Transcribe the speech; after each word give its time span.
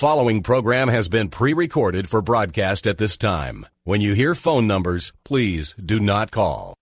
Following 0.00 0.42
program 0.42 0.88
has 0.88 1.10
been 1.10 1.28
pre-recorded 1.28 2.08
for 2.08 2.22
broadcast 2.22 2.86
at 2.86 2.96
this 2.96 3.18
time. 3.18 3.66
When 3.84 4.00
you 4.00 4.14
hear 4.14 4.34
phone 4.34 4.66
numbers, 4.66 5.12
please 5.26 5.74
do 5.74 6.00
not 6.00 6.30
call. 6.30 6.72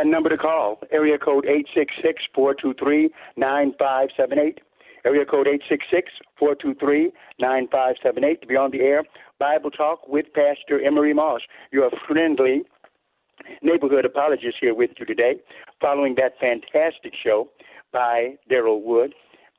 That 0.00 0.06
number 0.06 0.30
to 0.30 0.38
call, 0.38 0.80
area 0.90 1.18
code 1.18 1.46
866-423-9578. 2.34 4.58
Area 5.04 5.26
code 5.26 5.46
866-423-9578 6.40 8.40
to 8.40 8.46
be 8.46 8.56
on 8.56 8.70
the 8.70 8.80
air. 8.80 9.04
Bible 9.38 9.70
Talk 9.70 10.08
with 10.08 10.32
Pastor 10.32 10.80
Emery 10.82 11.12
Moss, 11.12 11.42
your 11.70 11.90
friendly 12.08 12.62
neighborhood 13.60 14.06
apologist 14.06 14.56
here 14.58 14.74
with 14.74 14.92
you 14.98 15.04
today, 15.04 15.34
following 15.82 16.14
that 16.14 16.32
fantastic 16.40 17.12
show 17.22 17.50
by 17.92 18.36
Daryl 18.50 18.82
Wood, 18.82 19.12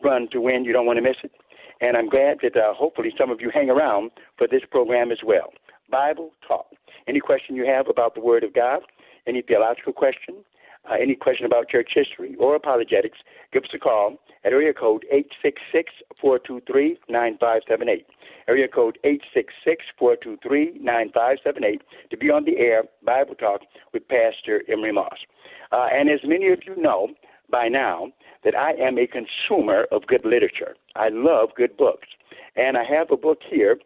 Run 0.04 0.28
to 0.32 0.42
Win. 0.42 0.66
You 0.66 0.74
don't 0.74 0.88
want 0.88 0.98
to 0.98 1.04
miss 1.04 1.18
it. 1.24 1.34
And 1.82 1.96
I'm 1.96 2.10
glad 2.10 2.40
that 2.42 2.58
uh, 2.58 2.74
hopefully 2.74 3.14
some 3.16 3.30
of 3.30 3.42
you 3.42 3.52
hang 3.54 3.70
around 3.70 4.10
for 4.40 4.48
this 4.48 4.64
program 4.72 5.12
as 5.12 5.20
well. 5.24 5.54
Bible 5.92 6.32
Talk. 6.48 6.66
Any 7.08 7.20
question 7.20 7.56
you 7.56 7.68
have 7.68 7.88
about 7.88 8.16
the 8.16 8.22
Word 8.22 8.44
of 8.44 8.56
God, 8.56 8.82
any 9.28 9.42
theological 9.42 9.94
question, 9.94 10.44
uh, 10.90 10.96
any 11.00 11.16
question 11.16 11.46
about 11.46 11.70
church 11.70 11.92
history 11.94 12.36
or 12.40 12.56
apologetics, 12.56 13.20
give 13.54 13.64
us 13.64 13.70
a 13.74 13.78
call 13.78 14.18
at 14.44 14.52
area 14.52 14.74
code 14.74 15.06
866-423-9578. 16.24 18.06
Area 18.48 18.68
code 18.68 18.98
866-423-9578 20.02 21.82
to 22.10 22.18
be 22.18 22.32
on 22.32 22.46
the 22.46 22.58
air 22.58 22.84
Bible 23.06 23.36
Talk 23.36 23.62
with 23.94 24.08
Pastor 24.08 24.64
Emery 24.68 24.92
Moss. 24.92 25.20
Uh, 25.72 25.88
and 25.94 26.10
as 26.10 26.22
many 26.26 26.50
of 26.52 26.66
you 26.66 26.76
know 26.82 27.10
by 27.52 27.68
now, 27.68 28.08
that 28.44 28.56
I 28.56 28.72
am 28.74 28.98
a 28.98 29.06
consumer 29.06 29.86
of 29.92 30.08
good 30.08 30.26
literature. 30.26 30.76
I 30.96 31.10
love 31.10 31.50
good 31.56 31.76
books. 31.78 32.08
And 32.56 32.78
I 32.78 32.84
have 32.84 33.12
a 33.12 33.18
book 33.18 33.40
here 33.48 33.78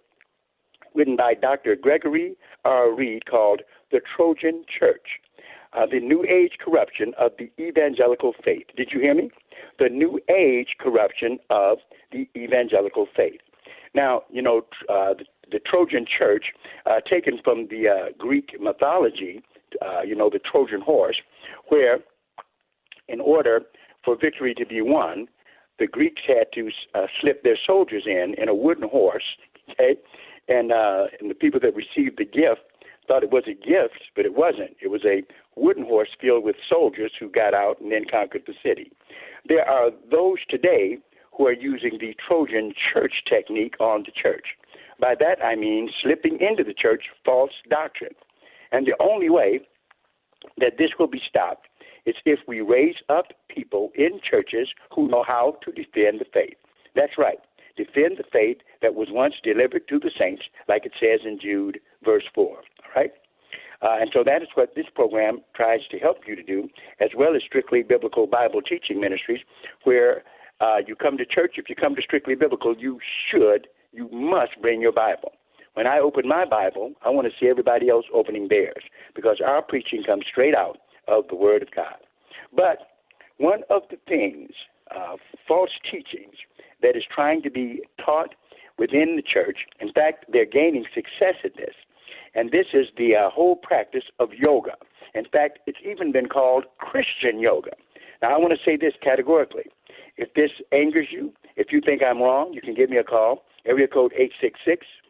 written 0.93 1.15
by 1.15 1.33
Dr. 1.33 1.75
Gregory 1.75 2.35
R. 2.63 2.93
Reid 2.93 3.25
called 3.25 3.63
The 3.91 3.99
Trojan 4.15 4.63
Church 4.67 5.19
uh, 5.75 5.85
the 5.85 5.99
New 5.99 6.23
Age 6.23 6.53
corruption 6.63 7.13
of 7.19 7.31
the 7.37 7.51
evangelical 7.61 8.33
faith. 8.43 8.67
Did 8.75 8.89
you 8.91 8.99
hear 8.99 9.13
me? 9.13 9.31
The 9.79 9.89
New 9.89 10.19
Age 10.29 10.75
corruption 10.79 11.39
of 11.49 11.79
the 12.11 12.29
evangelical 12.35 13.07
faith. 13.15 13.41
Now, 13.93 14.23
you 14.29 14.41
know, 14.41 14.65
uh, 14.89 15.13
the, 15.13 15.25
the 15.51 15.59
Trojan 15.59 16.05
church, 16.05 16.45
uh, 16.85 16.99
taken 17.09 17.39
from 17.43 17.67
the 17.69 17.87
uh, 17.87 18.11
Greek 18.17 18.51
mythology, 18.59 19.41
uh, 19.81 20.01
you 20.01 20.15
know, 20.15 20.29
the 20.29 20.39
Trojan 20.39 20.81
horse, 20.81 21.17
where 21.69 21.99
in 23.07 23.19
order 23.19 23.61
for 24.03 24.17
victory 24.19 24.53
to 24.55 24.65
be 24.65 24.81
won, 24.81 25.27
the 25.79 25.87
Greeks 25.87 26.21
had 26.27 26.47
to 26.53 26.69
uh, 26.93 27.07
slip 27.19 27.43
their 27.43 27.57
soldiers 27.65 28.03
in 28.05 28.35
in 28.37 28.47
a 28.47 28.55
wooden 28.55 28.87
horse, 28.87 29.23
okay, 29.71 29.95
and 30.47 30.71
uh, 30.71 31.05
and 31.19 31.29
the 31.29 31.35
people 31.35 31.59
that 31.59 31.75
received 31.75 32.17
the 32.17 32.25
gift 32.25 32.61
thought 33.07 33.23
it 33.23 33.31
was 33.31 33.43
a 33.47 33.53
gift, 33.53 34.11
but 34.15 34.25
it 34.25 34.35
wasn't. 34.35 34.75
It 34.81 34.89
was 34.89 35.05
a 35.05 35.23
wooden 35.55 35.85
horse 35.85 36.09
filled 36.19 36.43
with 36.43 36.55
soldiers 36.67 37.11
who 37.19 37.29
got 37.29 37.53
out 37.53 37.79
and 37.79 37.91
then 37.91 38.05
conquered 38.09 38.43
the 38.45 38.53
city. 38.63 38.91
There 39.47 39.67
are 39.67 39.91
those 40.11 40.37
today 40.49 40.97
who 41.37 41.47
are 41.47 41.53
using 41.53 41.97
the 41.99 42.15
Trojan 42.27 42.73
church 42.93 43.23
technique 43.29 43.75
on 43.79 44.03
the 44.05 44.11
church. 44.11 44.47
By 44.99 45.15
that 45.19 45.43
I 45.43 45.55
mean 45.55 45.89
slipping 46.01 46.39
into 46.39 46.63
the 46.63 46.73
church 46.73 47.05
false 47.23 47.51
doctrine. 47.69 48.15
And 48.71 48.87
the 48.87 48.95
only 49.01 49.29
way 49.29 49.61
that 50.57 50.77
this 50.77 50.91
will 50.97 51.07
be 51.07 51.21
stopped 51.27 51.67
is 52.05 52.15
if 52.25 52.39
we 52.47 52.61
raise 52.61 52.95
up 53.09 53.27
people 53.49 53.91
in 53.95 54.19
churches 54.29 54.69
who 54.93 55.07
know 55.07 55.23
how 55.25 55.57
to 55.63 55.71
defend 55.71 56.19
the 56.19 56.25
faith. 56.33 56.55
That's 56.95 57.17
right. 57.17 57.39
Defend 57.77 58.17
the 58.17 58.23
faith 58.31 58.57
that 58.81 58.95
was 58.95 59.09
once 59.11 59.35
delivered 59.43 59.87
to 59.89 59.99
the 59.99 60.11
saints, 60.17 60.43
like 60.69 60.85
it 60.85 60.93
says 60.99 61.21
in 61.25 61.39
Jude, 61.41 61.79
verse 62.03 62.23
4 62.33 62.61
right? 62.95 63.11
Uh, 63.81 63.97
and 63.99 64.09
so 64.13 64.23
that 64.23 64.41
is 64.41 64.47
what 64.55 64.73
this 64.75 64.85
program 64.93 65.39
tries 65.55 65.81
to 65.91 65.99
help 65.99 66.19
you 66.27 66.35
to 66.35 66.43
do, 66.43 66.69
as 66.99 67.09
well 67.15 67.35
as 67.35 67.41
strictly 67.45 67.83
biblical 67.83 68.25
Bible 68.25 68.61
teaching 68.61 68.99
ministries, 68.99 69.41
where 69.83 70.23
uh, 70.61 70.77
you 70.85 70.95
come 70.95 71.17
to 71.17 71.25
church. 71.25 71.55
If 71.57 71.69
you 71.69 71.75
come 71.75 71.95
to 71.95 72.01
strictly 72.01 72.35
biblical, 72.35 72.75
you 72.77 72.99
should, 73.29 73.67
you 73.91 74.09
must 74.11 74.61
bring 74.61 74.81
your 74.81 74.93
Bible. 74.93 75.33
When 75.73 75.87
I 75.87 75.99
open 75.99 76.27
my 76.27 76.45
Bible, 76.45 76.93
I 77.03 77.09
want 77.09 77.27
to 77.27 77.33
see 77.37 77.49
everybody 77.49 77.89
else 77.89 78.05
opening 78.13 78.47
theirs 78.47 78.83
because 79.13 79.41
our 79.45 79.61
preaching 79.61 80.03
comes 80.05 80.23
straight 80.31 80.55
out 80.55 80.77
of 81.07 81.25
the 81.29 81.35
Word 81.35 81.61
of 81.61 81.69
God. 81.75 81.97
But 82.55 82.77
one 83.37 83.63
of 83.69 83.81
the 83.89 83.97
things, 84.07 84.51
uh, 84.95 85.17
false 85.45 85.71
teachings, 85.83 86.35
that 86.81 86.95
is 86.95 87.03
trying 87.13 87.41
to 87.41 87.49
be 87.49 87.81
taught 88.03 88.35
within 88.79 89.17
the 89.17 89.21
church, 89.21 89.59
in 89.81 89.91
fact, 89.91 90.25
they're 90.31 90.45
gaining 90.45 90.85
success 90.93 91.35
at 91.43 91.55
this, 91.55 91.75
and 92.35 92.51
this 92.51 92.67
is 92.73 92.87
the 92.97 93.15
uh, 93.15 93.29
whole 93.29 93.55
practice 93.55 94.03
of 94.19 94.29
yoga. 94.33 94.73
In 95.13 95.23
fact, 95.25 95.59
it's 95.65 95.77
even 95.89 96.11
been 96.11 96.27
called 96.27 96.65
Christian 96.77 97.39
yoga. 97.39 97.71
Now, 98.21 98.35
I 98.35 98.37
want 98.37 98.53
to 98.53 98.59
say 98.63 98.77
this 98.77 98.93
categorically. 99.01 99.63
If 100.17 100.33
this 100.33 100.51
angers 100.71 101.07
you, 101.11 101.33
if 101.55 101.71
you 101.71 101.81
think 101.83 102.03
I'm 102.03 102.21
wrong, 102.21 102.53
you 102.53 102.61
can 102.61 102.75
give 102.75 102.89
me 102.89 102.97
a 102.97 103.03
call. 103.03 103.43
Area 103.65 103.87
code 103.87 104.13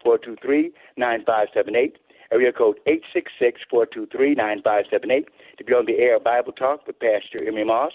866-423-9578. 0.06 1.92
Area 2.32 2.52
code 2.52 2.80
866-423-9578 2.86 5.26
to 5.58 5.64
be 5.64 5.72
on 5.72 5.86
the 5.86 5.98
air 5.98 6.18
Bible 6.18 6.52
Talk 6.52 6.84
with 6.86 6.98
Pastor 6.98 7.46
Emery 7.46 7.64
Moss. 7.64 7.92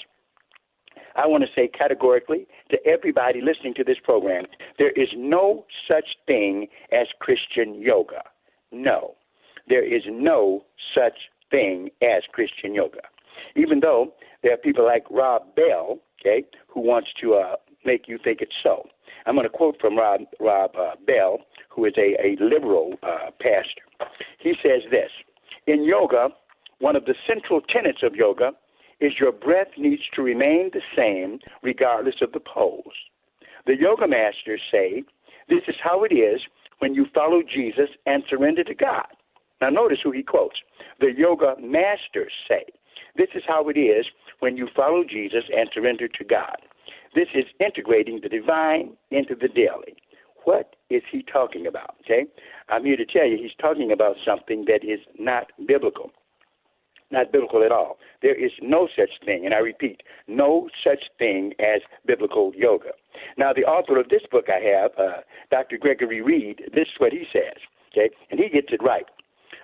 I 1.15 1.25
want 1.27 1.43
to 1.43 1.49
say 1.53 1.67
categorically 1.67 2.47
to 2.69 2.77
everybody 2.85 3.41
listening 3.41 3.73
to 3.75 3.83
this 3.83 3.97
program, 4.01 4.45
there 4.77 4.91
is 4.91 5.09
no 5.15 5.65
such 5.87 6.15
thing 6.27 6.67
as 6.91 7.07
Christian 7.19 7.81
yoga. 7.81 8.23
No 8.71 9.15
there 9.71 9.85
is 9.85 10.03
no 10.09 10.65
such 10.93 11.17
thing 11.49 11.89
as 12.01 12.23
Christian 12.33 12.75
yoga. 12.75 12.99
Even 13.55 13.79
though 13.79 14.11
there 14.43 14.53
are 14.53 14.57
people 14.57 14.85
like 14.85 15.05
Rob 15.09 15.55
Bell, 15.55 15.99
okay, 16.19 16.43
who 16.67 16.81
wants 16.81 17.07
to 17.21 17.35
uh, 17.35 17.55
make 17.85 18.09
you 18.09 18.19
think 18.21 18.41
it's 18.41 18.55
so. 18.61 18.85
I'm 19.25 19.35
going 19.35 19.47
to 19.47 19.49
quote 19.49 19.77
from 19.79 19.97
Rob, 19.97 20.21
Rob 20.41 20.71
uh, 20.77 20.95
Bell, 21.07 21.39
who 21.69 21.85
is 21.85 21.93
a, 21.97 22.17
a 22.21 22.35
liberal 22.43 22.95
uh, 23.01 23.31
pastor. 23.39 24.11
He 24.39 24.53
says 24.61 24.81
this 24.91 25.09
In 25.67 25.85
yoga, 25.85 26.29
one 26.79 26.97
of 26.97 27.05
the 27.05 27.15
central 27.25 27.61
tenets 27.61 27.99
of 28.03 28.13
yoga 28.13 28.51
is 28.99 29.13
your 29.21 29.31
breath 29.31 29.69
needs 29.77 30.01
to 30.15 30.21
remain 30.21 30.69
the 30.73 30.81
same 30.97 31.39
regardless 31.63 32.15
of 32.21 32.33
the 32.33 32.41
pose. 32.41 32.83
The 33.67 33.77
yoga 33.79 34.07
masters 34.07 34.61
say 34.69 35.03
this 35.47 35.61
is 35.69 35.75
how 35.81 36.03
it 36.03 36.13
is 36.13 36.41
when 36.79 36.93
you 36.93 37.05
follow 37.13 37.41
Jesus 37.41 37.89
and 38.05 38.23
surrender 38.29 38.65
to 38.65 38.75
God. 38.75 39.07
Now, 39.61 39.69
notice 39.69 39.99
who 40.03 40.11
he 40.11 40.23
quotes. 40.23 40.57
The 40.99 41.11
yoga 41.15 41.55
masters 41.61 42.33
say, 42.47 42.65
This 43.15 43.29
is 43.35 43.43
how 43.47 43.69
it 43.69 43.77
is 43.77 44.07
when 44.39 44.57
you 44.57 44.67
follow 44.75 45.03
Jesus 45.03 45.43
and 45.55 45.69
surrender 45.73 46.07
to 46.07 46.23
God. 46.23 46.57
This 47.13 47.27
is 47.35 47.45
integrating 47.59 48.19
the 48.21 48.29
divine 48.29 48.97
into 49.11 49.35
the 49.35 49.47
daily. 49.47 49.95
What 50.43 50.75
is 50.89 51.03
he 51.11 51.23
talking 51.23 51.67
about? 51.67 51.95
Okay? 52.01 52.25
I'm 52.69 52.85
here 52.85 52.97
to 52.97 53.05
tell 53.05 53.27
you 53.27 53.37
he's 53.37 53.55
talking 53.59 53.91
about 53.91 54.15
something 54.25 54.65
that 54.65 54.83
is 54.83 54.99
not 55.19 55.51
biblical. 55.67 56.11
Not 57.11 57.31
biblical 57.31 57.63
at 57.63 57.71
all. 57.71 57.97
There 58.21 58.33
is 58.33 58.51
no 58.61 58.87
such 58.95 59.09
thing, 59.25 59.45
and 59.45 59.53
I 59.53 59.57
repeat, 59.57 60.01
no 60.27 60.69
such 60.83 61.03
thing 61.19 61.53
as 61.59 61.81
biblical 62.07 62.53
yoga. 62.55 62.91
Now, 63.37 63.51
the 63.51 63.65
author 63.65 63.99
of 63.99 64.07
this 64.07 64.21
book 64.31 64.45
I 64.47 64.63
have, 64.65 64.91
uh, 64.97 65.21
Dr. 65.51 65.77
Gregory 65.77 66.21
Reid, 66.21 66.61
this 66.73 66.87
is 66.87 66.99
what 66.99 67.11
he 67.11 67.25
says, 67.33 67.59
okay? 67.91 68.09
And 68.31 68.39
he 68.39 68.47
gets 68.47 68.69
it 68.71 68.81
right. 68.81 69.05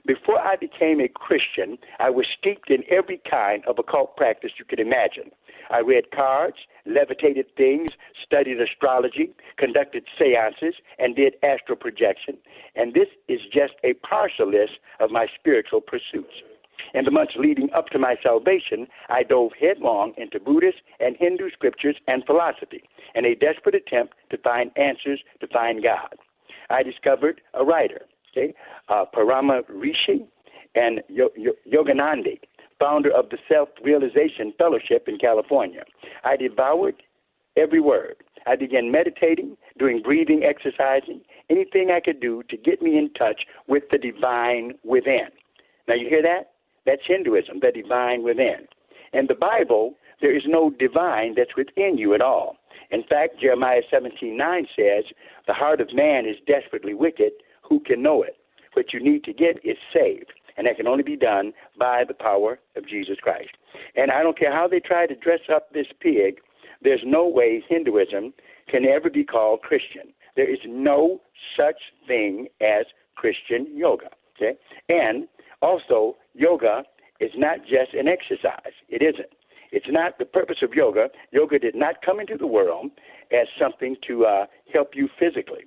Before 0.07 0.39
I 0.39 0.55
became 0.55 1.01
a 1.01 1.09
Christian, 1.09 1.77
I 1.99 2.09
was 2.11 2.27
steeped 2.39 2.69
in 2.69 2.85
every 2.89 3.19
kind 3.29 3.61
of 3.67 3.77
occult 3.77 4.15
practice 4.15 4.51
you 4.57 4.63
could 4.63 4.79
imagine. 4.79 5.31
I 5.69 5.79
read 5.79 6.11
cards, 6.11 6.55
levitated 6.85 7.47
things, 7.57 7.89
studied 8.23 8.61
astrology, 8.61 9.31
conducted 9.57 10.05
seances, 10.17 10.75
and 10.97 11.13
did 11.13 11.33
astral 11.43 11.77
projection. 11.77 12.37
And 12.73 12.93
this 12.93 13.09
is 13.27 13.41
just 13.51 13.73
a 13.83 13.95
partial 13.95 14.49
list 14.49 14.79
of 15.01 15.11
my 15.11 15.27
spiritual 15.37 15.81
pursuits. 15.81 16.41
In 16.93 17.03
the 17.03 17.11
months 17.11 17.33
leading 17.37 17.69
up 17.73 17.87
to 17.87 17.99
my 17.99 18.15
salvation, 18.23 18.87
I 19.09 19.23
dove 19.23 19.51
headlong 19.59 20.13
into 20.15 20.39
Buddhist 20.39 20.77
and 21.01 21.17
Hindu 21.19 21.49
scriptures 21.49 21.97
and 22.07 22.23
philosophy 22.25 22.83
in 23.13 23.25
a 23.25 23.35
desperate 23.35 23.75
attempt 23.75 24.13
to 24.29 24.37
find 24.37 24.71
answers 24.77 25.19
to 25.41 25.47
find 25.47 25.83
God. 25.83 26.15
I 26.69 26.81
discovered 26.83 27.41
a 27.53 27.65
writer, 27.65 28.03
okay, 28.37 28.53
uh, 28.89 29.05
Parama 29.13 29.61
Rishi 29.69 30.25
and 30.75 31.01
Yogananda, 31.11 32.39
founder 32.79 33.11
of 33.11 33.29
the 33.29 33.37
Self 33.47 33.69
Realization 33.83 34.53
Fellowship 34.57 35.07
in 35.07 35.17
California. 35.17 35.83
I 36.23 36.37
devoured 36.37 37.01
every 37.55 37.79
word. 37.79 38.17
I 38.45 38.55
began 38.55 38.91
meditating, 38.91 39.57
doing 39.77 40.01
breathing 40.01 40.43
exercising, 40.43 41.21
anything 41.49 41.91
I 41.91 41.99
could 41.99 42.19
do 42.19 42.43
to 42.49 42.57
get 42.57 42.81
me 42.81 42.97
in 42.97 43.11
touch 43.13 43.41
with 43.67 43.83
the 43.91 43.97
divine 43.97 44.73
within. 44.83 45.27
Now, 45.87 45.95
you 45.95 46.07
hear 46.07 46.21
that? 46.21 46.51
That's 46.85 47.01
Hinduism, 47.05 47.59
the 47.61 47.71
divine 47.71 48.23
within. 48.23 48.67
In 49.13 49.27
the 49.27 49.35
Bible, 49.35 49.95
there 50.21 50.35
is 50.35 50.43
no 50.45 50.69
divine 50.69 51.35
that's 51.35 51.55
within 51.57 51.97
you 51.97 52.13
at 52.13 52.21
all. 52.21 52.57
In 52.89 53.03
fact, 53.03 53.39
Jeremiah 53.41 53.81
17:9 53.91 54.67
says, 54.75 55.05
"The 55.45 55.53
heart 55.53 55.81
of 55.81 55.93
man 55.93 56.25
is 56.25 56.39
desperately 56.41 56.93
wicked. 56.93 57.33
Who 57.67 57.79
can 57.79 58.01
know 58.01 58.23
it?" 58.23 58.37
What 58.73 58.93
you 58.93 58.99
need 58.99 59.23
to 59.23 59.33
get 59.33 59.63
is 59.63 59.77
saved, 59.91 60.33
and 60.55 60.67
that 60.67 60.77
can 60.77 60.87
only 60.87 61.03
be 61.03 61.15
done 61.15 61.53
by 61.79 62.03
the 62.03 62.13
power 62.13 62.59
of 62.75 62.87
Jesus 62.87 63.17
Christ. 63.19 63.49
And 63.95 64.11
I 64.11 64.21
don't 64.21 64.37
care 64.37 64.53
how 64.53 64.67
they 64.67 64.79
try 64.79 65.07
to 65.07 65.15
dress 65.15 65.41
up 65.49 65.71
this 65.73 65.87
pig, 65.99 66.39
there's 66.81 67.01
no 67.05 67.27
way 67.27 67.63
Hinduism 67.67 68.33
can 68.69 68.85
ever 68.85 69.09
be 69.09 69.23
called 69.23 69.61
Christian. 69.61 70.13
There 70.35 70.51
is 70.51 70.59
no 70.67 71.21
such 71.57 71.77
thing 72.05 72.47
as 72.61 72.85
Christian 73.15 73.67
yoga. 73.75 74.09
Okay? 74.35 74.57
And 74.89 75.27
also, 75.61 76.15
yoga 76.33 76.83
is 77.19 77.31
not 77.35 77.61
just 77.61 77.93
an 77.93 78.07
exercise. 78.07 78.73
It 78.89 79.01
isn't. 79.01 79.29
It's 79.71 79.87
not 79.89 80.19
the 80.19 80.25
purpose 80.25 80.57
of 80.61 80.73
yoga. 80.73 81.09
Yoga 81.31 81.59
did 81.59 81.75
not 81.75 82.01
come 82.05 82.19
into 82.19 82.37
the 82.37 82.47
world 82.47 82.91
as 83.31 83.47
something 83.59 83.97
to 84.07 84.25
uh, 84.25 84.45
help 84.71 84.91
you 84.93 85.09
physically. 85.19 85.65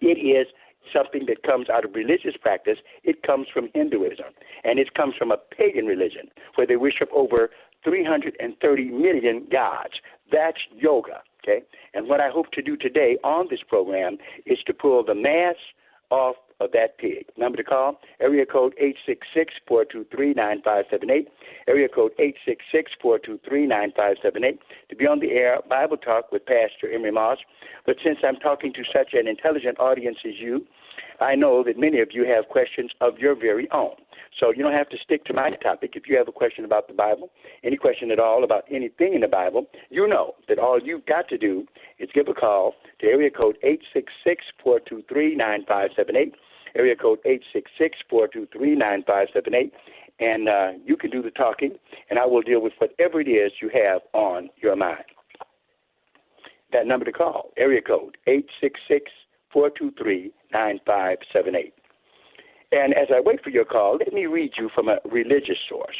It 0.00 0.18
is 0.18 0.48
something 0.92 1.26
that 1.26 1.42
comes 1.42 1.68
out 1.68 1.84
of 1.84 1.94
religious 1.94 2.36
practice. 2.40 2.78
It 3.04 3.22
comes 3.22 3.46
from 3.52 3.68
Hinduism, 3.74 4.32
and 4.64 4.78
it 4.78 4.94
comes 4.94 5.14
from 5.16 5.30
a 5.30 5.36
pagan 5.36 5.86
religion 5.86 6.28
where 6.54 6.66
they 6.66 6.76
worship 6.76 7.10
over 7.14 7.50
330 7.84 8.84
million 8.90 9.46
gods. 9.50 9.94
That's 10.30 10.58
yoga. 10.74 11.22
Okay, 11.42 11.62
and 11.94 12.08
what 12.08 12.20
I 12.20 12.28
hope 12.28 12.50
to 12.52 12.62
do 12.62 12.76
today 12.76 13.18
on 13.22 13.46
this 13.48 13.60
program 13.66 14.18
is 14.46 14.58
to 14.66 14.74
pull 14.74 15.04
the 15.04 15.14
mask 15.14 15.58
off 16.10 16.36
of 16.60 16.72
that 16.72 16.98
pig. 16.98 17.26
Number 17.36 17.56
to 17.56 17.64
call, 17.64 18.00
area 18.20 18.46
code 18.46 18.74
866-423-9578, 19.68 21.26
area 21.68 21.88
code 21.88 22.12
866-423-9578, 23.04 24.58
to 24.88 24.96
be 24.96 25.06
on 25.06 25.20
the 25.20 25.32
air, 25.32 25.60
Bible 25.68 25.96
Talk 25.96 26.32
with 26.32 26.46
Pastor 26.46 26.90
Emery 26.92 27.12
Moss. 27.12 27.38
But 27.84 27.96
since 28.02 28.18
I'm 28.24 28.36
talking 28.36 28.72
to 28.72 28.82
such 28.92 29.12
an 29.12 29.28
intelligent 29.28 29.78
audience 29.78 30.18
as 30.26 30.38
you, 30.38 30.66
I 31.20 31.34
know 31.34 31.62
that 31.64 31.78
many 31.78 32.00
of 32.00 32.08
you 32.12 32.24
have 32.26 32.48
questions 32.48 32.92
of 33.00 33.18
your 33.18 33.34
very 33.34 33.68
own. 33.70 33.96
So 34.38 34.52
you 34.52 34.62
don't 34.62 34.74
have 34.74 34.90
to 34.90 34.98
stick 35.02 35.24
to 35.24 35.32
my 35.32 35.50
topic. 35.62 35.92
If 35.94 36.06
you 36.08 36.16
have 36.18 36.28
a 36.28 36.32
question 36.32 36.64
about 36.64 36.88
the 36.88 36.94
Bible, 36.94 37.30
any 37.64 37.76
question 37.76 38.10
at 38.10 38.18
all 38.18 38.44
about 38.44 38.64
anything 38.70 39.14
in 39.14 39.22
the 39.22 39.28
Bible, 39.28 39.66
you 39.88 40.06
know 40.06 40.34
that 40.48 40.58
all 40.58 40.78
you've 40.82 41.06
got 41.06 41.28
to 41.28 41.38
do 41.38 41.66
is 41.98 42.10
give 42.12 42.28
a 42.28 42.34
call 42.34 42.74
to 43.00 43.06
area 43.06 43.30
code 43.30 43.56
866-423-9578, 44.64 46.34
area 46.74 46.96
code 46.96 47.20
866-423-9578, 48.12 49.70
and 50.18 50.48
uh, 50.48 50.72
you 50.84 50.96
can 50.96 51.10
do 51.10 51.22
the 51.22 51.30
talking, 51.30 51.76
and 52.10 52.18
I 52.18 52.26
will 52.26 52.42
deal 52.42 52.60
with 52.60 52.74
whatever 52.78 53.20
it 53.20 53.28
is 53.28 53.52
you 53.62 53.70
have 53.70 54.02
on 54.12 54.50
your 54.60 54.76
mind. 54.76 55.04
That 56.72 56.86
number 56.86 57.04
to 57.06 57.12
call, 57.12 57.52
area 57.56 57.80
code 57.80 58.18
866 58.26 59.10
423 59.50 60.32
9578. 60.52 61.72
And 62.72 62.94
as 62.94 63.08
I 63.14 63.20
wait 63.20 63.42
for 63.44 63.50
your 63.50 63.64
call, 63.64 63.96
let 63.98 64.12
me 64.12 64.26
read 64.26 64.52
you 64.58 64.68
from 64.74 64.88
a 64.88 64.98
religious 65.04 65.58
source, 65.68 65.96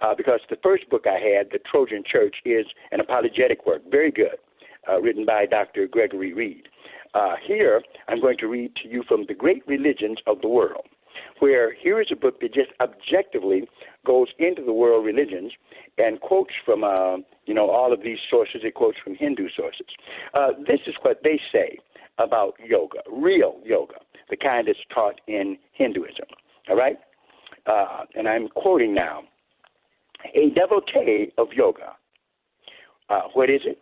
uh, 0.00 0.14
because 0.16 0.40
the 0.48 0.56
first 0.62 0.88
book 0.88 1.04
I 1.06 1.18
had, 1.18 1.50
The 1.52 1.58
Trojan 1.70 2.04
Church, 2.10 2.36
is 2.44 2.66
an 2.90 3.00
apologetic 3.00 3.66
work, 3.66 3.82
very 3.90 4.10
good, 4.10 4.38
uh, 4.88 5.00
written 5.00 5.26
by 5.26 5.44
Dr. 5.44 5.86
Gregory 5.86 6.32
Reid. 6.32 6.68
Uh, 7.12 7.34
here, 7.46 7.82
I'm 8.08 8.20
going 8.20 8.38
to 8.38 8.46
read 8.46 8.74
to 8.76 8.88
you 8.88 9.02
from 9.06 9.26
The 9.26 9.34
Great 9.34 9.62
Religions 9.66 10.18
of 10.26 10.40
the 10.40 10.48
World, 10.48 10.86
where 11.40 11.74
here 11.74 12.00
is 12.00 12.08
a 12.10 12.16
book 12.16 12.40
that 12.40 12.54
just 12.54 12.70
objectively 12.80 13.68
goes 14.06 14.28
into 14.38 14.62
the 14.62 14.72
world 14.72 15.04
religions 15.04 15.52
and 15.98 16.20
quotes 16.20 16.52
from, 16.64 16.82
uh, 16.82 17.18
you 17.44 17.52
know, 17.52 17.68
all 17.70 17.92
of 17.92 18.02
these 18.02 18.18
sources. 18.30 18.62
It 18.64 18.74
quotes 18.74 18.98
from 19.02 19.16
Hindu 19.16 19.48
sources. 19.54 19.86
Uh, 20.32 20.52
this 20.66 20.80
is 20.86 20.94
what 21.02 21.20
they 21.24 21.40
say 21.52 21.78
about 22.18 22.54
yoga, 22.64 23.00
real 23.10 23.60
yoga 23.64 23.96
the 24.30 24.36
kind 24.36 24.68
that's 24.68 24.78
taught 24.92 25.20
in 25.26 25.56
Hinduism. 25.72 26.26
All 26.68 26.76
right? 26.76 26.96
Uh, 27.66 28.04
and 28.14 28.28
I'm 28.28 28.48
quoting 28.48 28.94
now 28.94 29.22
a 30.34 30.50
devotee 30.50 31.32
of 31.38 31.48
yoga. 31.52 31.94
Uh, 33.08 33.22
what 33.34 33.50
is 33.50 33.60
it? 33.64 33.78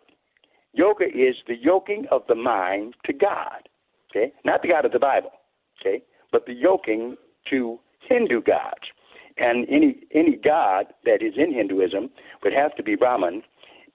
Yoga 0.73 1.05
is 1.05 1.35
the 1.47 1.55
yoking 1.59 2.05
of 2.11 2.23
the 2.27 2.35
mind 2.35 2.95
to 3.05 3.13
God. 3.13 3.69
Okay? 4.11 4.33
Not 4.43 4.61
the 4.61 4.67
God 4.69 4.85
of 4.85 4.91
the 4.91 4.99
Bible. 4.99 5.31
Okay? 5.79 6.03
But 6.31 6.45
the 6.45 6.53
yoking 6.53 7.15
to 7.49 7.79
Hindu 8.07 8.41
gods. 8.41 8.91
And 9.37 9.67
any 9.69 9.97
any 10.13 10.37
god 10.37 10.85
that 11.03 11.21
is 11.21 11.33
in 11.35 11.53
Hinduism 11.53 12.09
would 12.43 12.53
have 12.53 12.73
to 12.77 12.83
be 12.83 12.95
Brahman, 12.95 13.43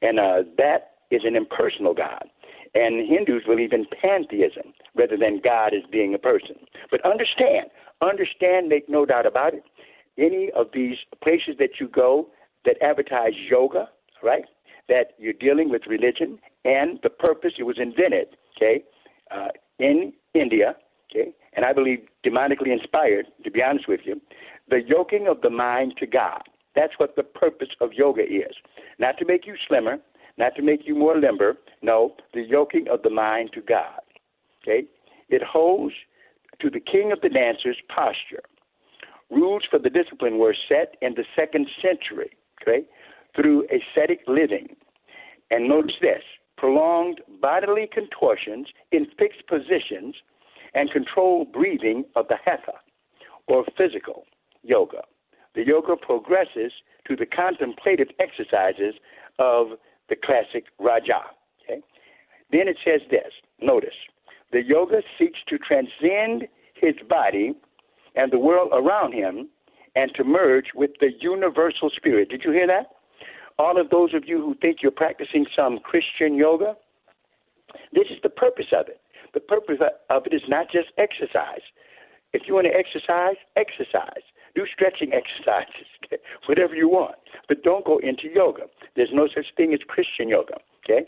and 0.02 0.20
uh, 0.20 0.42
that 0.58 0.96
is 1.10 1.22
an 1.25 1.34
impersonal 1.34 1.94
God. 1.94 2.25
And 2.74 3.08
Hindus 3.08 3.42
believe 3.46 3.72
in 3.72 3.86
pantheism 4.00 4.72
rather 4.94 5.16
than 5.16 5.40
God 5.42 5.74
as 5.74 5.82
being 5.90 6.14
a 6.14 6.18
person. 6.18 6.56
But 6.90 7.04
understand, 7.04 7.66
understand, 8.00 8.68
make 8.68 8.88
no 8.88 9.04
doubt 9.04 9.26
about 9.26 9.54
it. 9.54 9.64
Any 10.18 10.50
of 10.54 10.68
these 10.72 10.98
places 11.22 11.56
that 11.58 11.80
you 11.80 11.88
go 11.88 12.28
that 12.64 12.76
advertise 12.82 13.32
yoga, 13.50 13.88
right? 14.22 14.44
That 14.88 15.14
you're 15.18 15.32
dealing 15.32 15.70
with 15.70 15.82
religion 15.86 16.38
and 16.64 16.98
the 17.02 17.10
purpose 17.10 17.52
it 17.58 17.64
was 17.64 17.78
invented, 17.78 18.36
okay, 18.56 18.84
uh, 19.30 19.48
in 19.78 20.12
India, 20.34 20.76
okay, 21.10 21.32
and 21.54 21.64
I 21.64 21.72
believe 21.72 22.00
demonically 22.24 22.72
inspired, 22.72 23.26
to 23.44 23.50
be 23.50 23.62
honest 23.62 23.88
with 23.88 24.00
you, 24.04 24.20
the 24.68 24.82
yoking 24.86 25.26
of 25.26 25.40
the 25.40 25.50
mind 25.50 25.94
to 25.98 26.06
God. 26.06 26.42
That's 26.76 26.92
what 26.98 27.16
the 27.16 27.22
purpose 27.22 27.70
of 27.80 27.92
yoga 27.94 28.22
is. 28.22 28.54
Not 28.98 29.18
to 29.18 29.24
make 29.24 29.46
you 29.46 29.54
slimmer, 29.66 29.98
not 30.40 30.56
to 30.56 30.62
make 30.62 30.80
you 30.87 30.94
more 30.97 31.18
limber. 31.18 31.59
No, 31.82 32.14
the 32.35 32.40
yoking 32.40 32.87
of 32.90 33.02
the 33.02 33.11
mind 33.11 33.50
to 33.54 33.61
God. 33.61 34.00
Okay? 34.62 34.87
It 35.28 35.42
holds 35.42 35.94
to 36.61 36.70
the 36.70 36.80
king 36.80 37.12
of 37.12 37.20
the 37.20 37.28
dancers 37.28 37.76
posture. 37.94 38.42
Rules 39.30 39.62
for 39.70 39.78
the 39.78 39.90
discipline 39.90 40.38
were 40.38 40.56
set 40.68 40.97
in 41.02 41.14
the 41.14 41.25
second 41.37 41.68
century, 41.80 42.30
okay, 42.61 42.85
through 43.37 43.66
ascetic 43.66 44.20
living. 44.26 44.75
And 45.50 45.68
notice 45.68 45.94
this 46.00 46.23
prolonged 46.56 47.20
bodily 47.40 47.88
contortions 47.92 48.66
in 48.92 49.06
fixed 49.18 49.47
positions 49.47 50.16
and 50.75 50.90
controlled 50.90 51.52
breathing 51.52 52.04
of 52.16 52.28
the 52.28 52.37
hatha, 52.44 52.78
or 53.47 53.64
physical 53.78 54.25
yoga. 54.62 55.02
The 55.54 55.64
yoga 55.64 55.97
progresses 55.97 56.73
to 57.06 57.14
the 57.16 57.26
contemplative 57.26 58.09
exercises 58.18 58.94
of 59.38 59.78
the 60.10 60.16
classic 60.16 60.64
Raja. 60.78 61.22
Okay? 61.64 61.80
Then 62.52 62.68
it 62.68 62.76
says 62.84 63.00
this 63.10 63.32
notice, 63.62 63.96
The 64.52 64.62
yoga 64.62 65.02
seeks 65.18 65.38
to 65.48 65.56
transcend 65.56 66.48
his 66.74 66.94
body 67.08 67.54
and 68.14 68.30
the 68.30 68.38
world 68.38 68.70
around 68.72 69.14
him 69.14 69.48
and 69.96 70.12
to 70.16 70.24
merge 70.24 70.66
with 70.74 70.90
the 71.00 71.10
universal 71.20 71.90
spirit. 71.90 72.28
Did 72.28 72.42
you 72.44 72.52
hear 72.52 72.66
that? 72.66 72.88
All 73.58 73.80
of 73.80 73.90
those 73.90 74.14
of 74.14 74.24
you 74.26 74.38
who 74.38 74.54
think 74.60 74.78
you're 74.82 74.92
practicing 74.92 75.46
some 75.54 75.78
Christian 75.78 76.34
yoga, 76.34 76.76
this 77.92 78.06
is 78.10 78.18
the 78.22 78.28
purpose 78.28 78.72
of 78.72 78.88
it. 78.88 79.00
The 79.34 79.40
purpose 79.40 79.76
of 80.08 80.26
it 80.26 80.34
is 80.34 80.42
not 80.48 80.66
just 80.72 80.88
exercise. 80.98 81.62
If 82.32 82.42
you 82.46 82.54
want 82.54 82.66
to 82.66 82.74
exercise, 82.74 83.36
exercise. 83.56 84.24
Do 84.54 84.64
stretching 84.73 85.12
exercises, 85.12 85.87
whatever 86.47 86.75
you 86.75 86.88
want. 86.88 87.16
But 87.49 87.62
don't 87.62 87.85
go 87.85 87.99
into 87.99 88.28
yoga. 88.35 88.62
There's 88.97 89.11
no 89.12 89.28
such 89.35 89.47
thing 89.57 89.73
as 89.73 89.80
Christian 89.87 90.28
yoga. 90.28 90.54
Okay? 90.85 91.07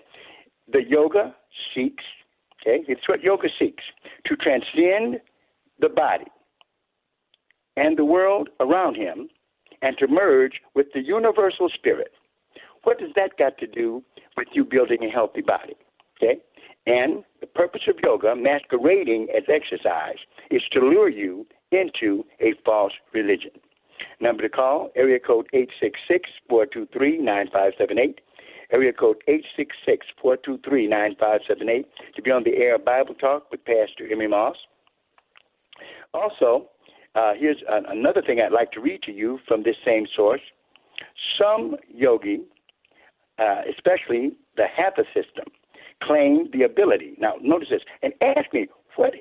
The 0.73 0.83
yoga 0.89 1.35
seeks, 1.75 2.05
okay, 2.61 2.85
it's 2.89 3.09
what 3.09 3.23
yoga 3.23 3.49
seeks, 3.59 3.85
to 4.27 4.37
transcend 4.37 5.21
the 5.81 5.89
body 5.89 6.27
and 7.77 7.99
the 7.99 8.05
world 8.05 8.49
around 8.61 8.97
him 8.97 9.29
and 9.81 9.97
to 9.99 10.07
merge 10.07 10.61
with 10.75 10.87
the 10.95 11.01
universal 11.01 11.69
spirit. 11.69 12.13
What 12.85 12.99
does 12.99 13.11
that 13.17 13.37
got 13.39 13.59
to 13.59 13.67
do 13.67 14.03
with 14.37 14.49
you 14.55 14.65
building 14.65 15.05
a 15.05 15.11
healthy 15.11 15.41
body? 15.41 15.75
Okay? 16.17 16.41
And 16.87 17.25
the 17.41 17.47
purpose 17.47 17.83
of 17.89 17.97
yoga, 18.03 18.35
masquerading 18.35 19.29
as 19.37 19.45
exercise, 19.49 20.19
is 20.51 20.63
to 20.73 20.81
lure 20.81 21.09
you 21.09 21.47
into 21.73 22.25
a 22.41 22.55
false 22.65 22.93
religion. 23.13 23.51
Number 24.21 24.43
to 24.43 24.49
call, 24.49 24.91
area 24.95 25.19
code 25.19 25.49
866-423-9578. 26.51 28.19
Area 28.73 28.93
code 28.93 29.17
866-423-9578 29.29 31.85
to 32.17 32.23
be 32.23 32.31
on 32.31 32.45
the 32.45 32.57
air 32.57 32.77
of 32.77 32.85
Bible 32.85 33.15
Talk 33.15 33.51
with 33.51 33.65
Pastor 33.65 34.07
Emery 34.11 34.29
Moss. 34.29 34.57
Also, 36.15 36.69
uh, 37.15 37.33
here's 37.39 37.63
another 37.69 38.23
thing 38.23 38.41
I'd 38.41 38.53
like 38.53 38.73
to 38.73 38.81
read 38.81 39.03
to 39.03 39.13
you 39.13 39.39
from 39.47 39.63
this 39.63 39.77
same 39.85 40.07
source. 40.17 40.41
Some 41.39 41.77
yogi, 41.93 42.41
uh, 43.39 43.63
especially 43.69 44.33
the 44.57 44.65
Hatha 44.75 45.05
system, 45.13 45.45
claim 46.03 46.49
the 46.53 46.63
ability. 46.63 47.15
Now, 47.19 47.35
notice 47.43 47.69
this, 47.71 47.83
and 48.03 48.15
ask 48.23 48.51
me 48.53 48.69
what 48.97 49.13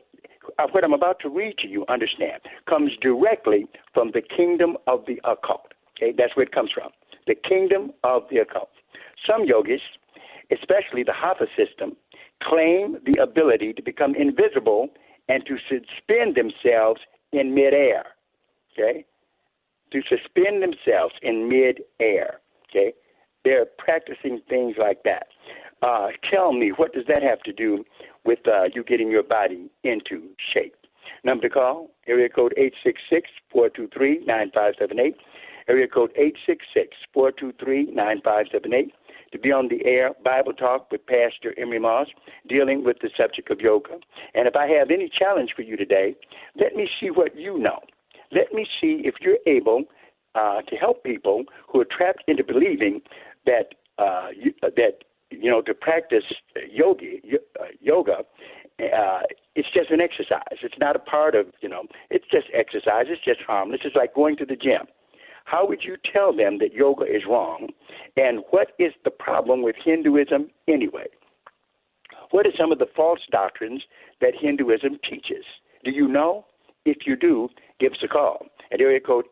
what 0.72 0.84
I'm 0.84 0.94
about 0.94 1.20
to 1.22 1.30
read 1.30 1.58
to 1.60 1.68
you. 1.68 1.86
Understand 1.90 2.42
comes 2.68 2.92
directly 3.02 3.68
from 3.94 4.12
the 4.14 4.22
kingdom 4.22 4.78
of 4.88 5.06
the 5.08 5.20
occult. 5.24 5.74
Okay, 5.98 6.14
that's 6.18 6.36
where 6.36 6.46
it 6.46 6.52
comes 6.52 6.72
from. 6.72 6.90
The 7.28 7.36
kingdom 7.36 7.92
of 8.04 8.24
the 8.30 8.38
occult. 8.38 8.70
Some 9.28 9.46
yogis, 9.46 9.82
especially 10.52 11.04
the 11.04 11.14
Hatha 11.14 11.46
system, 11.56 11.96
claim 12.42 12.98
the 13.06 13.22
ability 13.22 13.74
to 13.74 13.82
become 13.82 14.16
invisible 14.16 14.90
and 15.30 15.46
to 15.46 15.58
suspend 15.70 16.36
themselves 16.36 17.02
in 17.32 17.54
midair. 17.54 18.06
Okay? 18.74 19.06
To 19.92 20.02
suspend 20.02 20.64
themselves 20.64 21.14
in 21.22 21.48
midair. 21.48 22.40
Okay? 22.70 22.94
They're 23.44 23.66
practicing 23.78 24.42
things 24.50 24.76
like 24.80 25.04
that. 25.04 25.28
Uh, 25.82 26.10
tell 26.32 26.54
me, 26.54 26.72
what 26.76 26.94
does 26.94 27.06
that 27.08 27.24
have 27.24 27.42
to 27.42 27.54
do 27.54 27.84
with 28.26 28.40
uh, 28.48 28.64
you 28.74 28.84
getting 28.84 29.10
your 29.10 29.24
body 29.24 29.70
into 29.84 30.30
shape? 30.54 30.76
Number 31.24 31.48
to 31.48 31.54
call, 31.54 31.92
area 32.08 32.30
code 32.30 32.54
866-423-9578. 33.56 35.16
Area 35.68 35.88
code 35.88 36.12
866-423-9578 37.16 38.92
to 39.32 39.40
be 39.40 39.52
on 39.52 39.68
the 39.70 39.86
air 39.86 40.12
Bible 40.24 40.54
Talk 40.54 40.92
with 40.92 41.06
Pastor 41.06 41.54
Emery 41.58 41.80
Moss, 41.80 42.08
dealing 42.50 42.84
with 42.84 42.98
the 43.02 43.10
subject 43.16 43.50
of 43.50 43.62
yoga. 43.62 44.00
And 44.34 44.48
if 44.48 44.56
I 44.56 44.68
have 44.68 44.92
any 44.92 45.10
challenge 45.10 45.52
for 45.56 45.62
you 45.62 45.78
today, 45.78 46.16
let 46.60 46.76
me 46.76 46.90
see 47.00 47.10
what 47.10 47.38
you 47.38 47.58
know. 47.58 47.80
Let 48.32 48.54
me 48.54 48.66
see 48.80 49.02
if 49.04 49.16
you're 49.22 49.38
able 49.46 49.84
uh, 50.36 50.62
to 50.64 50.76
help 50.76 51.04
people 51.04 51.44
who 51.68 51.82
are 51.82 51.86
trapped 51.86 52.24
into 52.28 52.44
believing 52.44 53.02
that 53.46 53.76
uh, 53.98 54.30
you, 54.36 54.54
uh, 54.64 54.70
that 54.76 55.04
you 55.32 55.50
know 55.50 55.62
to 55.62 55.74
practice 55.74 56.24
yoga 56.70 57.06
uh, 57.60 57.66
yoga 57.80 58.18
uh, 58.80 59.22
it's 59.56 59.68
just 59.74 59.92
an 59.92 60.02
exercise. 60.02 60.58
It's 60.64 60.80
not 60.80 60.96
a 60.96 61.00
part 61.00 61.36
of 61.36 61.48
you 61.62 61.70
know. 61.70 61.84
It's 62.10 62.26
just 62.32 62.48
exercise. 62.54 63.06
It's 63.10 63.24
just 63.24 63.42
harmless. 63.42 63.82
It's 63.84 63.96
like 63.96 64.16
going 64.16 64.38
to 64.38 64.46
the 64.46 64.56
gym. 64.56 64.88
How 65.46 65.68
would 65.68 65.84
you 65.84 65.98
tell 66.12 66.36
them 66.36 66.60
that 66.60 66.74
yoga 66.74 67.04
is 67.04 67.24
wrong? 67.30 67.70
And 68.16 68.44
what 68.52 68.72
is 68.80 68.94
the 69.04 69.12
problem 69.12 69.62
with 69.62 69.76
Hinduism 69.84 70.50
anyway? 70.68 71.08
What 72.32 72.46
are 72.46 72.54
some 72.58 72.72
of 72.72 72.80
the 72.80 72.88
false 72.96 73.20
doctrines 73.32 73.84
that 74.22 74.34
Hinduism 74.40 75.00
teaches? 75.08 75.46
Do 75.84 75.92
you 75.92 76.08
know? 76.08 76.46
If 76.84 77.06
you 77.06 77.16
do, 77.16 77.50
give 77.80 77.92
us 77.92 78.00
a 78.04 78.08
call 78.08 78.48
at 78.72 78.82
area 78.82 79.00
code 79.00 79.26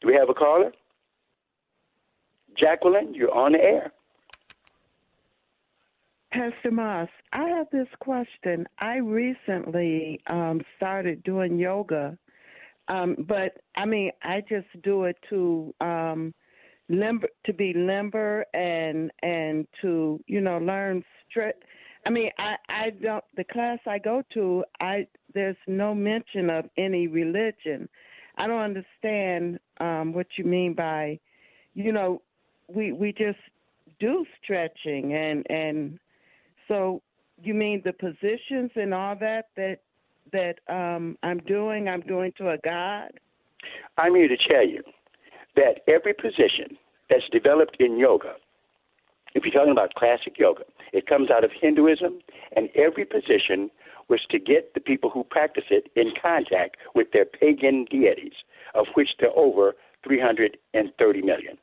Do 0.00 0.08
we 0.08 0.14
have 0.14 0.28
a 0.28 0.34
caller? 0.34 0.72
Jacqueline, 2.58 3.14
you're 3.14 3.34
on 3.34 3.52
the 3.52 3.58
air. 3.58 3.92
Pastor 6.32 6.70
Moss, 6.70 7.08
I 7.34 7.46
have 7.48 7.66
this 7.70 7.88
question. 8.00 8.66
I 8.78 8.96
recently 8.96 10.18
um, 10.28 10.62
started 10.78 11.22
doing 11.24 11.58
yoga, 11.58 12.16
um, 12.88 13.16
but 13.28 13.58
I 13.76 13.84
mean, 13.84 14.12
I 14.22 14.40
just 14.48 14.66
do 14.82 15.04
it 15.04 15.16
to 15.28 15.74
um, 15.82 16.32
limber 16.88 17.28
to 17.44 17.52
be 17.52 17.74
limber 17.74 18.46
and 18.54 19.10
and 19.22 19.66
to 19.82 20.20
you 20.26 20.40
know 20.40 20.56
learn 20.56 21.04
stretch. 21.28 21.56
I 22.06 22.10
mean, 22.10 22.30
I 22.38 22.54
I 22.68 22.90
don't 22.90 23.24
the 23.36 23.44
class 23.44 23.78
I 23.86 23.98
go 23.98 24.22
to. 24.32 24.64
I 24.80 25.06
there's 25.34 25.56
no 25.66 25.94
mention 25.94 26.48
of 26.48 26.64
any 26.78 27.08
religion. 27.08 27.90
I 28.38 28.46
don't 28.46 28.58
understand 28.58 29.58
um, 29.80 30.14
what 30.14 30.28
you 30.38 30.44
mean 30.44 30.72
by, 30.72 31.20
you 31.74 31.92
know, 31.92 32.22
we 32.68 32.92
we 32.92 33.12
just 33.12 33.38
do 34.00 34.24
stretching 34.42 35.12
and 35.12 35.46
and 35.50 35.98
so 36.68 37.02
you 37.42 37.54
mean 37.54 37.82
the 37.84 37.92
positions 37.92 38.70
and 38.76 38.94
all 38.94 39.16
that 39.16 39.48
that 39.56 39.78
that 40.32 40.58
um, 40.68 41.16
I'm 41.22 41.38
doing. 41.38 41.88
I'm 41.88 42.00
doing 42.02 42.32
to 42.38 42.50
a 42.50 42.58
God. 42.64 43.10
I'm 43.98 44.14
here 44.14 44.28
to 44.28 44.36
tell 44.36 44.66
you 44.66 44.82
that 45.56 45.80
every 45.86 46.14
position 46.14 46.78
that's 47.10 47.28
developed 47.30 47.76
in 47.80 47.98
yoga, 47.98 48.34
if 49.34 49.44
you're 49.44 49.52
talking 49.52 49.72
about 49.72 49.94
classic 49.94 50.38
yoga, 50.38 50.62
it 50.92 51.06
comes 51.06 51.30
out 51.30 51.44
of 51.44 51.50
Hinduism, 51.60 52.20
and 52.56 52.68
every 52.74 53.04
position 53.04 53.70
was 54.08 54.20
to 54.30 54.38
get 54.38 54.74
the 54.74 54.80
people 54.80 55.10
who 55.10 55.24
practice 55.24 55.64
it 55.70 55.90
in 55.96 56.12
contact 56.20 56.76
with 56.94 57.08
their 57.12 57.24
pagan 57.24 57.86
deities, 57.90 58.32
of 58.74 58.86
which 58.94 59.10
there 59.20 59.30
are 59.30 59.38
over 59.38 59.74
330 60.04 61.22
million. 61.22 61.56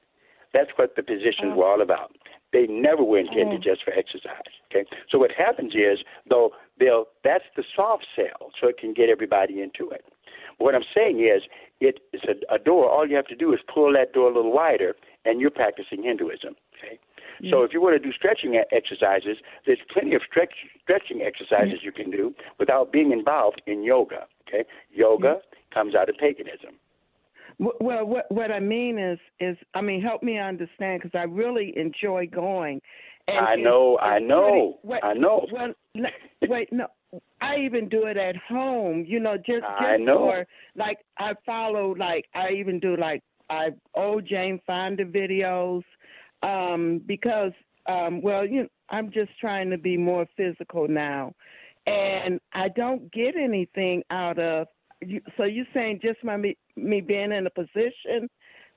That's 0.54 0.72
what 0.78 0.96
the 0.96 1.04
positions 1.04 1.54
oh. 1.54 1.56
were 1.56 1.66
all 1.66 1.82
about. 1.82 2.12
They 2.52 2.66
never 2.68 3.04
were 3.04 3.20
intended 3.20 3.62
just 3.62 3.84
for 3.84 3.94
exercise. 3.94 4.54
Okay, 4.72 4.90
so 5.10 5.20
what 5.20 5.32
happens 5.32 5.74
is 5.76 6.00
though 6.28 6.52
they'll 6.80 7.06
that's 7.24 7.46
the 7.56 7.64
soft 7.76 8.08
sell, 8.16 8.52
so 8.60 8.68
it 8.68 8.78
can 8.78 8.94
get 8.94 9.10
everybody 9.10 9.62
into 9.62 9.90
it. 9.92 10.06
What 10.58 10.76
I'm 10.76 10.84
saying 10.94 11.20
is, 11.22 11.44
it 11.80 12.02
is 12.12 12.22
a, 12.28 12.56
a 12.56 12.60
door. 12.60 12.90
All 12.90 13.08
you 13.08 13.16
have 13.16 13.28
to 13.28 13.36
do 13.36 13.54
is 13.54 13.60
pull 13.74 13.94
that 13.94 14.14
door 14.14 14.30
a 14.30 14.34
little 14.34 14.52
wider, 14.52 14.96
and 15.26 15.40
you're 15.40 15.52
practicing 15.52 16.04
Hinduism. 16.04 16.56
Okay. 16.78 17.00
Mm-hmm. 17.40 17.50
So 17.52 17.64
if 17.64 17.72
you 17.74 17.82
want 17.82 18.02
to 18.02 18.06
do 18.06 18.14
stretching 18.14 18.62
exercises, 18.72 19.38
there's 19.66 19.80
plenty 19.92 20.16
of 20.16 20.22
stretch, 20.30 20.54
stretching 20.82 21.22
exercises 21.22 21.80
mm-hmm. 21.80 21.86
you 21.86 21.92
can 21.92 22.12
do 22.12 22.34
without 22.60 22.92
being 22.92 23.12
involved 23.12 23.62
in 23.66 23.84
yoga. 23.84 24.28
Okay. 24.48 24.66
Yoga 24.92 25.36
mm-hmm. 25.40 25.74
comes 25.74 25.96
out 25.96 26.10
of 26.10 26.18
paganism. 26.18 26.76
Well, 27.60 28.06
what 28.06 28.26
what 28.30 28.52
I 28.52 28.60
mean 28.60 28.98
is 28.98 29.20
is 29.40 29.58
I 29.74 29.82
mean 29.82 30.02
help 30.02 30.24
me 30.24 30.40
understand 30.40 31.02
because 31.02 31.18
I 31.18 31.24
really 31.24 31.74
enjoy 31.76 32.28
going. 32.28 32.82
And 33.28 33.46
I 33.46 33.56
know, 33.56 34.00
I 34.00 34.18
know, 34.18 34.80
I 35.04 35.14
know. 35.14 35.46
Well, 35.52 35.74
wait, 36.48 36.70
no, 36.72 36.88
I 37.42 37.58
even 37.58 37.88
do 37.90 38.06
it 38.06 38.18
at 38.18 38.36
home. 38.38 39.06
You 39.08 39.20
know, 39.20 39.36
just 39.38 39.62
just 39.82 40.02
know. 40.02 40.18
for 40.18 40.46
like 40.76 40.98
I 41.18 41.34
follow 41.46 41.94
like 41.96 42.26
I 42.34 42.52
even 42.52 42.80
do 42.80 42.96
like 42.96 43.22
I 43.50 43.70
old 43.94 44.26
Jane 44.26 44.60
Fonda 44.66 45.06
videos 45.06 45.84
um 46.42 47.02
because 47.06 47.52
um 47.88 48.22
well 48.22 48.46
you 48.46 48.64
know, 48.64 48.70
I'm 48.90 49.12
just 49.12 49.32
trying 49.40 49.70
to 49.70 49.78
be 49.78 49.98
more 49.98 50.26
physical 50.38 50.88
now 50.88 51.34
and 51.90 52.40
I 52.54 52.70
don't 52.70 53.12
get 53.12 53.36
anything 53.36 54.04
out 54.12 54.40
of 54.40 54.68
you, 55.02 55.22
so 55.38 55.46
you're 55.46 55.66
saying 55.74 56.00
just 56.02 56.24
my 56.24 56.38
me, 56.84 57.02
being 57.02 57.32
in 57.32 57.48
a 57.48 57.50
position 57.50 58.30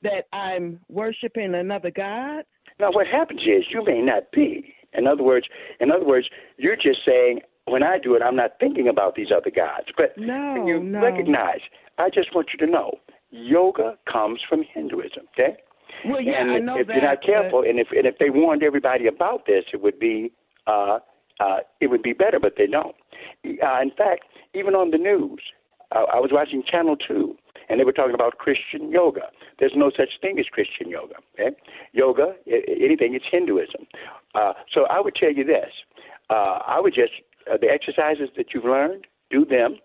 that 0.02 0.24
I'm 0.32 0.80
worshiping 0.88 1.54
another 1.54 1.90
god? 1.90 2.44
Now, 2.80 2.90
what 2.90 3.06
happens 3.06 3.40
is 3.42 3.64
you 3.70 3.84
may 3.84 4.00
not 4.00 4.32
be. 4.32 4.74
In 4.94 5.06
other 5.06 5.22
words, 5.22 5.46
in 5.80 5.90
other 5.90 6.04
words, 6.04 6.28
you're 6.58 6.76
just 6.76 6.98
saying 7.06 7.40
when 7.66 7.82
I 7.82 7.98
do 7.98 8.14
it, 8.14 8.22
I'm 8.22 8.36
not 8.36 8.52
thinking 8.60 8.88
about 8.88 9.14
these 9.14 9.28
other 9.34 9.50
gods. 9.50 9.86
But 9.96 10.16
no, 10.16 10.66
you 10.66 10.82
no. 10.82 11.00
recognize, 11.00 11.60
I 11.98 12.10
just 12.10 12.34
want 12.34 12.48
you 12.52 12.66
to 12.66 12.70
know, 12.70 12.98
yoga 13.30 13.96
comes 14.10 14.40
from 14.48 14.64
Hinduism. 14.74 15.24
Okay. 15.32 15.56
Well, 16.04 16.20
yeah, 16.20 16.40
and 16.40 16.50
I 16.50 16.56
if, 16.56 16.64
know 16.64 16.78
if 16.78 16.86
that. 16.86 16.94
you're 16.94 17.04
not 17.04 17.22
careful, 17.22 17.62
and 17.62 17.78
if 17.78 17.88
and 17.92 18.06
if 18.06 18.18
they 18.18 18.30
warned 18.30 18.62
everybody 18.62 19.06
about 19.06 19.46
this, 19.46 19.64
it 19.72 19.80
would 19.82 19.98
be 19.98 20.32
uh, 20.66 20.98
uh, 21.38 21.58
it 21.80 21.88
would 21.88 22.02
be 22.02 22.12
better, 22.12 22.40
but 22.40 22.54
they 22.56 22.66
don't. 22.66 22.96
Uh, 23.44 23.80
in 23.80 23.90
fact, 23.96 24.24
even 24.54 24.74
on 24.74 24.90
the 24.90 24.98
news, 24.98 25.40
uh, 25.94 26.04
I 26.12 26.18
was 26.18 26.30
watching 26.32 26.62
Channel 26.68 26.96
Two, 26.96 27.36
and 27.72 27.80
they 27.80 27.84
were 27.84 27.92
talking 27.92 28.14
about 28.14 28.36
Christian 28.36 28.90
yoga. 28.90 29.32
There's 29.58 29.72
no 29.74 29.90
such 29.90 30.20
thing 30.20 30.38
as 30.38 30.44
Christian 30.46 30.90
yoga. 30.90 31.14
Okay? 31.32 31.56
Yoga, 31.92 32.34
anything, 32.46 33.14
it's 33.14 33.24
Hinduism. 33.30 33.86
Uh, 34.34 34.52
so 34.72 34.84
I 34.90 35.00
would 35.00 35.14
tell 35.14 35.32
you 35.32 35.42
this: 35.42 35.72
uh, 36.28 36.58
I 36.66 36.80
would 36.80 36.94
just 36.94 37.12
uh, 37.50 37.56
the 37.58 37.68
exercises 37.68 38.28
that 38.36 38.52
you've 38.52 38.64
learned, 38.64 39.06
do 39.30 39.46
them. 39.46 39.78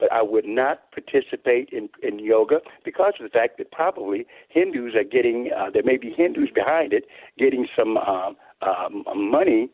But 0.00 0.12
I 0.12 0.22
would 0.22 0.44
not 0.44 0.90
participate 0.90 1.68
in, 1.70 1.88
in 2.02 2.18
yoga 2.18 2.58
because 2.84 3.12
of 3.20 3.24
the 3.24 3.30
fact 3.30 3.58
that 3.58 3.70
probably 3.70 4.26
Hindus 4.48 4.96
are 4.96 5.04
getting, 5.04 5.50
uh, 5.56 5.70
there 5.72 5.84
may 5.84 5.96
be 5.98 6.10
Hindus 6.10 6.50
behind 6.52 6.92
it, 6.92 7.04
getting 7.38 7.68
some 7.78 7.96
uh, 7.96 8.30
um, 8.60 9.04
money 9.14 9.70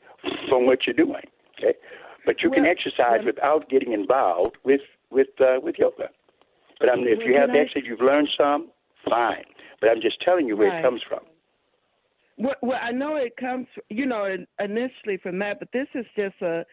from 0.46 0.66
what 0.66 0.80
you're 0.86 0.94
doing. 0.94 1.24
Okay, 1.58 1.72
but 2.26 2.42
you 2.42 2.50
well, 2.50 2.58
can 2.58 2.66
exercise 2.66 3.20
well, 3.20 3.32
without 3.32 3.70
getting 3.70 3.92
involved 3.94 4.56
with 4.62 4.82
with 5.10 5.28
uh, 5.40 5.56
with 5.62 5.76
yoga. 5.78 6.10
But 6.80 6.88
I 6.90 6.96
mean, 6.96 7.08
if 7.08 7.20
you 7.24 7.36
have 7.36 7.50
exercise, 7.50 7.84
you've 7.86 8.00
learned 8.00 8.28
some, 8.36 8.70
fine. 9.08 9.44
But 9.80 9.90
I'm 9.90 10.00
just 10.00 10.20
telling 10.22 10.46
you 10.46 10.56
where 10.56 10.68
right. 10.68 10.80
it 10.80 10.82
comes 10.82 11.02
from. 11.08 11.20
Well, 12.38 12.54
well, 12.62 12.78
I 12.82 12.90
know 12.90 13.16
it 13.16 13.36
comes, 13.36 13.66
you 13.90 14.06
know, 14.06 14.24
initially 14.58 15.18
from 15.22 15.38
that, 15.40 15.58
but 15.58 15.68
this 15.72 15.88
is 15.94 16.06
just 16.16 16.40
a, 16.40 16.64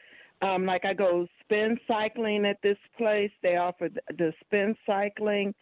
um, 0.42 0.66
like 0.66 0.86
I 0.86 0.94
go 0.94 1.28
spin 1.42 1.78
cycling 1.88 2.46
at 2.46 2.58
this 2.64 2.78
place. 2.98 3.32
They 3.44 3.58
offer 3.58 3.90
the, 3.90 4.02
the 4.18 4.34
spin 4.46 4.76
cycling. 4.86 5.54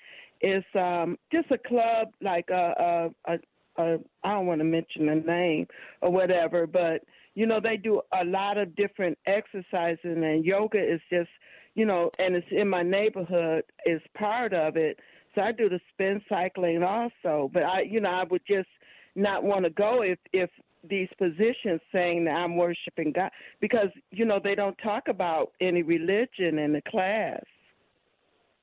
It's 0.41 0.65
um, 0.75 1.17
just 1.31 1.49
a 1.49 1.57
club, 1.57 2.09
like 2.21 2.49
a, 2.51 3.09
a, 3.25 3.33
a, 3.33 3.83
a 3.83 3.97
I 4.23 4.33
don't 4.33 4.45
want 4.45 4.59
to 4.59 4.65
mention 4.65 5.07
the 5.07 5.15
name 5.15 5.65
or 6.01 6.11
whatever, 6.11 6.67
but 6.67 7.01
you 7.33 7.47
know 7.47 7.59
they 7.59 7.77
do 7.77 8.01
a 8.21 8.23
lot 8.23 8.57
of 8.57 8.75
different 8.75 9.17
exercises, 9.25 9.99
and 10.03 10.45
yoga 10.45 10.77
is 10.77 11.01
just, 11.09 11.29
you 11.75 11.85
know, 11.85 12.09
and 12.19 12.35
it's 12.35 12.47
in 12.51 12.67
my 12.69 12.81
neighborhood 12.81 13.63
is 13.85 14.01
part 14.17 14.53
of 14.53 14.77
it. 14.77 14.99
So 15.35 15.41
I 15.41 15.51
do 15.51 15.67
the 15.69 15.79
spin 15.93 16.21
cycling 16.29 16.81
also, 16.81 17.49
but 17.53 17.63
I, 17.63 17.81
you 17.81 17.99
know, 17.99 18.09
I 18.09 18.23
would 18.23 18.41
just 18.47 18.69
not 19.15 19.43
want 19.43 19.65
to 19.65 19.69
go 19.69 20.01
if 20.01 20.17
if 20.33 20.49
these 20.87 21.09
positions 21.17 21.81
saying 21.91 22.25
that 22.25 22.31
I'm 22.31 22.57
worshiping 22.57 23.11
God 23.13 23.31
because 23.59 23.89
you 24.11 24.23
know 24.25 24.39
they 24.43 24.55
don't 24.55 24.77
talk 24.77 25.07
about 25.07 25.51
any 25.59 25.81
religion 25.83 26.59
in 26.59 26.73
the 26.73 26.81
class. 26.87 27.41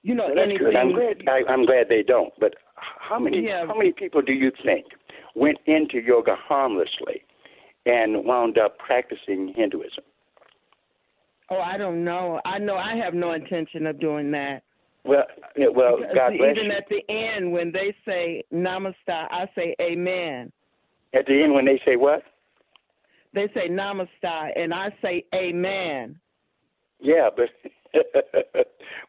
You 0.02 0.14
know, 0.14 0.26
well, 0.26 0.34
that's 0.36 0.46
anything. 0.46 0.66
good. 0.66 0.76
I'm 0.76 0.92
glad. 0.92 1.28
I, 1.28 1.52
I'm 1.52 1.64
glad 1.66 1.88
they 1.88 2.02
don't. 2.02 2.32
But 2.40 2.54
how 2.74 3.18
many 3.18 3.44
Yeah. 3.46 3.66
how 3.66 3.76
many 3.76 3.92
people 3.92 4.22
do 4.22 4.32
you 4.32 4.50
think 4.64 4.86
went 5.34 5.58
into 5.66 5.98
yoga 6.00 6.34
harmlessly 6.36 7.22
and 7.86 8.24
wound 8.24 8.58
up 8.58 8.78
practicing 8.78 9.52
Hinduism? 9.54 10.04
Oh, 11.52 11.60
I 11.60 11.76
don't 11.76 12.02
know. 12.02 12.40
I 12.46 12.58
know 12.58 12.76
I 12.76 12.96
have 12.96 13.12
no 13.14 13.32
intention 13.32 13.86
of 13.86 14.00
doing 14.00 14.30
that. 14.30 14.62
Well, 15.04 15.24
well, 15.74 15.96
Because 15.98 16.14
God 16.14 16.32
bless 16.38 16.56
even 16.56 16.66
you. 16.66 16.72
at 16.72 16.84
the 16.88 17.02
end 17.12 17.52
when 17.52 17.72
they 17.72 17.94
say 18.06 18.42
namaste, 18.52 18.94
I 19.08 19.46
say 19.54 19.74
amen. 19.80 20.50
At 21.14 21.26
the 21.26 21.42
end, 21.42 21.52
when 21.52 21.66
they 21.66 21.78
say 21.84 21.96
what? 21.96 22.22
They 23.34 23.48
say 23.54 23.68
namaste, 23.68 24.08
and 24.56 24.72
I 24.72 24.88
say 25.02 25.24
amen. 25.34 26.18
Yeah, 27.00 27.28
but 27.36 27.48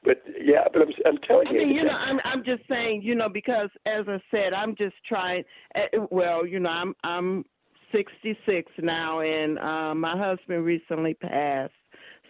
but 0.03 0.17
yeah, 0.41 0.63
but 0.73 0.81
I'm 0.81 0.89
I'm 1.05 1.17
telling 1.27 1.47
I 1.47 1.51
you. 1.51 1.59
mean, 1.59 1.69
you 1.75 1.83
know, 1.83 1.91
I'm 1.91 2.19
I'm 2.25 2.43
just 2.43 2.63
saying, 2.67 3.03
you 3.03 3.15
know, 3.15 3.29
because 3.29 3.69
as 3.85 4.05
I 4.09 4.17
said, 4.31 4.51
I'm 4.53 4.75
just 4.75 4.95
trying. 5.07 5.43
eh, 5.75 5.99
Well, 6.09 6.45
you 6.45 6.59
know, 6.59 6.69
I'm 6.71 6.95
I'm 7.03 7.45
66 7.93 8.71
now, 8.79 9.19
and 9.21 9.59
uh, 9.59 9.93
my 9.95 10.17
husband 10.17 10.65
recently 10.65 11.13
passed, 11.13 11.71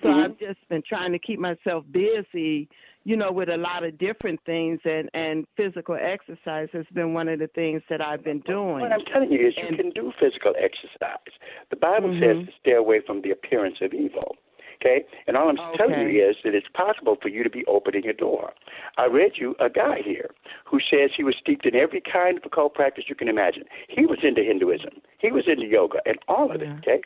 so 0.02 0.10
Mhm. 0.10 0.24
I've 0.24 0.38
just 0.38 0.68
been 0.70 0.82
trying 0.82 1.12
to 1.12 1.20
keep 1.20 1.40
myself 1.40 1.86
busy, 1.92 2.68
you 3.06 3.16
know, 3.16 3.32
with 3.32 3.50
a 3.50 3.58
lot 3.58 3.84
of 3.84 3.98
different 3.98 4.42
things, 4.46 4.80
and 4.86 5.10
and 5.14 5.46
physical 5.56 5.96
exercise 5.96 6.70
has 6.72 6.86
been 6.94 7.14
one 7.14 7.28
of 7.28 7.40
the 7.40 7.48
things 7.48 7.82
that 7.90 8.02
I've 8.02 8.24
been 8.24 8.40
doing. 8.40 8.80
What 8.80 8.92
I'm 8.92 9.06
telling 9.06 9.32
you 9.32 9.48
is 9.48 9.58
you 9.58 9.76
can 9.76 9.92
do 9.92 10.12
physical 10.20 10.56
exercise. 10.58 11.34
The 11.70 11.76
Bible 11.76 12.10
Mhm. 12.10 12.20
says 12.20 12.46
to 12.48 12.52
stay 12.60 12.74
away 12.74 13.00
from 13.02 13.22
the 13.22 13.32
appearance 13.32 13.82
of 13.82 13.94
evil. 13.94 14.38
Okay? 14.82 15.06
And 15.28 15.38
all 15.38 15.48
I'm 15.48 15.56
telling 15.78 16.10
you 16.10 16.28
is 16.28 16.36
that 16.44 16.54
it's 16.54 16.68
possible 16.70 17.16
for 17.16 17.30
you 17.30 17.42
to 17.44 17.50
be 17.50 17.64
opening 17.68 18.06
a 18.06 18.12
door. 18.12 18.52
I 18.98 19.06
read 19.06 19.38
you 19.38 19.56
a 19.60 19.70
guy 19.70 20.02
here 20.02 20.32
who 20.66 20.80
says 20.82 21.12
he 21.16 21.24
was 21.24 21.36
steeped 21.38 21.66
in 21.66 21.74
every 21.74 22.02
kind 22.02 22.38
of 22.38 22.46
occult 22.46 22.74
practice 22.74 23.06
you 23.08 23.16
can 23.16 23.30
imagine. 23.30 23.64
He 23.88 24.06
was 24.06 24.20
into 24.24 24.44
Hinduism. 24.44 25.02
He 25.20 25.32
was 25.32 25.48
into 25.48 25.68
yoga 25.68 26.02
and 26.06 26.20
all 26.28 26.52
of 26.52 26.62
Yeah. 26.62 26.74
it, 26.74 26.80
okay? 26.80 27.02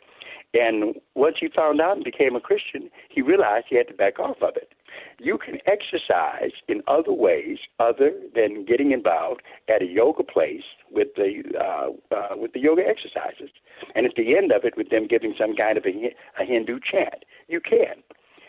And 0.54 0.94
once 1.14 1.36
he 1.40 1.48
found 1.54 1.80
out 1.80 1.96
and 1.96 2.04
became 2.04 2.34
a 2.34 2.40
Christian, 2.40 2.90
he 3.10 3.20
realized 3.20 3.66
he 3.68 3.76
had 3.76 3.88
to 3.88 3.94
back 3.94 4.18
off 4.18 4.38
of 4.40 4.56
it. 4.56 4.72
You 5.18 5.36
can 5.36 5.58
exercise 5.66 6.52
in 6.68 6.82
other 6.88 7.12
ways 7.12 7.58
other 7.78 8.12
than 8.34 8.64
getting 8.64 8.92
involved 8.92 9.42
at 9.68 9.82
a 9.82 9.86
yoga 9.86 10.22
place 10.22 10.62
with 10.90 11.08
the 11.16 11.42
uh, 11.58 11.90
uh, 12.14 12.36
with 12.36 12.54
the 12.54 12.60
yoga 12.60 12.82
exercises, 12.86 13.50
and 13.94 14.06
at 14.06 14.12
the 14.16 14.36
end 14.36 14.50
of 14.50 14.64
it, 14.64 14.76
with 14.76 14.88
them 14.88 15.06
giving 15.06 15.34
some 15.38 15.54
kind 15.54 15.76
of 15.76 15.84
a, 15.84 16.14
a 16.40 16.46
Hindu 16.46 16.78
chant. 16.80 17.24
You 17.48 17.60
can. 17.60 18.02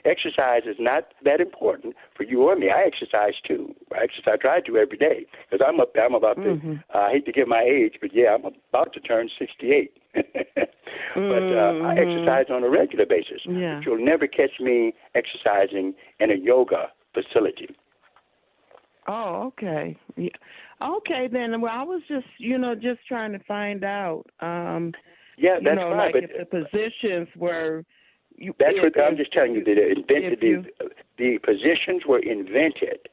Exercise 0.06 0.62
is 0.66 0.78
not 0.80 1.14
that 1.26 1.42
important 1.42 1.94
for 2.16 2.24
you 2.24 2.44
or 2.44 2.56
me. 2.56 2.70
I 2.70 2.84
exercise 2.84 3.34
too. 3.46 3.76
I 3.92 4.04
exercise. 4.04 4.36
I 4.36 4.38
try 4.38 4.62
to 4.62 4.78
every 4.78 4.98
day 4.98 5.26
because 5.50 5.66
I'm 5.68 5.82
up. 5.82 5.94
I'm 6.02 6.16
about 6.16 6.38
to. 6.38 6.56
Mhm. 6.56 6.84
Uh, 6.96 6.98
I 6.98 7.12
hate 7.12 7.26
to 7.26 7.34
give 7.34 7.50
my 7.50 7.64
age, 7.64 7.96
but 8.00 8.12
yeah, 8.14 8.34
I'm 8.36 8.46
about 8.46 8.94
to 8.94 9.02
turn 9.02 9.30
68. 9.38 9.92
but 11.28 11.44
uh, 11.52 11.74
I 11.88 11.96
Mhm. 11.96 12.00
exercise 12.00 12.46
on 12.50 12.64
a 12.64 12.70
regular 12.70 13.06
basis. 13.06 13.42
Yeah. 13.46 13.76
But 13.76 13.86
you'll 13.86 14.06
never 14.06 14.28
catch 14.28 14.60
me 14.60 14.94
exercising 15.16 15.94
in 16.20 16.32
a 16.32 16.36
yoga 16.36 16.92
facility. 17.14 17.70
Oh, 19.08 19.48
okay. 19.48 19.98
Yeah. 20.16 20.30
Okay, 20.82 21.28
then. 21.28 21.60
Well, 21.62 21.74
I 21.74 21.84
was 21.84 22.02
just, 22.08 22.28
you 22.38 22.58
know, 22.58 22.76
just 22.76 23.00
trying 23.08 23.32
to 23.34 23.40
find 23.40 23.84
out. 23.84 24.26
Um, 24.40 24.94
Yeah, 25.38 25.56
you 25.58 25.62
that's 25.64 25.80
know, 25.80 25.90
fine. 25.90 25.98
like 25.98 26.14
but 26.14 26.24
if 26.26 26.32
the 26.38 26.46
positions 26.46 27.28
were. 27.36 27.84
You, 28.36 28.54
That's 28.60 28.78
what 28.80 28.98
I'm 29.02 29.18
just 29.18 29.34
telling 29.34 29.54
you. 29.54 29.64
That 29.64 29.78
invented 29.78 30.42
you- 30.42 30.64
the, 30.80 30.92
the 31.18 31.38
positions 31.40 32.06
were 32.06 32.20
invented 32.20 33.10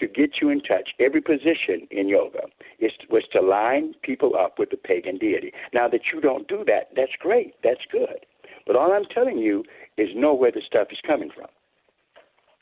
to 0.00 0.06
get 0.06 0.40
you 0.40 0.50
in 0.50 0.60
touch. 0.60 0.90
Every 1.00 1.20
position 1.20 1.86
in 1.90 2.08
yoga 2.08 2.42
is 2.78 2.92
was 3.10 3.24
to 3.32 3.40
line 3.40 3.94
people 4.02 4.34
up 4.36 4.58
with 4.58 4.70
the 4.70 4.76
pagan 4.76 5.18
deity. 5.18 5.52
Now 5.74 5.88
that 5.88 6.00
you 6.12 6.20
don't 6.20 6.46
do 6.48 6.64
that, 6.66 6.90
that's 6.96 7.12
great. 7.20 7.54
That's 7.62 7.80
good. 7.90 8.26
But 8.66 8.76
all 8.76 8.92
I'm 8.92 9.04
telling 9.14 9.38
you 9.38 9.64
is 9.96 10.08
know 10.14 10.34
where 10.34 10.52
the 10.52 10.62
stuff 10.66 10.88
is 10.90 10.98
coming 11.06 11.30
from. 11.34 11.46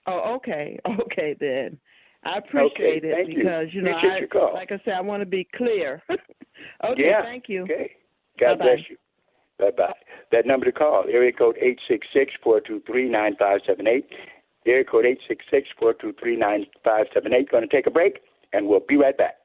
Oh, 0.07 0.35
okay, 0.37 0.79
okay 1.01 1.37
then. 1.39 1.79
I 2.25 2.39
appreciate 2.39 3.05
Okay, 3.05 3.09
it 3.09 3.15
thank 3.15 3.29
you. 3.29 3.39
because 3.39 3.67
you 3.73 3.83
know, 3.83 3.91
Appreciate 3.91 4.13
I, 4.13 4.19
your 4.19 4.29
call. 4.29 4.55
like 4.55 4.73
I 4.73 4.81
said, 4.85 4.95
I 4.95 5.01
want 5.01 5.21
to 5.23 5.27
be 5.27 5.47
clear. 5.57 6.03
okay, 6.11 7.03
yeah. 7.07 7.23
thank 7.23 7.45
you. 7.49 7.63
Okay. 7.65 7.93
God 8.41 8.59
Bye-bye. 8.59 8.65
bless 8.65 8.79
you. 8.91 8.97
Bye 9.59 9.71
bye. 9.77 9.93
That 10.33 10.47
number 10.47 10.67
to 10.67 10.73
call, 10.73 11.05
area 11.11 11.33
code 11.33 11.57
eight 11.61 11.79
six 11.89 12.07
six 12.13 12.33
four 12.45 12.61
two 12.61 12.83
three 12.87 13.09
nine 13.09 13.37
five 13.39 13.61
seven 13.67 13.87
eight. 13.87 14.07
Area 14.67 14.85
code 14.85 15.07
eight 15.07 15.21
six 15.29 15.45
six 15.51 15.69
four 15.79 15.95
two 15.95 16.13
three 16.21 16.37
nine 16.37 16.67
five 16.85 17.07
seven 17.15 17.33
eight. 17.33 17.51
Going 17.51 17.67
to 17.69 17.75
take 17.75 17.87
a 17.87 17.91
break, 17.91 18.21
and 18.53 18.69
we'll 18.69 18.81
be 18.81 18.97
right 18.97 19.17
back. 19.17 19.37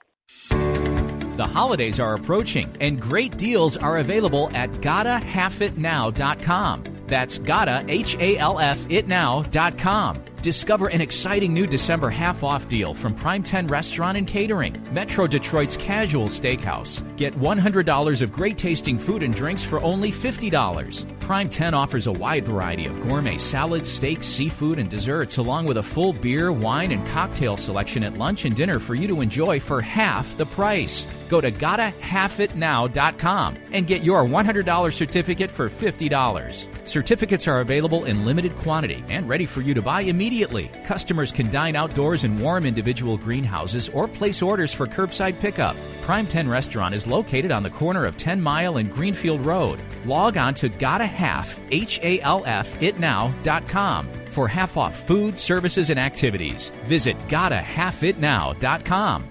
The 1.38 1.45
holidays 1.45 1.97
are 1.99 2.13
approaching, 2.13 2.75
and 2.79 3.01
great 3.01 3.38
deals 3.38 3.77
are 3.77 3.97
available 3.99 4.51
at 4.53 4.69
GottaHalfItNow.com. 4.73 6.84
That's 7.07 7.38
Gotta, 7.39 7.84
H 7.88 8.15
A 8.19 8.38
L 8.38 8.60
F 8.60 8.79
itnow.com. 8.88 10.23
Discover 10.41 10.88
an 10.88 11.01
exciting 11.01 11.54
new 11.54 11.67
December 11.67 12.10
half 12.10 12.43
off 12.43 12.67
deal 12.67 12.95
from 12.95 13.13
Prime 13.13 13.43
10 13.43 13.67
Restaurant 13.67 14.17
and 14.17 14.25
Catering, 14.25 14.75
Metro 14.91 15.27
Detroit's 15.27 15.77
Casual 15.77 16.30
Steakhouse. 16.30 17.04
Get 17.15 17.39
$100 17.39 18.21
of 18.23 18.32
great 18.32 18.58
tasting 18.58 18.97
food 18.97 19.21
and 19.21 19.36
drinks 19.36 19.63
for 19.63 19.80
only 19.84 20.12
$50. 20.12 21.19
Prime 21.19 21.47
10 21.47 21.75
offers 21.75 22.08
a 22.08 22.12
wide 22.12 22.45
variety 22.45 22.88
of 22.88 22.99
gourmet 23.04 23.38
salads, 23.38 23.91
steaks, 23.91 24.25
seafood, 24.25 24.80
and 24.80 24.89
desserts, 24.89 25.38
along 25.38 25.65
with 25.65 25.77
a 25.77 25.84
full 25.84 26.12
beer, 26.12 26.51
wine, 26.51 26.91
and 26.91 27.08
cocktail 27.10 27.56
selection 27.56 28.01
at 28.01 28.17
lunch 28.17 28.43
and 28.43 28.56
dinner 28.56 28.80
for 28.80 28.95
you 28.95 29.08
to 29.08 29.21
enjoy 29.21 29.60
for 29.60 29.80
half 29.80 30.36
the 30.38 30.45
price. 30.47 31.06
Go 31.32 31.39
to 31.39 31.50
gottahalfitnow.com 31.50 33.58
and 33.72 33.88
get 33.88 34.04
your 34.04 34.26
$100 34.26 34.94
certificate 34.94 35.50
for 35.50 35.70
$50. 35.70 36.86
Certificates 36.86 37.48
are 37.48 37.62
available 37.62 38.04
in 38.04 38.26
limited 38.26 38.54
quantity 38.58 39.02
and 39.08 39.30
ready 39.30 39.46
for 39.46 39.62
you 39.62 39.74
to 39.74 39.82
buy 39.82 40.02
immediately. 40.02 40.70
Customers 40.86 41.32
can 41.32 41.50
dine 41.50 41.78
outdoors 41.78 42.26
in 42.26 42.38
warm 42.38 42.65
individual 42.65 43.15
greenhouses 43.15 43.88
or 43.94 44.10
place 44.10 44.41
orders 44.41 44.74
for 44.74 44.86
curbside 44.86 45.39
pickup. 45.39 45.78
Prime 46.02 46.28
10 46.28 46.50
Restaurant 46.50 46.94
is 46.94 47.08
located 47.08 47.54
on 47.54 47.63
the 47.63 47.70
corner 47.70 48.06
of 48.06 48.17
10 48.17 48.41
Mile 48.41 48.76
and 48.76 48.91
Greenfield 48.91 49.46
Road. 49.46 49.80
Log 50.04 50.36
on 50.36 50.54
to 50.56 50.70
gottahalf, 50.70 51.58
H-A-L-F, 51.72 52.78
itnow.com 52.82 54.12
for 54.32 54.50
half 54.50 54.76
off 54.76 55.08
food, 55.08 55.39
services, 55.39 55.89
and 55.89 55.98
activities. 55.98 56.74
Visit 56.88 57.17
gottahalfitnow.com. 57.30 59.30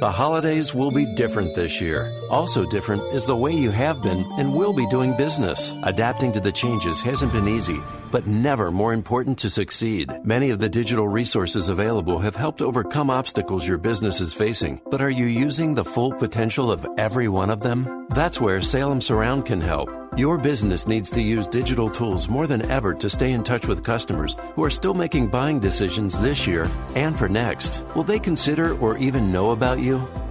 The 0.00 0.12
holidays 0.12 0.72
will 0.72 0.92
be 0.92 1.12
different 1.16 1.56
this 1.56 1.80
year. 1.80 2.08
Also 2.30 2.64
different 2.64 3.02
is 3.12 3.26
the 3.26 3.34
way 3.34 3.50
you 3.50 3.72
have 3.72 4.00
been 4.00 4.24
and 4.38 4.54
will 4.54 4.72
be 4.72 4.86
doing 4.86 5.16
business. 5.16 5.72
Adapting 5.82 6.32
to 6.34 6.40
the 6.40 6.52
changes 6.52 7.02
hasn't 7.02 7.32
been 7.32 7.48
easy, 7.48 7.80
but 8.12 8.24
never 8.24 8.70
more 8.70 8.92
important 8.92 9.38
to 9.38 9.50
succeed. 9.50 10.12
Many 10.22 10.50
of 10.50 10.60
the 10.60 10.68
digital 10.68 11.08
resources 11.08 11.68
available 11.68 12.20
have 12.20 12.36
helped 12.36 12.62
overcome 12.62 13.10
obstacles 13.10 13.66
your 13.66 13.78
business 13.78 14.20
is 14.20 14.32
facing, 14.32 14.80
but 14.88 15.02
are 15.02 15.10
you 15.10 15.26
using 15.26 15.74
the 15.74 15.84
full 15.84 16.12
potential 16.12 16.70
of 16.70 16.86
every 16.96 17.26
one 17.26 17.50
of 17.50 17.58
them? 17.58 18.06
That's 18.10 18.40
where 18.40 18.62
Salem 18.62 19.00
Surround 19.00 19.46
can 19.46 19.60
help. 19.60 19.90
Your 20.18 20.36
business 20.36 20.88
needs 20.88 21.12
to 21.12 21.22
use 21.22 21.46
digital 21.46 21.88
tools 21.88 22.28
more 22.28 22.48
than 22.48 22.68
ever 22.72 22.92
to 22.92 23.08
stay 23.08 23.30
in 23.30 23.44
touch 23.44 23.68
with 23.68 23.84
customers 23.84 24.36
who 24.56 24.64
are 24.64 24.68
still 24.68 24.92
making 24.92 25.28
buying 25.28 25.60
decisions 25.60 26.18
this 26.18 26.44
year 26.44 26.68
and 26.96 27.16
for 27.16 27.28
next. 27.28 27.84
Will 27.94 28.02
they 28.02 28.18
consider 28.18 28.76
or 28.80 28.98
even 28.98 29.30
know 29.30 29.52
about 29.52 29.78
you? 29.78 30.08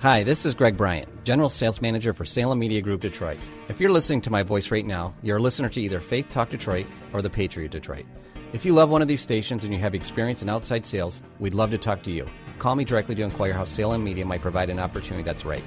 Hi, 0.00 0.22
this 0.22 0.46
is 0.46 0.54
Greg 0.54 0.76
Bryant, 0.76 1.24
General 1.24 1.50
Sales 1.50 1.80
Manager 1.80 2.12
for 2.12 2.24
Salem 2.24 2.60
Media 2.60 2.80
Group 2.80 3.00
Detroit. 3.00 3.36
If 3.68 3.80
you're 3.80 3.90
listening 3.90 4.20
to 4.20 4.30
my 4.30 4.44
voice 4.44 4.70
right 4.70 4.86
now, 4.86 5.12
you're 5.24 5.38
a 5.38 5.42
listener 5.42 5.68
to 5.70 5.80
either 5.80 5.98
Faith 5.98 6.28
Talk 6.28 6.50
Detroit 6.50 6.86
or 7.12 7.20
The 7.20 7.28
Patriot 7.28 7.72
Detroit. 7.72 8.06
If 8.52 8.64
you 8.64 8.74
love 8.74 8.90
one 8.90 9.02
of 9.02 9.08
these 9.08 9.20
stations 9.20 9.64
and 9.64 9.74
you 9.74 9.80
have 9.80 9.96
experience 9.96 10.40
in 10.40 10.48
outside 10.48 10.86
sales, 10.86 11.20
we'd 11.40 11.52
love 11.52 11.72
to 11.72 11.78
talk 11.78 12.04
to 12.04 12.12
you. 12.12 12.28
Call 12.60 12.76
me 12.76 12.84
directly 12.84 13.16
to 13.16 13.24
inquire 13.24 13.52
how 13.52 13.64
Salem 13.64 14.04
Media 14.04 14.24
might 14.24 14.40
provide 14.40 14.70
an 14.70 14.78
opportunity 14.78 15.24
that's 15.24 15.44
right. 15.44 15.64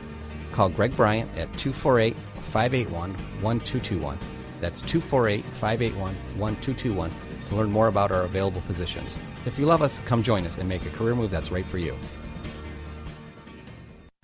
Call 0.54 0.70
Greg 0.70 0.96
Bryant 0.96 1.30
at 1.32 1.52
248 1.58 2.16
581 2.16 3.12
1221. 3.42 4.18
That's 4.62 4.80
248 4.84 5.44
581 5.44 6.16
1221 6.38 7.12
to 7.50 7.56
learn 7.58 7.70
more 7.70 7.88
about 7.88 8.14
our 8.14 8.22
available 8.22 8.62
positions. 8.62 9.14
If 9.46 9.60
you 9.60 9.66
love 9.66 9.82
us, 9.82 10.00
come 10.06 10.24
join 10.24 10.46
us 10.46 10.58
and 10.58 10.70
make 10.70 10.86
a 10.86 10.90
career 10.92 11.16
move 11.16 11.32
that's 11.32 11.52
right 11.52 11.66
for 11.66 11.80
you. 11.80 11.98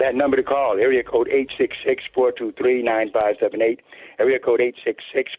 That 0.00 0.14
number 0.14 0.36
to 0.38 0.42
call, 0.42 0.78
area 0.80 1.02
code 1.02 1.28
866-423-9578, 2.16 3.80
area 4.18 4.38
code 4.38 4.60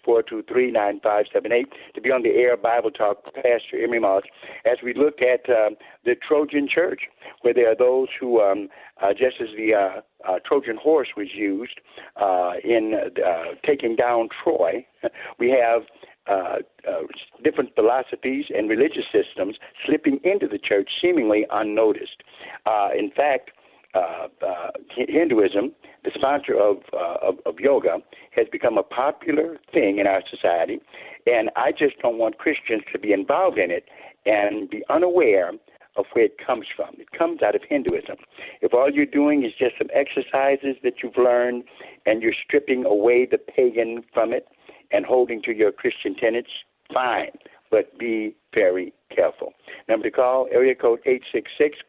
866-423-9578, 0.06 1.64
to 1.96 2.02
be 2.02 2.12
on 2.12 2.22
the 2.22 2.30
air 2.30 2.56
Bible 2.56 2.92
Talk, 2.92 3.26
Pastor 3.34 3.84
Emery 3.84 4.00
Moss, 4.00 4.22
as 4.66 4.78
we 4.84 4.94
look 4.94 5.20
at 5.24 5.50
uh, 5.50 5.72
the 6.06 6.14
Trojan 6.28 6.68
Church, 6.72 7.02
where 7.42 7.56
there 7.56 7.72
are 7.72 7.76
those 7.76 8.10
who, 8.20 8.40
um, 8.40 8.70
uh, 9.02 9.14
just 9.14 9.42
as 9.42 9.48
the 9.58 9.74
uh, 9.74 10.02
uh, 10.30 10.38
Trojan 10.46 10.78
horse 10.78 11.10
was 11.18 11.30
used 11.34 11.82
uh, 12.22 12.52
in 12.64 12.94
uh, 12.94 13.56
taking 13.66 13.96
down 13.96 14.30
Troy, 14.44 14.86
we 15.40 15.50
have 15.50 15.82
uh, 16.30 16.58
uh, 16.88 17.02
different 17.44 17.74
philosophies 17.74 18.46
and 18.56 18.70
religious 18.70 19.06
systems 19.12 19.56
slipping 19.88 20.20
into 20.24 20.48
the 20.48 20.60
church 20.60 20.92
seemingly 21.02 21.48
unnoticed. 21.50 22.22
Uh, 22.68 22.90
in 22.96 23.10
fact, 23.10 23.50
uh, 23.94 24.28
uh, 24.46 24.72
Hinduism, 24.96 25.74
the 26.04 26.12
sponsor 26.14 26.54
of, 26.60 26.78
uh, 26.94 27.28
of 27.28 27.36
of 27.46 27.60
yoga, 27.60 27.98
has 28.32 28.48
become 28.52 28.78
a 28.78 28.84
popular 28.84 29.58
thing 29.74 30.00
in 30.00 30.08
our 30.08 30.22
society, 30.30 30.80
and 31.26 31.50
I 31.56 31.72
just 31.72 32.00
don't 32.02 32.18
want 32.18 32.38
Christians 32.38 32.84
to 32.94 33.00
be 33.00 33.12
involved 33.14 33.58
in 33.58 33.72
it 33.72 33.86
and 34.26 34.70
be 34.70 34.84
unaware 34.90 35.52
of 35.98 36.06
where 36.14 36.26
it 36.26 36.38
comes 36.46 36.68
from. 36.76 36.96
It 37.00 37.12
comes 37.12 37.42
out 37.42 37.56
of 37.56 37.62
Hinduism. 37.68 38.16
If 38.62 38.74
all 38.74 38.90
you're 38.90 39.06
doing 39.06 39.44
is 39.44 39.52
just 39.58 39.76
some 39.78 39.90
exercises 39.94 40.78
that 40.84 41.04
you've 41.04 41.18
learned 41.18 41.64
and 42.06 42.22
you're 42.22 42.34
stripping 42.46 42.86
away 42.86 43.28
the 43.30 43.38
pagan 43.38 44.04
from 44.14 44.32
it 44.32 44.48
and 44.92 45.06
holding 45.06 45.42
to 45.44 45.54
your 45.54 45.72
Christian 45.72 46.16
tenets, 46.16 46.50
fine, 46.94 47.32
but 47.70 47.98
be 47.98 48.36
very 48.54 48.94
careful. 49.14 49.54
Number 49.88 50.10
to 50.10 50.12
call, 50.12 50.48
area 50.52 50.76
code 50.76 51.00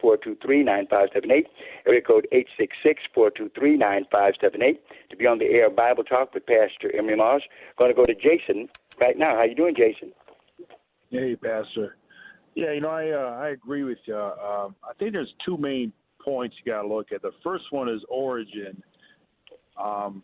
866-423-9578, 0.03 1.45
area 1.87 2.01
code 2.01 2.27
866-423-9578 3.15 4.77
to 5.09 5.17
be 5.17 5.25
on 5.27 5.39
the 5.39 5.45
air 5.45 5.69
Bible 5.69 6.03
Talk 6.03 6.33
with 6.33 6.45
Pastor 6.45 6.95
Emery 6.97 7.15
Moss. 7.15 7.41
Going 7.77 7.91
to 7.91 7.95
go 7.95 8.05
to 8.05 8.15
Jason 8.15 8.69
right 8.99 9.17
now. 9.17 9.35
How 9.35 9.43
you 9.43 9.55
doing, 9.55 9.75
Jason? 9.75 10.11
Hey, 11.09 11.35
Pastor. 11.35 11.97
Yeah, 12.55 12.71
you 12.73 12.81
know, 12.81 12.89
I 12.89 13.09
uh, 13.09 13.39
I 13.41 13.49
agree 13.49 13.83
with 13.83 13.97
you. 14.05 14.15
Um, 14.15 14.75
I 14.83 14.93
think 14.99 15.13
there's 15.13 15.33
two 15.43 15.57
main 15.57 15.91
points 16.23 16.55
you 16.63 16.71
got 16.71 16.83
to 16.83 16.87
look 16.87 17.11
at. 17.11 17.21
The 17.21 17.31
first 17.43 17.65
one 17.71 17.89
is 17.89 18.01
origin. 18.09 18.81
Um, 19.81 20.21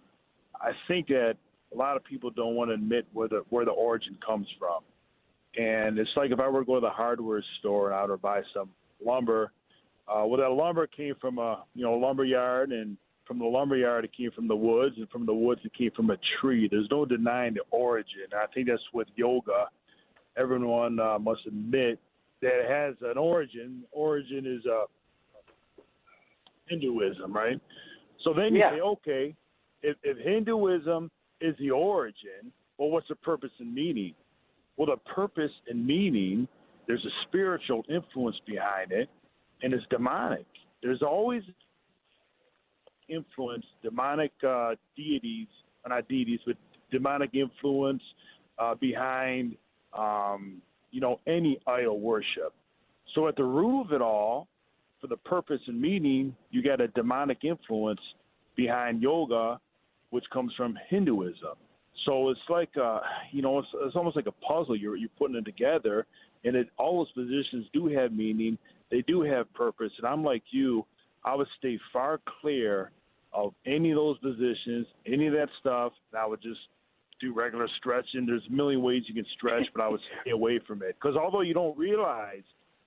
I 0.62 0.72
think 0.88 1.08
that 1.08 1.38
a 1.74 1.78
lot 1.78 1.96
of 1.96 2.04
people 2.04 2.30
don't 2.30 2.56
want 2.56 2.70
to 2.70 2.76
admit 2.76 3.08
where 3.14 3.28
the 3.28 3.44
where 3.50 3.66
the 3.66 3.72
origin 3.72 4.18
comes 4.26 4.48
from. 4.58 4.84
And 5.58 5.98
it's 5.98 6.10
like 6.16 6.32
if 6.32 6.40
I 6.40 6.48
were 6.48 6.62
to 6.62 6.66
go 6.66 6.76
to 6.76 6.82
the 6.82 6.90
hardware 6.90 7.44
store 7.60 7.88
and 7.88 7.96
out 7.96 8.08
to 8.08 8.18
buy 8.18 8.42
some 8.54 8.70
lumber, 9.04 9.52
uh, 10.08 10.26
well, 10.26 10.40
that 10.40 10.50
lumber 10.50 10.88
came 10.88 11.16
from 11.20 11.38
a 11.38 11.64
you 11.76 11.84
know 11.84 11.94
lumber 11.94 12.26
yard, 12.26 12.72
and 12.72 12.98
from 13.26 13.40
the 13.40 13.46
lumber 13.46 13.78
yard 13.78 14.06
it 14.06 14.12
came 14.16 14.32
from 14.32 14.48
the 14.48 14.56
woods, 14.56 14.96
and 14.98 15.10
from 15.10 15.26
the 15.26 15.34
woods 15.34 15.62
it 15.64 15.74
came 15.74 15.92
from 15.96 16.10
a 16.12 16.18
tree. 16.40 16.68
There's 16.70 16.88
no 16.92 17.06
denying 17.06 17.56
the 17.56 17.62
origin. 17.72 18.28
I 18.34 18.46
think 18.54 18.68
that's 18.68 18.82
with 18.94 19.08
yoga. 19.16 19.68
Everyone 20.38 21.00
uh, 21.00 21.20
must 21.20 21.42
admit 21.48 22.00
that 22.42 22.52
it 22.54 22.70
has 22.70 22.96
an 23.02 23.18
origin. 23.18 23.84
Origin 23.92 24.46
is 24.46 24.66
uh, 24.66 24.86
Hinduism, 26.68 27.34
right? 27.34 27.60
So 28.24 28.34
then 28.34 28.54
you 28.54 28.60
Yeah. 28.60 28.76
say, 28.76 28.82
okay, 28.82 29.36
if, 29.82 29.98
if 30.04 30.18
Hinduism 30.18 31.12
is 31.42 31.56
the 31.58 31.72
origin, 31.72 32.52
well, 32.78 32.90
what's 32.90 33.08
the 33.08 33.16
purpose 33.16 33.52
and 33.60 33.74
meaning? 33.74 34.14
Well, 34.80 34.88
the 34.88 35.12
purpose 35.14 35.52
and 35.68 35.86
meaning, 35.86 36.48
there's 36.88 37.04
a 37.06 37.28
spiritual 37.28 37.84
influence 37.90 38.38
behind 38.48 38.94
it, 38.94 39.10
and 39.62 39.74
it's 39.74 39.84
demonic. 39.90 40.46
There's 40.82 41.02
always 41.02 41.44
influence, 43.10 43.66
demonic 43.84 44.32
uh, 44.48 44.76
deities, 44.96 45.48
not 45.86 46.08
deities, 46.08 46.40
but 46.48 46.56
demonic 46.92 47.32
influence 47.34 48.02
uh, 48.58 48.76
behind, 48.76 49.58
um, 49.98 50.62
you 50.92 51.02
know, 51.02 51.20
any 51.28 51.60
idol 51.68 52.00
worship. 52.00 52.54
So 53.16 53.28
at 53.28 53.36
the 53.36 53.44
root 53.44 53.82
of 53.82 53.92
it 53.92 54.02
all, 54.02 54.48
for 55.02 55.08
the 55.08 55.18
purpose 55.18 55.60
and 55.68 55.80
meaning, 55.80 56.34
you 56.52 56.64
got 56.64 56.80
a 56.80 56.88
demonic 56.90 57.40
influence 57.44 58.02
behind 58.56 59.02
yoga, 59.02 59.60
which 60.12 60.26
comes 60.32 60.54
from 60.56 60.78
Hinduism. 60.88 61.58
So 62.06 62.30
it's 62.30 62.40
like, 62.50 62.70
uh, 62.82 63.00
you 63.32 63.42
know, 63.42 63.60
it's, 63.60 63.68
it's 63.82 63.96
almost 63.96 64.16
like 64.16 64.28
a 64.28 64.32
puzzle. 64.32 64.76
You're 64.76 64.96
you're 64.96 65.10
putting 65.18 65.36
it 65.36 65.46
together, 65.46 66.06
and 66.44 66.56
it 66.56 66.70
all 66.78 66.98
those 66.98 67.12
positions 67.12 67.66
do 67.74 67.88
have 67.88 68.12
meaning. 68.12 68.58
They 68.92 69.02
do 69.02 69.22
have 69.22 69.52
purpose. 69.54 69.92
And 69.98 70.08
I'm 70.08 70.24
like 70.24 70.44
you, 70.52 70.86
I 71.24 71.36
would 71.36 71.48
stay 71.58 71.80
far 71.92 72.20
clear 72.42 72.92
of 73.34 73.54
any 73.66 73.92
of 73.92 73.98
those 73.98 74.18
positions, 74.20 74.88
any 75.06 75.28
of 75.28 75.34
that 75.34 75.50
stuff. 75.60 75.94
And 76.12 76.20
I 76.20 76.26
would 76.26 76.42
just 76.42 76.60
do 77.20 77.34
regular 77.34 77.68
stretching. 77.78 78.26
There's 78.26 78.46
a 78.50 78.52
million 78.52 78.82
ways 78.82 79.04
you 79.08 79.14
can 79.14 79.26
stretch, 79.38 79.66
but 79.76 79.84
I 79.84 79.90
would 79.90 80.00
stay 80.22 80.32
away 80.32 80.60
from 80.66 80.82
it 80.82 80.96
because 81.00 81.16
although 81.16 81.42
you 81.42 81.54
don't 81.54 81.78
realize 81.78 82.44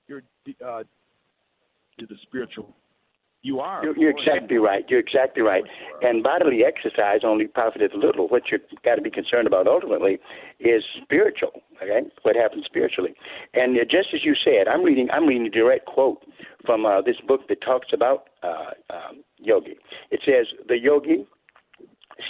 you're 0.09 0.23
uh, 0.67 0.83
to 1.99 2.07
the 2.07 2.17
spiritual 2.23 2.75
you 3.43 3.59
are. 3.59 3.85
You're, 3.85 3.97
you're 3.99 4.11
exactly 4.11 4.57
right. 4.57 4.85
You're 4.89 5.01
exactly 5.01 5.43
right. 5.43 5.65
And 6.01 6.23
bodily 6.23 6.61
exercise 6.65 7.21
only 7.25 7.49
profiteth 7.49 7.93
little. 7.93 8.29
What 8.29 8.45
you've 8.51 8.61
got 8.85 8.95
to 8.95 9.03
be 9.03 9.11
concerned 9.11 9.49
about 9.49 9.67
ultimately 9.67 10.19
is 10.61 10.85
spiritual. 11.03 11.51
Okay, 11.83 12.09
what 12.23 12.37
happens 12.37 12.65
spiritually. 12.65 13.15
And 13.55 13.77
uh, 13.77 13.83
just 13.83 14.15
as 14.15 14.25
you 14.25 14.35
said, 14.45 14.69
I'm 14.69 14.85
reading. 14.85 15.09
I'm 15.13 15.27
reading 15.27 15.47
a 15.47 15.51
direct 15.51 15.87
quote 15.87 16.25
from 16.65 16.87
uh, 16.87 17.03
this 17.03 17.17
book 17.27 17.49
that 17.49 17.61
talks 17.61 17.89
about 17.93 18.29
uh, 18.45 18.71
um, 18.91 19.25
yogi. 19.39 19.77
It 20.13 20.21
says 20.25 20.47
the 20.69 20.79
yogi 20.79 21.27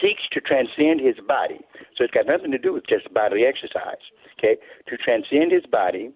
seeks 0.00 0.22
to 0.32 0.40
transcend 0.40 1.00
his 1.00 1.16
body. 1.28 1.60
So 1.96 2.04
it's 2.04 2.14
got 2.14 2.26
nothing 2.26 2.52
to 2.52 2.58
do 2.58 2.72
with 2.72 2.86
just 2.88 3.12
bodily 3.12 3.44
exercise. 3.44 4.00
Okay, 4.38 4.56
to 4.88 4.96
transcend 4.96 5.52
his 5.52 5.66
body 5.70 6.10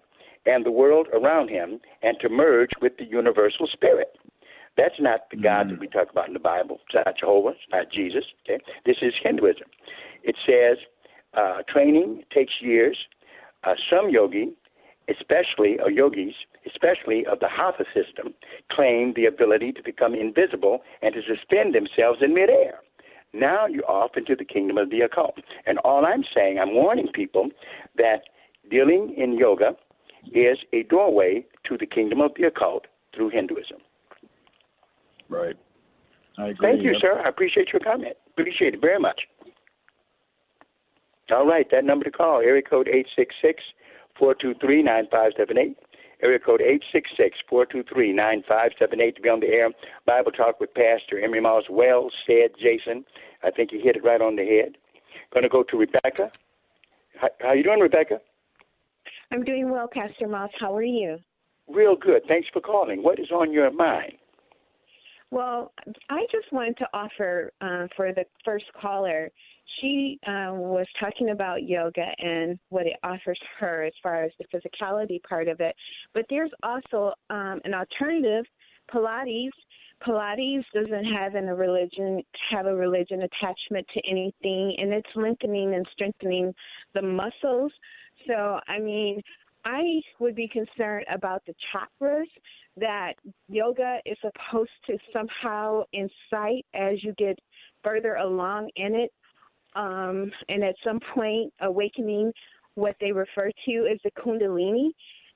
and 0.47 0.65
the 0.65 0.71
world 0.71 1.07
around 1.13 1.49
him, 1.49 1.79
and 2.01 2.17
to 2.21 2.29
merge 2.29 2.71
with 2.81 2.93
the 2.97 3.03
universal 3.03 3.67
spirit. 3.67 4.17
That's 4.77 4.95
not 4.99 5.29
the 5.31 5.37
God 5.37 5.67
mm. 5.67 5.69
that 5.71 5.79
we 5.79 5.87
talk 5.87 6.09
about 6.11 6.27
in 6.27 6.33
the 6.33 6.39
Bible. 6.39 6.79
It's 6.85 7.05
not 7.05 7.17
Jehovah. 7.19 7.49
It's 7.49 7.71
not 7.71 7.91
Jesus. 7.91 8.23
Okay? 8.43 8.63
This 8.85 8.97
is 9.01 9.13
Hinduism. 9.21 9.67
It 10.23 10.35
says 10.45 10.77
uh, 11.33 11.63
training 11.67 12.23
takes 12.33 12.53
years. 12.61 12.97
Uh, 13.63 13.73
some 13.89 14.09
yogi, 14.09 14.53
especially 15.09 15.79
or 15.79 15.89
yogis, 15.89 16.35
especially 16.65 17.25
of 17.25 17.39
the 17.39 17.49
Hatha 17.49 17.85
system, 17.93 18.33
claim 18.71 19.13
the 19.15 19.25
ability 19.25 19.71
to 19.73 19.83
become 19.83 20.13
invisible 20.13 20.81
and 21.01 21.13
to 21.15 21.21
suspend 21.21 21.73
themselves 21.73 22.19
in 22.21 22.33
midair. 22.33 22.79
Now 23.33 23.65
you're 23.67 23.89
off 23.89 24.11
into 24.15 24.35
the 24.35 24.45
kingdom 24.45 24.77
of 24.77 24.89
the 24.89 25.01
occult. 25.01 25.35
And 25.65 25.79
all 25.79 26.05
I'm 26.05 26.23
saying, 26.35 26.59
I'm 26.59 26.73
warning 26.73 27.07
people 27.13 27.49
that 27.97 28.21
dealing 28.69 29.13
in 29.17 29.37
yoga 29.37 29.75
is 30.33 30.57
a 30.73 30.83
doorway 30.83 31.45
to 31.67 31.77
the 31.77 31.85
kingdom 31.85 32.21
of 32.21 32.31
the 32.35 32.47
occult 32.47 32.85
through 33.15 33.29
Hinduism. 33.29 33.77
Right. 35.29 35.55
I 36.37 36.49
agree. 36.49 36.67
Thank 36.67 36.83
you, 36.83 36.91
yep. 36.91 37.01
sir. 37.01 37.21
I 37.25 37.29
appreciate 37.29 37.69
your 37.73 37.79
comment. 37.79 38.15
Appreciate 38.29 38.73
it 38.73 38.81
very 38.81 38.99
much. 38.99 39.21
All 41.31 41.45
right, 41.45 41.65
that 41.71 41.83
number 41.83 42.05
to 42.05 42.11
call, 42.11 42.39
area 42.39 42.61
code 42.61 42.87
eight 42.87 43.07
six 43.15 43.35
six 43.41 43.61
four 44.17 44.33
two 44.33 44.53
three 44.61 44.81
nine 44.81 45.07
five 45.11 45.31
seven 45.37 45.57
eight. 45.57 45.77
Area 46.23 46.39
code 46.39 46.61
eight 46.61 46.83
six 46.91 47.09
six 47.17 47.37
four 47.49 47.65
two 47.65 47.83
three 47.83 48.13
nine 48.13 48.43
five 48.47 48.71
seven 48.79 49.01
eight 49.01 49.15
to 49.17 49.21
be 49.21 49.29
on 49.29 49.41
the 49.41 49.47
air. 49.47 49.69
Bible 50.05 50.31
Talk 50.31 50.59
with 50.59 50.73
Pastor 50.73 51.19
Emery 51.21 51.41
Moss. 51.41 51.65
Well 51.69 52.09
said, 52.25 52.51
Jason. 52.61 53.03
I 53.43 53.51
think 53.51 53.71
you 53.71 53.79
hit 53.83 53.95
it 53.97 54.03
right 54.03 54.21
on 54.21 54.35
the 54.35 54.45
head. 54.45 54.77
Going 55.33 55.43
to 55.43 55.49
go 55.49 55.63
to 55.63 55.77
Rebecca. 55.77 56.31
How, 57.19 57.29
how 57.41 57.53
you 57.53 57.63
doing, 57.63 57.79
Rebecca? 57.79 58.19
I'm 59.31 59.43
doing 59.43 59.69
well, 59.69 59.89
Pastor 59.91 60.27
Moss. 60.27 60.51
How 60.59 60.75
are 60.75 60.83
you? 60.83 61.17
Real 61.67 61.95
good. 61.95 62.21
Thanks 62.27 62.47
for 62.53 62.61
calling. 62.61 63.03
What 63.03 63.19
is 63.19 63.31
on 63.31 63.51
your 63.51 63.69
mind? 63.71 64.13
Well, 65.29 65.73
I 66.09 66.25
just 66.31 66.51
wanted 66.53 66.77
to 66.77 66.87
offer 66.93 67.51
uh, 67.59 67.87
for 67.95 68.13
the 68.13 68.25
first 68.45 68.65
caller. 68.79 69.29
She 69.81 70.19
uh, 70.25 70.53
was 70.53 70.87
talking 70.99 71.31
about 71.31 71.63
yoga 71.63 72.05
and 72.19 72.57
what 72.69 72.87
it 72.87 72.95
offers 73.03 73.39
her 73.59 73.83
as 73.83 73.93
far 74.01 74.23
as 74.23 74.31
the 74.39 74.45
physicality 74.45 75.21
part 75.23 75.49
of 75.49 75.59
it. 75.59 75.75
But 76.13 76.25
there's 76.29 76.51
also 76.63 77.13
um, 77.29 77.59
an 77.65 77.73
alternative, 77.73 78.45
Pilates. 78.89 79.49
Pilates 80.05 80.63
doesn't 80.73 81.05
have 81.05 81.35
a 81.35 81.53
religion 81.53 82.21
have 82.49 82.67
a 82.67 82.75
religion 82.75 83.23
attachment 83.23 83.85
to 83.93 84.01
anything, 84.09 84.75
and 84.77 84.93
it's 84.93 85.09
lengthening 85.15 85.75
and 85.75 85.85
strengthening 85.91 86.53
the 86.93 87.01
muscles. 87.01 87.73
So, 88.27 88.59
I 88.67 88.79
mean, 88.79 89.21
I 89.65 89.99
would 90.19 90.35
be 90.35 90.47
concerned 90.47 91.05
about 91.11 91.43
the 91.45 91.53
chakras 91.73 92.27
that 92.79 93.13
yoga 93.47 93.99
is 94.05 94.17
supposed 94.21 94.69
to 94.87 94.97
somehow 95.11 95.83
incite 95.93 96.65
as 96.73 97.03
you 97.03 97.13
get 97.17 97.37
further 97.83 98.15
along 98.15 98.69
in 98.75 98.95
it, 98.95 99.11
um, 99.75 100.31
and 100.49 100.63
at 100.63 100.75
some 100.83 100.99
point 101.13 101.53
awakening 101.61 102.31
what 102.75 102.95
they 103.01 103.11
refer 103.11 103.51
to 103.65 103.87
as 103.91 103.99
the 104.03 104.11
kundalini. 104.11 104.89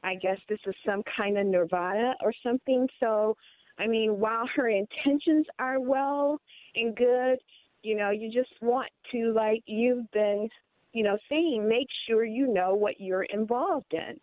I 0.04 0.16
guess 0.16 0.38
this 0.50 0.60
is 0.66 0.76
some 0.86 1.04
kind 1.16 1.38
of 1.38 1.46
nirvana 1.46 2.14
or 2.22 2.34
something. 2.44 2.88
So, 3.00 3.36
I 3.78 3.88
mean, 3.88 4.20
while 4.20 4.48
her 4.56 4.70
intentions 4.70 5.46
are 5.60 5.80
well 5.80 6.40
and 6.76 6.96
good, 6.96 7.38
you 7.84 7.96
know, 7.96 8.12
you 8.12 8.32
just 8.32 8.52
want 8.62 8.90
to, 9.12 9.32
like 9.34 9.62
you've 9.66 10.10
been, 10.12 10.50
you 10.94 11.04
know, 11.04 11.18
saying, 11.30 11.68
make 11.68 11.88
sure 12.08 12.24
you 12.24 12.48
know 12.48 12.74
what 12.74 13.00
you're 13.00 13.24
involved 13.24 13.94
in. 13.94 14.20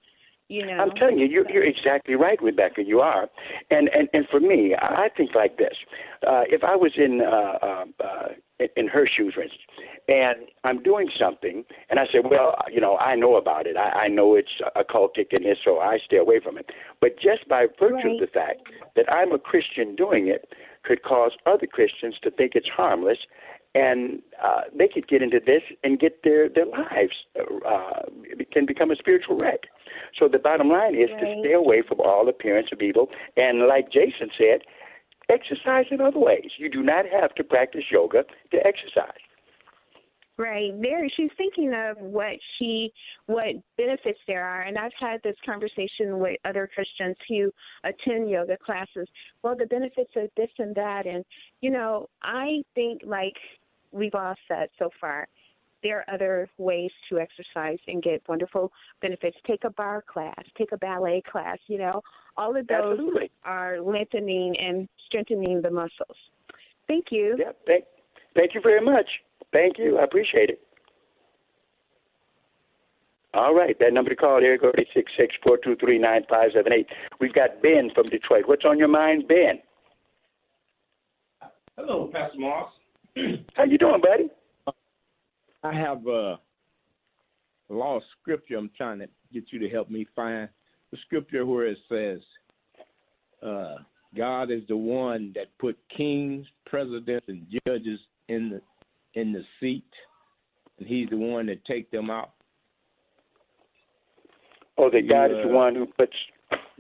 You 0.49 0.65
know, 0.65 0.79
I'm 0.79 0.93
telling 0.93 1.19
you, 1.19 1.27
you're, 1.27 1.49
you're 1.51 1.65
exactly 1.67 2.15
right, 2.15 2.41
Rebecca. 2.43 2.83
You 2.83 3.01
are, 3.01 3.29
and 3.71 3.91
and 3.91 4.09
and 4.15 4.27
for 4.31 4.41
me, 4.41 4.75
I 4.81 5.09
think 5.15 5.35
like 5.35 5.59
this: 5.59 5.75
uh, 6.27 6.45
if 6.49 6.65
I 6.65 6.75
was 6.75 6.93
in 6.97 7.21
uh, 7.21 7.59
uh, 7.67 7.85
uh 8.03 8.29
in 8.75 8.89
her 8.89 9.07
shoes, 9.07 9.35
for 9.35 9.43
instance, 9.43 9.63
and 10.09 10.49
I'm 10.65 10.83
doing 10.83 11.11
something, 11.21 11.65
and 11.91 12.01
I 12.01 12.07
say, 12.07 12.21
well, 12.25 12.57
you 12.73 12.81
know, 12.81 12.97
I 12.97 13.15
know 13.15 13.37
about 13.37 13.67
it. 13.67 13.77
I, 13.77 13.91
I 13.91 14.09
know 14.09 14.35
it's 14.35 14.61
occultic 14.75 15.37
and 15.37 15.45
this, 15.45 15.59
so 15.63 15.79
I 15.79 15.99
stay 16.05 16.17
away 16.17 16.41
from 16.43 16.59
it. 16.59 16.71
But 17.01 17.21
just 17.21 17.47
by 17.47 17.67
virtue 17.79 17.95
right. 17.95 18.15
of 18.15 18.21
the 18.21 18.27
fact 18.27 18.63
that 18.97 19.05
I'm 19.13 19.33
a 19.33 19.39
Christian 19.39 19.95
doing 19.95 20.29
it, 20.29 20.49
could 20.83 21.03
cause 21.03 21.33
other 21.45 21.67
Christians 21.67 22.17
to 22.23 22.31
think 22.31 22.53
it's 22.55 22.69
harmless 22.75 23.19
and 23.79 24.21
uh, 24.43 24.63
they 24.77 24.89
could 24.89 25.07
get 25.09 25.23
into 25.23 25.41
this 25.45 25.63
and 25.85 26.01
get 26.01 26.23
their 26.25 26.49
their 26.49 26.67
lives 26.67 27.17
uh, 27.37 28.03
can 28.53 28.67
become 28.67 28.91
a 28.91 28.97
spiritual 28.97 29.37
wreck. 29.37 29.61
So 30.19 30.29
the 30.29 30.39
bottom 30.39 30.69
line 30.69 30.95
is 30.95 31.11
right. 31.13 31.21
to 31.21 31.41
stay 31.41 31.53
away 31.53 31.83
from 31.87 32.01
all 32.01 32.29
appearance 32.29 32.69
of 32.73 32.81
evil, 32.83 33.09
and 33.37 33.67
like 33.67 33.93
Jason 33.93 34.31
said, 34.37 34.63
exercise 35.29 35.87
in 35.91 36.01
other 36.01 36.19
ways. 36.19 36.51
You 36.59 36.71
do 36.71 36.83
not 36.83 37.05
have 37.07 37.35
to 37.37 37.45
practice 37.45 37.85
yoga 37.91 38.25
to 38.53 38.57
exercise. 38.67 39.23
Right. 40.39 40.71
There 40.81 41.05
she's 41.17 41.33
thinking 41.37 41.75
of 41.75 41.97
what 41.99 42.37
she 42.59 42.93
what 43.27 43.57
benefits 43.77 44.21
there 44.29 44.45
are. 44.45 44.63
And 44.63 44.79
I've 44.79 44.93
had 44.99 45.21
this 45.25 45.35
conversation 45.45 46.21
with 46.21 46.37
other 46.45 46.71
Christians 46.73 47.17
who 47.29 47.51
attend 47.83 48.31
yoga 48.31 48.57
classes. 48.65 49.09
Well 49.43 49.57
the 49.57 49.67
benefits 49.67 50.13
of 50.15 50.31
this 50.37 50.51
and 50.61 50.77
that 50.77 51.07
and 51.07 51.25
you 51.61 51.71
know, 51.71 52.07
I 52.23 52.63
think 52.77 53.01
like 53.05 53.35
we've 53.93 54.15
all 54.15 54.35
said 54.47 54.69
so 54.79 54.91
far, 55.01 55.29
there 55.83 55.99
are 55.99 56.15
other 56.15 56.49
ways 56.59 56.91
to 57.09 57.19
exercise 57.19 57.79
and 57.87 58.03
get 58.03 58.23
wonderful 58.29 58.73
benefits. 59.01 59.37
Take 59.47 59.65
a 59.65 59.71
barre 59.71 60.03
class, 60.03 60.43
take 60.57 60.73
a 60.73 60.77
ballet 60.77 61.23
class, 61.31 61.59
you 61.69 61.79
know. 61.79 62.03
All 62.37 62.57
of 62.57 62.67
those 62.67 62.99
Absolutely. 62.99 63.31
are 63.45 63.81
lengthening 63.81 64.57
and 64.59 64.89
strengthening 65.07 65.63
the 65.63 65.71
muscles. 65.71 66.17
Thank 66.89 67.07
you. 67.11 67.37
Yeah, 67.39 67.53
thank, 67.67 67.85
thank 68.35 68.55
you 68.55 68.61
very 68.61 68.81
much. 68.81 69.07
Thank 69.53 69.79
you. 69.79 69.99
I 69.99 70.05
appreciate 70.05 70.51
it. 70.51 70.61
All 73.35 73.55
right, 73.55 73.79
that 73.79 73.93
number 73.93 74.11
to 74.11 74.17
call 74.17 74.41
here, 74.41 74.57
go 74.57 74.73
to 74.73 74.85
six 74.95 75.13
six 75.17 75.35
four 75.47 75.59
two 75.59 75.77
three 75.77 75.99
nine 75.99 76.25
five 76.29 76.51
seven 76.55 76.73
eight. 76.73 76.87
We've 77.21 77.33
got 77.33 77.63
Ben 77.63 77.91
from 77.95 78.07
Detroit. 78.07 78.45
What's 78.47 78.65
on 78.65 78.79
your 78.79 78.89
mind, 78.89 79.29
Ben? 79.29 79.61
Hello, 81.77 82.11
Pastor 82.13 82.39
Moss. 82.39 82.73
How 83.55 83.65
you 83.65 83.79
doing, 83.79 84.01
buddy? 84.01 84.31
I 85.63 85.73
have 85.75 86.07
uh, 86.07 86.37
a 87.71 87.71
law 87.71 87.97
of 87.97 88.03
scripture. 88.21 88.57
I'm 88.57 88.71
trying 88.77 89.01
to 89.01 89.09
get 89.33 89.45
you 89.51 89.59
to 89.61 89.69
help 89.69 89.91
me 89.91 90.07
find 90.15 90.49
the 90.91 90.99
scripture 91.07 91.45
where 91.45 91.67
it 91.67 91.79
says, 91.89 92.21
uh, 93.43 93.77
"God 94.17 94.51
is 94.51 94.63
the 94.69 94.77
one 94.77 95.33
that 95.35 95.47
put 95.59 95.77
kings, 95.95 96.47
presidents, 96.67 97.27
and 97.29 97.47
judges 97.67 97.99
in 98.29 98.51
the 98.51 99.21
in 99.21 99.33
the 99.33 99.43
seat, 99.61 99.91
and 100.79 100.87
He's 100.87 101.09
the 101.11 101.17
one 101.17 101.47
that 101.47 101.65
take 101.65 101.91
them 101.91 102.11
out." 102.11 102.31
Oh, 104.77 104.91
that 104.91 105.09
God 105.09 105.33
is 105.33 105.39
the 105.45 105.53
one 105.53 105.75
who 105.75 105.87
puts 105.87 106.15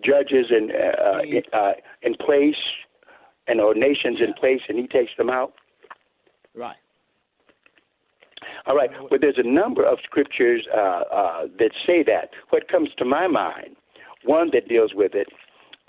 judges 0.05 0.47
in 0.51 0.71
uh, 0.71 1.19
in, 1.23 1.43
uh, 1.53 1.73
in 2.03 2.15
place 2.15 2.55
and 3.49 3.61
or 3.61 3.75
nations 3.75 4.19
in 4.21 4.35
place, 4.35 4.61
and 4.69 4.79
He 4.79 4.87
takes 4.87 5.11
them 5.19 5.31
out. 5.31 5.55
Right. 6.59 6.77
All 8.67 8.77
right. 8.77 8.91
Well, 9.11 9.21
there's 9.21 9.39
a 9.39 9.49
number 9.49 9.85
of 9.85 9.99
scriptures 10.05 10.67
uh, 10.77 11.03
uh, 11.13 11.43
that 11.59 11.71
say 11.87 12.03
that. 12.05 12.31
What 12.51 12.69
comes 12.69 12.91
to 12.99 13.05
my 13.05 13.27
mind 13.27 13.77
one 14.25 14.51
that 14.53 14.69
deals 14.69 14.93
with 14.95 15.13
it 15.15 15.29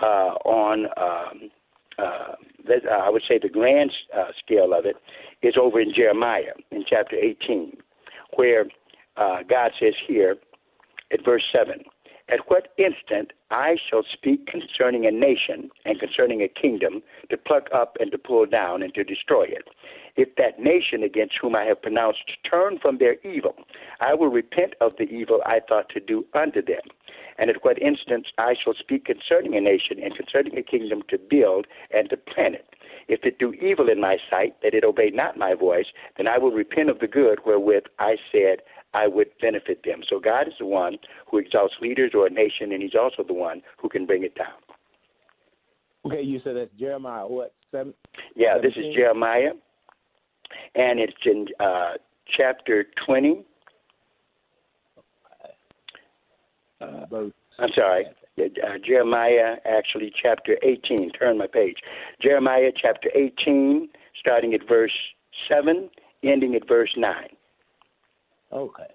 uh, 0.02 0.36
on, 0.46 0.86
um, 0.98 1.50
uh, 1.98 2.36
uh, 2.70 2.90
I 2.90 3.10
would 3.10 3.24
say, 3.28 3.40
the 3.42 3.50
grand 3.50 3.92
uh, 4.16 4.26
scale 4.44 4.74
of 4.74 4.86
it 4.86 4.96
is 5.42 5.56
over 5.60 5.80
in 5.80 5.94
Jeremiah 5.94 6.54
in 6.72 6.86
chapter 6.88 7.16
18, 7.16 7.76
where 8.36 8.66
God 9.18 9.72
says 9.80 9.94
here 10.08 10.36
at 11.12 11.26
verse 11.26 11.44
7 11.52 11.84
At 12.32 12.48
what 12.48 12.74
instant 12.78 13.34
I 13.50 13.76
shall 13.90 14.04
speak 14.04 14.46
concerning 14.46 15.08
a 15.08 15.12
nation 15.12 15.72
and 15.86 16.00
concerning 16.00 16.44
a 16.44 16.48
kingdom 16.48 17.02
to 17.32 17.38
pluck 17.38 17.70
up 17.74 17.98
and 18.00 18.12
to 18.12 18.20
pull 18.20 18.46
down 18.46 18.84
and 18.84 18.94
to 18.94 19.04
destroy 19.04 19.46
it. 19.46 19.68
If 20.16 20.36
that 20.36 20.60
nation 20.60 21.02
against 21.02 21.38
whom 21.42 21.56
I 21.56 21.64
have 21.64 21.82
pronounced 21.82 22.38
turn 22.50 22.78
from 22.78 23.00
their 23.00 23.16
evil, 23.26 23.56
I 24.00 24.14
will 24.14 24.28
repent 24.28 24.76
of 24.80 24.92
the 24.98 25.06
evil 25.06 25.42
I 25.44 25.60
thought 25.60 25.90
to 25.90 26.00
do 26.00 26.24
unto 26.36 26.62
them. 26.62 26.82
And 27.40 27.50
at 27.50 27.64
what 27.64 27.82
instance 27.82 28.28
I 28.38 28.54
shall 28.54 28.76
speak 28.78 29.06
concerning 29.06 29.56
a 29.56 29.62
nation 29.62 29.98
and 30.04 30.16
concerning 30.16 30.56
a 30.56 30.62
kingdom 30.62 31.02
to 31.10 31.18
build 31.18 31.66
and 31.92 32.10
to 32.12 32.18
plant 32.18 32.56
it. 32.56 32.66
If 33.08 33.24
it 33.24 33.40
do 33.40 33.54
evil 33.54 33.90
in 33.90 34.00
my 34.00 34.18
sight, 34.30 34.62
that 34.62 34.76
it 34.76 34.84
obey 34.84 35.10
not 35.10 35.36
my 35.36 35.56
voice, 35.56 35.88
then 36.18 36.28
I 36.28 36.38
will 36.38 36.52
repent 36.52 36.92
of 36.92 37.00
the 37.00 37.08
good 37.08 37.40
wherewith 37.44 37.86
I 37.98 38.18
said 38.32 38.62
I 38.94 39.08
would 39.08 39.28
benefit 39.42 39.82
them. 39.84 40.02
So 40.10 40.20
God 40.20 40.48
is 40.48 40.54
the 40.60 40.66
one 40.66 40.98
who 41.30 41.38
exalts 41.38 41.76
leaders 41.82 42.12
or 42.14 42.28
a 42.28 42.30
nation, 42.30 42.72
and 42.72 42.82
He's 42.82 42.96
also 43.00 43.24
the 43.24 43.34
one 43.34 43.62
who 43.82 43.90
can 43.90 44.06
bring 44.06 44.24
it 44.24 44.36
down. 44.36 44.48
Okay, 46.06 46.22
you 46.22 46.40
said 46.44 46.56
that's 46.56 46.72
Jeremiah 46.80 47.28
what 47.28 47.54
seven? 47.72 47.94
Yeah, 48.36 48.56
17? 48.56 48.62
this 48.64 48.78
is 48.78 48.96
Jeremiah, 48.96 49.52
and 50.76 51.00
it's 51.00 51.14
in 51.26 51.46
uh, 51.60 51.94
chapter 52.38 52.86
twenty. 53.06 53.46
Uh, 56.82 57.06
I'm 57.60 57.70
sorry, 57.76 58.06
uh, 58.40 58.78
Jeremiah, 58.86 59.56
actually, 59.66 60.12
chapter 60.22 60.58
18. 60.64 61.12
Turn 61.12 61.38
my 61.38 61.48
page. 61.48 61.78
Jeremiah, 62.22 62.72
chapter 62.76 63.10
18, 63.14 63.90
starting 64.20 64.54
at 64.54 64.62
verse 64.68 64.94
7, 65.50 65.90
ending 66.24 66.56
at 66.56 66.68
verse 66.68 66.94
9. 66.96 67.14
Okay. 68.52 68.88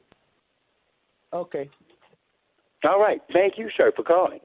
Okay. 1.33 1.71
All 2.85 3.01
right. 3.01 3.21
Thank 3.33 3.59
you, 3.59 3.69
sir, 3.77 3.93
for 3.95 4.03
calling. 4.03 4.41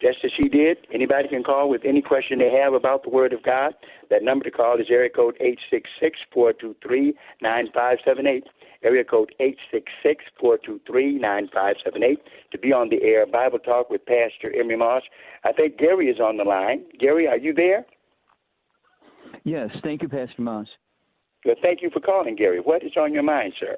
Just 0.00 0.18
as 0.24 0.32
she 0.36 0.48
did, 0.48 0.78
anybody 0.92 1.28
can 1.28 1.44
call 1.44 1.70
with 1.70 1.82
any 1.84 2.02
question 2.02 2.40
they 2.40 2.50
have 2.50 2.72
about 2.72 3.04
the 3.04 3.10
Word 3.10 3.32
of 3.32 3.44
God. 3.44 3.74
That 4.10 4.24
number 4.24 4.44
to 4.44 4.50
call 4.50 4.80
is 4.80 4.86
area 4.90 5.08
code 5.08 5.36
eight 5.40 5.60
six 5.70 5.88
six 6.00 6.18
four 6.34 6.52
two 6.52 6.74
three 6.84 7.14
nine 7.40 7.68
five 7.72 7.98
seven 8.04 8.26
eight. 8.26 8.44
Area 8.82 9.04
code 9.04 9.32
eight 9.38 9.58
six 9.70 9.92
six 10.02 10.24
four 10.40 10.58
two 10.58 10.80
three 10.88 11.16
nine 11.20 11.48
five 11.54 11.76
seven 11.84 12.02
eight 12.02 12.18
to 12.50 12.58
be 12.58 12.72
on 12.72 12.88
the 12.88 13.00
air 13.00 13.24
Bible 13.26 13.60
Talk 13.60 13.90
with 13.90 14.04
Pastor 14.04 14.52
Emery 14.52 14.76
Moss. 14.76 15.04
I 15.44 15.52
think 15.52 15.78
Gary 15.78 16.08
is 16.08 16.18
on 16.18 16.36
the 16.36 16.44
line. 16.44 16.84
Gary, 16.98 17.28
are 17.28 17.38
you 17.38 17.54
there? 17.54 17.86
Yes, 19.44 19.70
thank 19.84 20.02
you, 20.02 20.08
Pastor 20.08 20.42
Moss. 20.42 20.66
Well, 21.44 21.56
thank 21.62 21.82
you 21.82 21.90
for 21.90 22.00
calling, 22.00 22.36
Gary. 22.36 22.60
What 22.60 22.84
is 22.84 22.92
on 22.96 23.12
your 23.12 23.22
mind, 23.22 23.52
sir? 23.58 23.76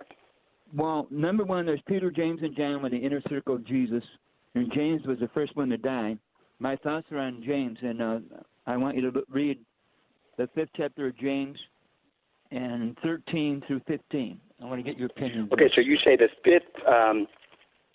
Well, 0.77 1.07
number 1.11 1.45
one, 1.45 1.67
there's 1.67 1.81
Peter, 1.87 2.11
James, 2.11 2.41
and 2.43 2.57
John 2.57 2.83
with 2.83 2.93
the 2.93 2.99
inner 2.99 3.23
circle 3.29 3.55
of 3.55 3.67
Jesus, 3.67 4.03
and 4.55 4.73
James 4.75 5.03
was 5.07 5.19
the 5.21 5.29
first 5.29 5.57
one 5.57 5.69
to 5.71 5.77
die. 5.77 6.17
My 6.59 6.77
thoughts 6.77 7.07
are 7.11 7.19
on 7.19 7.43
James, 7.45 7.79
and 7.83 8.03
uh, 8.03 8.19
I 8.67 8.77
want 8.77 8.97
you 8.97 9.11
to 9.11 9.23
read 9.31 9.59
the 10.37 10.49
fifth 10.55 10.71
chapter 10.77 11.07
of 11.07 11.19
James 11.19 11.57
and 12.51 12.97
13 13.03 13.63
through 13.67 13.81
15. 13.87 14.41
I 14.61 14.65
want 14.65 14.79
to 14.79 14.83
get 14.83 14.99
your 14.99 15.07
opinion. 15.07 15.49
Okay, 15.53 15.71
so 15.75 15.81
you 15.81 15.97
say 16.05 16.17
the 16.17 16.29
fifth 16.45 16.87
um, 16.87 17.27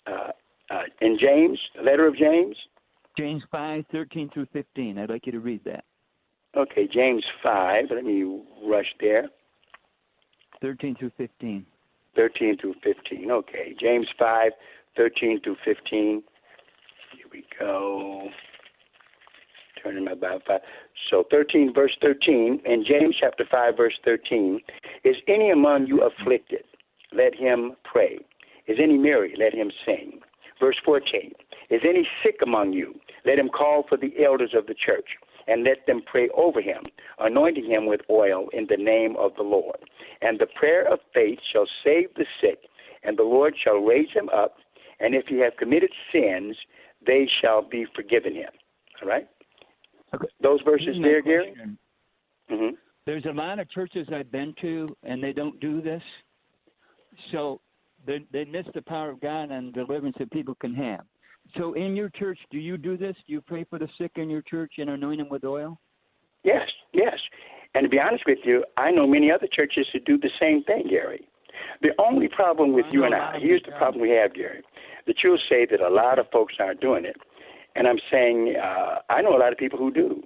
uh, 0.06 0.30
uh, 0.70 0.82
in 1.00 1.18
James, 1.20 1.58
the 1.76 1.82
letter 1.82 2.06
of 2.06 2.16
James? 2.16 2.56
James 3.16 3.42
5, 3.50 3.84
13 3.92 4.30
through 4.32 4.46
15. 4.52 4.98
I'd 4.98 5.10
like 5.10 5.26
you 5.26 5.32
to 5.32 5.40
read 5.40 5.62
that. 5.64 5.84
Okay, 6.56 6.88
James 6.92 7.24
5. 7.42 7.86
Let 7.94 8.04
me 8.04 8.42
rush 8.64 8.86
there. 9.00 9.28
13 10.60 10.96
through 10.96 11.12
15. 11.16 11.66
13 12.16 12.58
through 12.58 12.74
15. 12.82 13.30
Okay. 13.30 13.74
James 13.80 14.06
5, 14.18 14.52
13 14.96 15.40
through 15.42 15.56
15. 15.64 16.22
Here 17.16 17.26
we 17.32 17.44
go. 17.58 18.28
Turning 19.82 20.04
my 20.04 20.14
Bible 20.14 20.42
5. 20.46 20.60
So 21.10 21.24
13, 21.30 21.72
verse 21.74 21.96
13, 22.02 22.60
in 22.64 22.84
James 22.86 23.16
chapter 23.18 23.44
5, 23.50 23.76
verse 23.76 23.94
13, 24.04 24.60
is 25.04 25.16
any 25.26 25.50
among 25.50 25.86
you 25.86 26.02
afflicted? 26.02 26.64
Let 27.12 27.34
him 27.34 27.76
pray. 27.90 28.18
Is 28.66 28.76
any 28.82 28.98
merry? 28.98 29.34
Let 29.38 29.54
him 29.54 29.70
sing. 29.86 30.20
Verse 30.60 30.76
14, 30.84 31.32
is 31.70 31.80
any 31.88 32.06
sick 32.22 32.36
among 32.42 32.74
you? 32.74 32.94
Let 33.24 33.38
him 33.38 33.48
call 33.48 33.84
for 33.88 33.96
the 33.96 34.12
elders 34.22 34.52
of 34.54 34.66
the 34.66 34.74
church 34.74 35.08
and 35.48 35.64
let 35.64 35.86
them 35.86 36.02
pray 36.04 36.28
over 36.36 36.60
him, 36.60 36.82
anointing 37.18 37.64
him 37.64 37.86
with 37.86 38.00
oil 38.10 38.48
in 38.52 38.66
the 38.68 38.76
name 38.76 39.16
of 39.16 39.32
the 39.36 39.42
Lord. 39.42 39.78
And 40.22 40.38
the 40.38 40.46
prayer 40.54 40.90
of 40.92 40.98
faith 41.14 41.38
shall 41.52 41.66
save 41.84 42.12
the 42.14 42.26
sick, 42.40 42.58
and 43.02 43.18
the 43.18 43.22
Lord 43.22 43.54
shall 43.64 43.78
raise 43.78 44.10
him 44.12 44.28
up, 44.28 44.56
and 45.00 45.14
if 45.14 45.26
he 45.28 45.38
have 45.38 45.56
committed 45.58 45.90
sins, 46.12 46.56
they 47.06 47.26
shall 47.40 47.62
be 47.62 47.86
forgiven 47.94 48.34
him. 48.34 48.50
All 49.02 49.08
right? 49.08 49.28
Okay. 50.14 50.26
Those 50.42 50.60
verses 50.62 50.96
there, 51.02 51.22
Gary? 51.22 51.54
Mm-hmm. 52.50 52.74
There's 53.06 53.24
a 53.24 53.32
lot 53.32 53.58
of 53.58 53.70
churches 53.70 54.06
I've 54.12 54.30
been 54.30 54.54
to, 54.60 54.88
and 55.04 55.22
they 55.22 55.32
don't 55.32 55.58
do 55.60 55.80
this. 55.80 56.02
So 57.32 57.60
they, 58.06 58.24
they 58.32 58.44
miss 58.44 58.66
the 58.74 58.82
power 58.82 59.10
of 59.10 59.20
God 59.20 59.50
and 59.50 59.72
deliverance 59.72 60.16
that 60.18 60.30
people 60.30 60.54
can 60.56 60.74
have. 60.74 61.00
So 61.56 61.74
in 61.74 61.96
your 61.96 62.10
church, 62.10 62.38
do 62.50 62.58
you 62.58 62.76
do 62.76 62.96
this? 62.96 63.16
Do 63.26 63.32
you 63.32 63.40
pray 63.40 63.64
for 63.64 63.78
the 63.78 63.88
sick 63.98 64.12
in 64.16 64.28
your 64.28 64.42
church 64.42 64.74
and 64.78 64.90
anoint 64.90 65.18
them 65.18 65.28
with 65.28 65.44
oil? 65.44 65.78
Yes, 66.44 66.68
yes. 66.92 67.18
And 67.74 67.84
to 67.84 67.88
be 67.88 68.00
honest 68.00 68.24
with 68.26 68.38
you, 68.44 68.64
I 68.76 68.90
know 68.90 69.06
many 69.06 69.30
other 69.30 69.46
churches 69.50 69.86
who 69.92 70.00
do 70.00 70.18
the 70.18 70.30
same 70.40 70.64
thing, 70.64 70.88
Gary. 70.88 71.26
The 71.82 71.90
only 71.98 72.28
problem 72.28 72.72
with 72.72 72.86
you 72.90 73.04
and 73.04 73.14
I, 73.14 73.38
here's 73.40 73.62
the 73.64 73.72
problem 73.72 74.02
we 74.02 74.10
have, 74.10 74.34
Gary, 74.34 74.62
that 75.06 75.16
you'll 75.22 75.38
say 75.48 75.66
that 75.70 75.80
a 75.80 75.88
lot 75.88 76.18
of 76.18 76.26
folks 76.32 76.54
aren't 76.58 76.80
doing 76.80 77.04
it. 77.04 77.16
And 77.76 77.86
I'm 77.86 77.98
saying, 78.10 78.56
uh, 78.62 78.96
I 79.08 79.22
know 79.22 79.36
a 79.36 79.38
lot 79.38 79.52
of 79.52 79.58
people 79.58 79.78
who 79.78 79.92
do. 79.92 80.22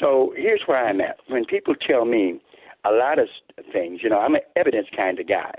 So 0.00 0.32
here's 0.36 0.62
where 0.66 0.84
I'm 0.84 1.00
at. 1.00 1.18
When 1.28 1.44
people 1.44 1.74
tell 1.74 2.04
me 2.04 2.40
a 2.84 2.90
lot 2.90 3.18
of 3.18 3.28
things, 3.72 4.00
you 4.02 4.10
know, 4.10 4.18
I'm 4.18 4.34
an 4.34 4.40
evidence 4.56 4.88
kind 4.96 5.20
of 5.20 5.28
guy. 5.28 5.54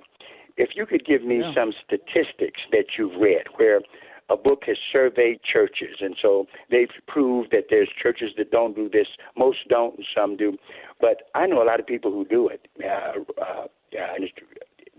If 0.58 0.72
you 0.76 0.86
could 0.86 1.06
give 1.06 1.24
me 1.24 1.40
yeah. 1.40 1.54
some 1.56 1.72
statistics 1.86 2.62
that 2.72 2.86
you've 2.98 3.20
read 3.20 3.46
where 3.56 3.82
a 4.30 4.38
book 4.38 4.64
has 4.68 4.78
surveyed 4.92 5.40
churches, 5.44 5.98
and 6.00 6.16
so 6.22 6.48
they've 6.72 6.90
proved 7.08 7.52
that 7.52 7.66
there's 7.70 7.90
churches 8.02 8.32
that 8.38 8.52
don't 8.52 8.76
do 8.76 8.90
this. 8.90 9.08
Most 9.38 9.60
don't, 9.70 9.98
and 9.98 10.06
some 10.16 10.38
do. 10.38 10.58
But 11.02 11.24
I 11.36 11.46
know 11.46 11.62
a 11.62 11.66
lot 11.66 11.80
of 11.80 11.86
people 11.86 12.12
who 12.12 12.26
do 12.26 12.48
it. 12.48 12.68
Uh, 12.84 13.20
uh, 13.42 13.68
and 13.92 14.24
it's 14.24 14.34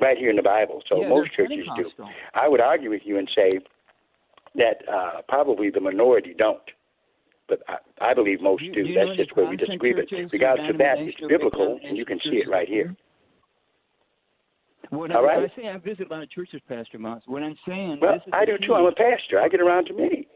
right 0.01 0.17
here 0.17 0.31
in 0.31 0.37
the 0.37 0.43
Bible. 0.43 0.83
So 0.89 1.01
yeah, 1.01 1.09
most 1.09 1.33
churches 1.35 1.67
do. 1.77 1.91
I 2.35 2.49
would 2.49 2.61
argue 2.61 2.91
with 2.91 3.03
you 3.05 3.19
and 3.19 3.29
say 3.35 3.51
that 4.57 4.89
uh, 4.89 5.23
probably 5.29 5.71
the 5.71 5.81
minority 5.81 6.35
don't. 6.37 6.63
But 7.49 7.63
I, 7.69 7.77
I 8.01 8.15
believe 8.15 8.41
most 8.41 8.63
do. 8.63 8.85
do. 8.85 8.95
That's 8.95 9.17
just 9.17 9.37
where 9.37 9.47
we 9.47 9.57
disagree. 9.57 9.93
But 9.93 10.07
regardless 10.33 10.71
of 10.71 10.79
that, 10.79 10.99
it's 10.99 11.21
biblical, 11.29 11.79
and 11.83 11.97
you 11.97 12.05
can 12.05 12.19
see 12.25 12.37
it 12.37 12.49
right 12.49 12.69
here. 12.69 12.95
What 14.91 15.11
All 15.11 15.25
I, 15.25 15.39
right. 15.39 15.51
I 15.51 15.61
say 15.61 15.69
I 15.69 15.79
visit 15.79 16.11
a 16.11 16.15
lot 16.15 16.23
of 16.23 16.31
churches, 16.31 16.61
Pastor 16.69 16.99
Moss. 16.99 17.23
What 17.27 17.43
I'm 17.43 17.57
saying. 17.67 17.99
Well, 18.01 18.15
this 18.15 18.23
is 18.27 18.33
I 18.33 18.45
do 18.45 18.59
too. 18.59 18.75
I'm 18.75 18.87
a 18.87 18.93
pastor. 18.93 19.41
I 19.41 19.49
get 19.49 19.61
around 19.61 19.87
to 19.87 19.95
many. 19.95 20.27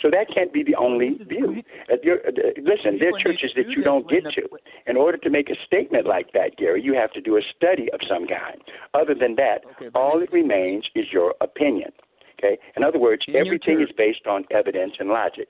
So 0.00 0.10
that 0.10 0.26
can't 0.34 0.52
be 0.52 0.62
the 0.62 0.74
only 0.76 1.18
view. 1.28 1.62
Uh, 1.90 1.94
uh, 1.94 2.30
listen, 2.58 2.98
there 2.98 3.14
are 3.14 3.22
churches 3.22 3.52
that 3.56 3.68
you 3.68 3.82
don't 3.82 4.08
get 4.08 4.24
to. 4.34 4.48
In 4.86 4.96
order 4.96 5.18
to 5.18 5.30
make 5.30 5.50
a 5.50 5.56
statement 5.66 6.06
like 6.06 6.32
that, 6.32 6.56
Gary, 6.56 6.82
you 6.82 6.94
have 6.94 7.12
to 7.12 7.20
do 7.20 7.36
a 7.36 7.42
study 7.56 7.88
of 7.92 8.00
some 8.08 8.26
kind. 8.26 8.60
Other 8.94 9.14
than 9.14 9.36
that, 9.36 9.60
okay, 9.76 9.90
all 9.94 10.22
it 10.22 10.32
remains 10.32 10.84
is 10.94 11.06
your 11.12 11.34
opinion. 11.40 11.90
Okay. 12.38 12.58
In 12.76 12.82
other 12.84 12.98
words, 12.98 13.22
In 13.28 13.36
everything 13.36 13.80
is 13.80 13.88
based 13.96 14.26
on 14.26 14.44
evidence 14.50 14.94
and 14.98 15.08
logic. 15.08 15.48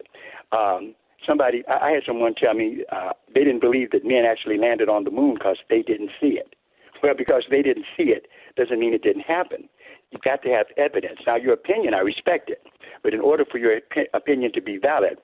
Um, 0.53 0.95
somebody, 1.27 1.65
I, 1.69 1.89
I 1.89 1.91
had 1.93 2.03
someone 2.07 2.35
tell 2.35 2.55
me 2.55 2.85
uh, 2.93 3.11
they 3.35 3.45
didn't 3.45 3.61
believe 3.61 3.91
that 3.93 4.05
men 4.05 4.25
actually 4.29 4.59
landed 4.59 4.89
on 4.89 5.05
the 5.05 5.11
moon 5.11 5.35
because 5.35 5.59
they 5.71 5.83
didn't 5.83 6.11
see 6.21 6.39
it. 6.39 6.55
Well, 7.03 7.15
because 7.17 7.45
they 7.51 7.63
didn't 7.63 7.87
see 7.97 8.05
it 8.05 8.27
doesn't 8.57 8.79
mean 8.79 8.95
it 8.95 9.03
didn't 9.03 9.23
happen. 9.23 9.69
You've 10.11 10.23
got 10.23 10.43
to 10.43 10.51
have 10.51 10.67
evidence. 10.77 11.21
Now, 11.27 11.37
your 11.37 11.55
opinion, 11.55 11.95
I 11.95 11.99
respect 11.99 12.51
it, 12.51 12.63
but 13.03 13.15
in 13.15 13.21
order 13.21 13.45
for 13.51 13.59
your 13.59 13.81
opinion 14.13 14.53
to 14.53 14.63
be 14.63 14.79
valid, 14.79 15.19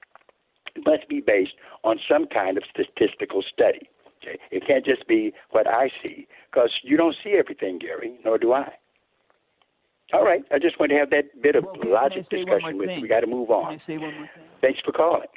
it 0.75 0.83
must 0.85 1.09
be 1.09 1.21
based 1.21 1.55
on 1.85 1.99
some 2.11 2.27
kind 2.27 2.57
of 2.57 2.65
statistical 2.69 3.43
study. 3.43 3.89
Okay? 4.23 4.39
It 4.51 4.67
can't 4.67 4.85
just 4.85 5.07
be 5.07 5.33
what 5.51 5.67
I 5.67 5.91
see, 6.03 6.27
because 6.51 6.71
you 6.83 6.97
don't 6.97 7.17
see 7.23 7.35
everything, 7.39 7.79
Gary, 7.79 8.19
nor 8.25 8.39
do 8.39 8.53
I. 8.53 8.73
All 10.13 10.25
right, 10.25 10.43
I 10.51 10.59
just 10.59 10.81
want 10.81 10.91
to 10.91 10.99
have 10.99 11.11
that 11.11 11.41
bit 11.41 11.55
of 11.55 11.65
well, 11.65 11.93
logic 11.93 12.29
discussion 12.31 12.79
with 12.79 12.91
you. 12.91 13.03
We 13.03 13.09
got 13.09 13.21
to 13.21 13.29
move 13.29 13.51
on. 13.51 13.79
Can 13.79 13.81
I 13.81 13.87
say 13.87 13.99
one 13.99 14.15
more 14.15 14.29
thing? 14.35 14.45
Thanks 14.61 14.81
for 14.85 14.91
calling. 14.91 15.29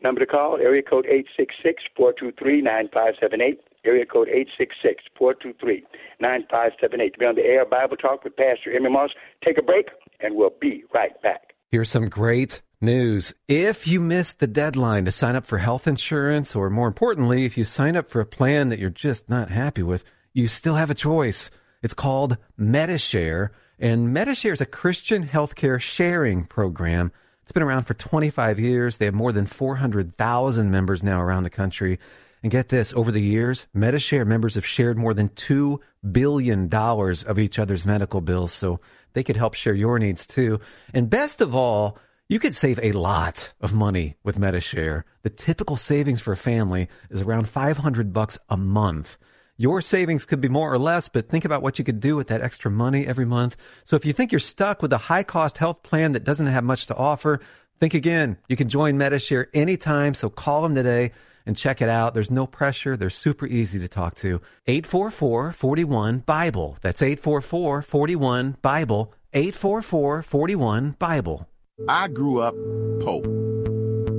Number 0.00 0.20
to 0.20 0.26
call, 0.26 0.58
area 0.58 0.82
code 0.82 1.06
eight 1.06 1.26
six 1.36 1.54
six 1.62 1.82
four 1.96 2.12
two 2.12 2.30
three 2.38 2.60
nine 2.62 2.88
five 2.92 3.14
seven 3.20 3.40
eight. 3.40 3.60
Area 3.86 4.04
code 4.06 4.28
eight 4.28 4.48
six 4.58 4.74
six 4.82 5.04
four 5.18 5.34
two 5.34 5.54
three 5.60 5.84
nine 6.20 6.44
five 6.50 6.72
seven 6.80 7.00
eight. 7.00 7.14
To 7.14 7.18
be 7.18 7.26
on 7.26 7.34
the 7.34 7.44
air, 7.44 7.64
Bible 7.64 7.96
Talk 7.96 8.24
with 8.24 8.36
Pastor 8.36 8.74
Emery 8.74 8.90
Moss. 8.90 9.10
Take 9.44 9.58
a 9.58 9.62
break, 9.62 9.86
and 10.20 10.36
we'll 10.36 10.54
be 10.60 10.84
right 10.92 11.20
back. 11.22 11.54
Here's 11.70 11.90
some 11.90 12.08
great 12.08 12.62
News. 12.80 13.32
If 13.48 13.86
you 13.86 14.00
missed 14.00 14.38
the 14.38 14.46
deadline 14.46 15.06
to 15.06 15.12
sign 15.12 15.34
up 15.34 15.46
for 15.46 15.56
health 15.56 15.86
insurance, 15.86 16.54
or 16.54 16.68
more 16.68 16.88
importantly, 16.88 17.46
if 17.46 17.56
you 17.56 17.64
sign 17.64 17.96
up 17.96 18.10
for 18.10 18.20
a 18.20 18.26
plan 18.26 18.68
that 18.68 18.78
you're 18.78 18.90
just 18.90 19.30
not 19.30 19.48
happy 19.50 19.82
with, 19.82 20.04
you 20.34 20.46
still 20.46 20.74
have 20.74 20.90
a 20.90 20.94
choice. 20.94 21.50
It's 21.82 21.94
called 21.94 22.36
Medi-Share, 22.58 23.50
and 23.78 24.12
Medi-Share 24.12 24.52
is 24.52 24.60
a 24.60 24.66
Christian 24.66 25.26
healthcare 25.26 25.80
sharing 25.80 26.44
program. 26.44 27.12
It's 27.42 27.52
been 27.52 27.62
around 27.62 27.84
for 27.84 27.94
25 27.94 28.60
years. 28.60 28.98
They 28.98 29.06
have 29.06 29.14
more 29.14 29.32
than 29.32 29.46
400,000 29.46 30.70
members 30.70 31.02
now 31.02 31.22
around 31.22 31.44
the 31.44 31.50
country. 31.50 31.98
And 32.46 32.50
get 32.52 32.68
this, 32.68 32.92
over 32.92 33.10
the 33.10 33.20
years, 33.20 33.66
Medi-Share 33.74 34.24
members 34.24 34.54
have 34.54 34.64
shared 34.64 34.96
more 34.96 35.12
than 35.12 35.30
$2 35.30 35.80
billion 36.12 36.72
of 36.72 37.38
each 37.40 37.58
other's 37.58 37.84
medical 37.84 38.20
bills, 38.20 38.52
so 38.52 38.78
they 39.14 39.24
could 39.24 39.36
help 39.36 39.54
share 39.54 39.74
your 39.74 39.98
needs 39.98 40.28
too. 40.28 40.60
And 40.94 41.10
best 41.10 41.40
of 41.40 41.56
all, 41.56 41.98
you 42.28 42.38
could 42.38 42.54
save 42.54 42.78
a 42.80 42.92
lot 42.92 43.52
of 43.60 43.74
money 43.74 44.14
with 44.22 44.38
Medi-Share. 44.38 45.04
The 45.22 45.30
typical 45.30 45.76
savings 45.76 46.20
for 46.20 46.30
a 46.30 46.36
family 46.36 46.86
is 47.10 47.20
around 47.20 47.48
500 47.48 48.12
bucks 48.12 48.38
a 48.48 48.56
month. 48.56 49.16
Your 49.56 49.80
savings 49.80 50.24
could 50.24 50.40
be 50.40 50.48
more 50.48 50.72
or 50.72 50.78
less, 50.78 51.08
but 51.08 51.28
think 51.28 51.44
about 51.44 51.62
what 51.62 51.80
you 51.80 51.84
could 51.84 51.98
do 51.98 52.14
with 52.14 52.28
that 52.28 52.42
extra 52.42 52.70
money 52.70 53.08
every 53.08 53.26
month. 53.26 53.56
So 53.86 53.96
if 53.96 54.04
you 54.04 54.12
think 54.12 54.30
you're 54.30 54.38
stuck 54.38 54.82
with 54.82 54.92
a 54.92 54.98
high 54.98 55.24
cost 55.24 55.58
health 55.58 55.82
plan 55.82 56.12
that 56.12 56.22
doesn't 56.22 56.46
have 56.46 56.62
much 56.62 56.86
to 56.86 56.96
offer, 56.96 57.40
think 57.80 57.92
again. 57.92 58.38
You 58.48 58.54
can 58.54 58.68
join 58.68 58.96
Medi-Share 58.96 59.48
anytime, 59.52 60.14
so 60.14 60.30
call 60.30 60.62
them 60.62 60.76
today 60.76 61.10
and 61.46 61.56
check 61.56 61.80
it 61.80 61.88
out. 61.88 62.12
There's 62.12 62.30
no 62.30 62.46
pressure. 62.46 62.94
They're 62.96 63.08
super 63.08 63.46
easy 63.46 63.78
to 63.78 63.88
talk 63.88 64.14
to. 64.16 64.42
844-41-BIBLE. 64.68 66.76
That's 66.82 67.00
844-41-BIBLE. 67.00 69.14
844-41-BIBLE. 69.32 71.48
I 71.88 72.08
grew 72.08 72.40
up 72.40 72.54
poor, 73.00 73.20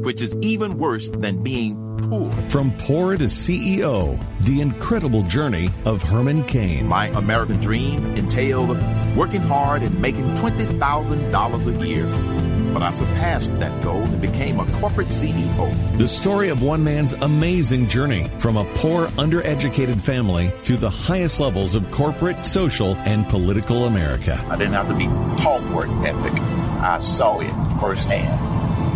which 0.04 0.22
is 0.22 0.38
even 0.42 0.78
worse 0.78 1.10
than 1.10 1.42
being 1.42 1.98
poor. 1.98 2.30
From 2.50 2.72
poor 2.78 3.18
to 3.18 3.26
CEO, 3.26 4.24
the 4.42 4.62
incredible 4.62 5.24
journey 5.24 5.70
of 5.86 6.04
Herman 6.04 6.44
Cain. 6.46 6.86
My 6.86 7.08
American 7.08 7.60
dream 7.60 8.16
entailed 8.16 8.78
working 9.18 9.42
hard 9.42 9.82
and 9.82 10.00
making 10.00 10.36
$20,000 10.36 11.66
a 11.66 11.72
year. 11.86 12.06
But 12.78 12.86
I 12.86 12.92
surpassed 12.92 13.58
that 13.58 13.82
goal 13.82 14.04
and 14.04 14.22
became 14.22 14.60
a 14.60 14.72
corporate 14.74 15.08
CEO. 15.08 15.98
The 15.98 16.08
story 16.08 16.50
of 16.50 16.62
one 16.62 16.84
man's 16.84 17.14
amazing 17.14 17.88
journey 17.88 18.30
from 18.38 18.56
a 18.56 18.66
poor, 18.76 19.08
undereducated 19.18 20.00
family 20.00 20.54
to 20.62 20.78
the 20.78 20.88
highest 20.88 21.40
levels 21.40 21.74
of 21.74 21.90
corporate, 21.90 22.46
social, 22.46 22.96
and 22.98 23.28
political 23.30 23.86
America. 23.86 24.40
I 24.48 24.58
didn't 24.58 24.74
have 24.74 24.90
to 24.90 24.94
be 24.94 25.06
taught 25.42 25.64
work 25.74 25.90
ethic. 26.06 26.34
I 26.80 27.00
saw 27.00 27.40
it 27.40 27.50
firsthand, 27.82 28.40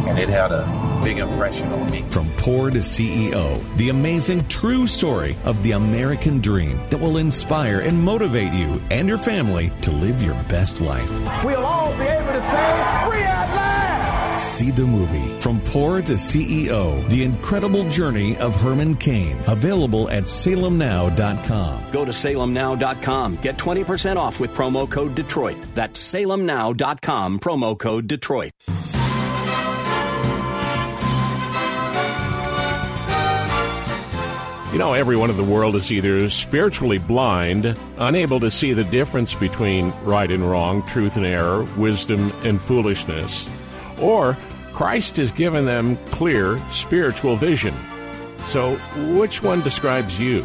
and 0.08 0.20
it 0.20 0.30
had 0.30 0.52
a 0.52 1.02
big 1.04 1.18
impression 1.18 1.72
on 1.74 1.90
me. 1.90 2.04
From 2.12 2.30
poor 2.38 2.70
to 2.70 2.78
CEO, 2.78 3.60
the 3.78 3.90
amazing 3.90 4.48
true 4.48 4.86
story 4.86 5.36
of 5.44 5.64
the 5.64 5.72
American 5.72 6.40
dream 6.40 6.80
that 6.92 7.00
will 7.00 7.18
inspire 7.18 7.80
and 7.80 8.00
motivate 8.00 8.54
you 8.54 8.80
and 8.92 9.08
your 9.08 9.18
family 9.18 9.72
to 9.82 9.92
live 9.92 10.22
your 10.22 10.36
best 10.44 10.82
life. 10.82 11.10
We'll 11.44 11.66
all 11.66 11.98
be 11.98 12.04
able 12.04 12.34
to 12.34 12.42
say, 12.44 13.08
Free 13.10 13.24
at 13.24 13.56
last! 13.56 13.71
See 14.38 14.72
the 14.72 14.86
movie 14.86 15.40
From 15.40 15.60
Poor 15.62 16.02
to 16.02 16.14
CEO 16.14 17.08
The 17.10 17.24
Incredible 17.24 17.90
Journey 17.90 18.38
of 18.38 18.56
Herman 18.56 18.96
Cain. 18.96 19.38
Available 19.48 20.10
at 20.10 20.26
salemnow.com. 20.26 21.92
Go 21.92 22.06
to 22.06 22.12
salemnow.com. 22.12 23.36
Get 23.38 23.58
20% 23.58 24.18
off 24.18 24.40
with 24.40 24.52
promo 24.52 24.90
code 24.90 25.16
Detroit. 25.16 25.58
That's 25.74 26.02
salemnow.com, 26.14 27.40
promo 27.40 27.78
code 27.78 28.08
Detroit. 28.08 28.52
You 34.72 34.78
know, 34.78 34.94
everyone 34.94 35.30
in 35.30 35.36
the 35.36 35.44
world 35.44 35.76
is 35.76 35.92
either 35.92 36.30
spiritually 36.30 36.98
blind, 36.98 37.78
unable 37.98 38.40
to 38.40 38.50
see 38.50 38.72
the 38.72 38.86
difference 38.86 39.36
between 39.36 39.92
right 40.04 40.32
and 40.32 40.50
wrong, 40.50 40.82
truth 40.84 41.18
and 41.18 41.26
error, 41.26 41.64
wisdom 41.76 42.32
and 42.44 42.62
foolishness, 42.62 43.50
or 44.02 44.38
Christ 44.74 45.18
has 45.18 45.32
given 45.32 45.66
them 45.66 45.98
clear 46.08 46.58
spiritual 46.70 47.36
vision. 47.36 47.76
So, 48.46 48.76
which 49.16 49.44
one 49.44 49.62
describes 49.62 50.20
you? 50.20 50.44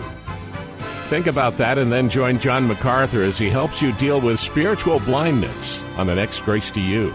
Think 1.09 1.27
about 1.29 1.57
that 1.59 1.79
and 1.79 1.91
then 1.91 2.11
join 2.11 2.39
John 2.39 2.67
MacArthur 2.67 3.23
as 3.23 3.39
he 3.39 3.49
helps 3.49 3.81
you 3.81 3.93
deal 3.93 4.21
with 4.21 4.39
spiritual 4.39 5.01
blindness 5.01 5.83
on 5.97 6.07
the 6.09 6.15
next 6.15 6.41
Grace 6.41 6.71
to 6.73 6.81
You. 6.81 7.15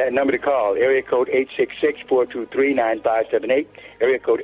That 0.00 0.14
number 0.14 0.32
to 0.32 0.38
call, 0.38 0.76
area 0.76 1.02
code 1.02 1.28
866-423-9578, 2.08 3.66
area 4.00 4.18
code 4.18 4.40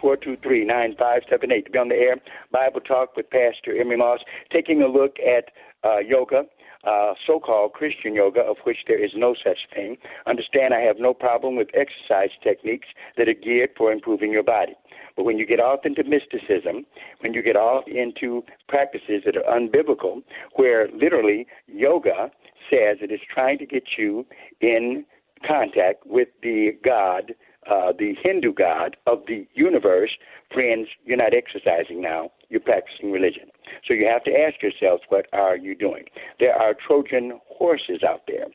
866-423-9578 0.00 1.66
to 1.66 1.70
be 1.70 1.78
on 1.78 1.88
the 1.88 1.94
air. 1.94 2.16
Bible 2.50 2.80
Talk 2.80 3.14
with 3.14 3.28
Pastor 3.28 3.78
Emery 3.78 3.98
Moss, 3.98 4.20
taking 4.50 4.80
a 4.80 4.88
look 4.88 5.18
at 5.18 5.50
uh, 5.84 5.98
yoga, 5.98 6.46
uh, 6.84 7.12
so-called 7.26 7.74
Christian 7.74 8.14
yoga, 8.14 8.40
of 8.40 8.56
which 8.64 8.78
there 8.88 8.96
is 8.98 9.10
no 9.14 9.34
such 9.34 9.58
thing. 9.74 9.98
Understand 10.26 10.72
I 10.72 10.80
have 10.80 10.96
no 10.98 11.12
problem 11.12 11.54
with 11.56 11.68
exercise 11.74 12.30
techniques 12.42 12.88
that 13.18 13.28
are 13.28 13.34
geared 13.34 13.72
for 13.76 13.92
improving 13.92 14.32
your 14.32 14.42
body. 14.42 14.72
But 15.16 15.24
when 15.24 15.36
you 15.36 15.44
get 15.44 15.60
off 15.60 15.80
into 15.84 16.02
mysticism, 16.02 16.86
when 17.20 17.34
you 17.34 17.42
get 17.42 17.56
off 17.56 17.84
into 17.86 18.42
practices 18.68 19.24
that 19.26 19.36
are 19.36 19.44
unbiblical, 19.54 20.22
where 20.56 20.88
literally 20.92 21.46
yoga 21.66 22.30
says 22.72 22.98
it 23.00 23.12
is 23.12 23.20
trying 23.32 23.58
to 23.58 23.66
get 23.66 23.84
you 23.98 24.24
in 24.60 25.04
contact 25.46 26.06
with 26.06 26.28
the 26.42 26.70
God, 26.84 27.34
uh, 27.70 27.92
the 27.98 28.14
Hindu 28.22 28.54
God 28.54 28.96
of 29.06 29.22
the 29.26 29.46
universe, 29.54 30.10
friends, 30.52 30.88
you're 31.04 31.16
not 31.16 31.34
exercising 31.34 32.00
now, 32.00 32.30
you're 32.48 32.60
practicing 32.60 33.12
religion. 33.12 33.50
So 33.86 33.94
you 33.94 34.06
have 34.06 34.24
to 34.24 34.30
ask 34.30 34.62
yourselves, 34.62 35.02
what 35.08 35.26
are 35.32 35.56
you 35.56 35.74
doing? 35.74 36.04
There 36.38 36.54
are 36.54 36.74
Trojan 36.74 37.40
horses 37.48 38.02
out 38.06 38.22
there. 38.26 38.46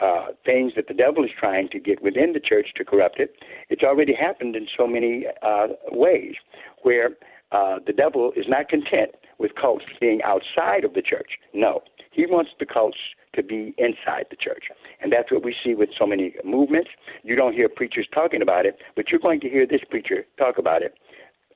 Uh, 0.00 0.32
things 0.44 0.72
that 0.74 0.88
the 0.88 0.94
devil 0.94 1.22
is 1.22 1.30
trying 1.38 1.68
to 1.68 1.78
get 1.78 2.02
within 2.02 2.32
the 2.32 2.40
church 2.40 2.68
to 2.74 2.84
corrupt 2.84 3.20
it. 3.20 3.36
It's 3.68 3.84
already 3.84 4.12
happened 4.12 4.56
in 4.56 4.66
so 4.76 4.84
many 4.84 5.26
uh, 5.42 5.68
ways 5.92 6.34
where 6.82 7.10
uh, 7.52 7.76
the 7.86 7.92
devil 7.92 8.32
is 8.34 8.46
not 8.48 8.68
content 8.68 9.10
with 9.38 9.52
cults 9.60 9.84
being 10.00 10.20
outside 10.24 10.84
of 10.84 10.94
the 10.94 11.02
church. 11.02 11.38
No, 11.54 11.82
he 12.12 12.26
wants 12.26 12.50
the 12.58 12.66
cults 12.66 12.98
to 13.34 13.42
be 13.42 13.74
inside 13.78 14.26
the 14.30 14.36
church. 14.36 14.64
And 15.00 15.12
that's 15.12 15.32
what 15.32 15.44
we 15.44 15.54
see 15.64 15.74
with 15.74 15.90
so 15.98 16.06
many 16.06 16.34
movements. 16.44 16.90
You 17.22 17.34
don't 17.34 17.54
hear 17.54 17.68
preachers 17.68 18.06
talking 18.12 18.42
about 18.42 18.66
it, 18.66 18.78
but 18.94 19.10
you're 19.10 19.20
going 19.20 19.40
to 19.40 19.48
hear 19.48 19.66
this 19.66 19.80
preacher 19.88 20.26
talk 20.38 20.58
about 20.58 20.82
it 20.82 20.94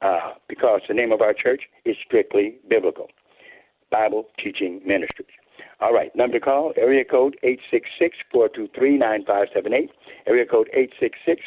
uh, 0.02 0.32
because 0.48 0.80
the 0.88 0.94
name 0.94 1.12
of 1.12 1.20
our 1.20 1.34
church 1.34 1.62
is 1.84 1.96
strictly 2.04 2.56
biblical 2.68 3.08
Bible 3.90 4.26
Teaching 4.42 4.80
Ministries. 4.84 5.28
All 5.80 5.92
right, 5.92 6.14
number 6.16 6.38
to 6.38 6.44
call, 6.44 6.72
area 6.76 7.04
code 7.04 7.36
866-423-9578, 8.34 9.90
area 10.26 10.46
code 10.46 10.70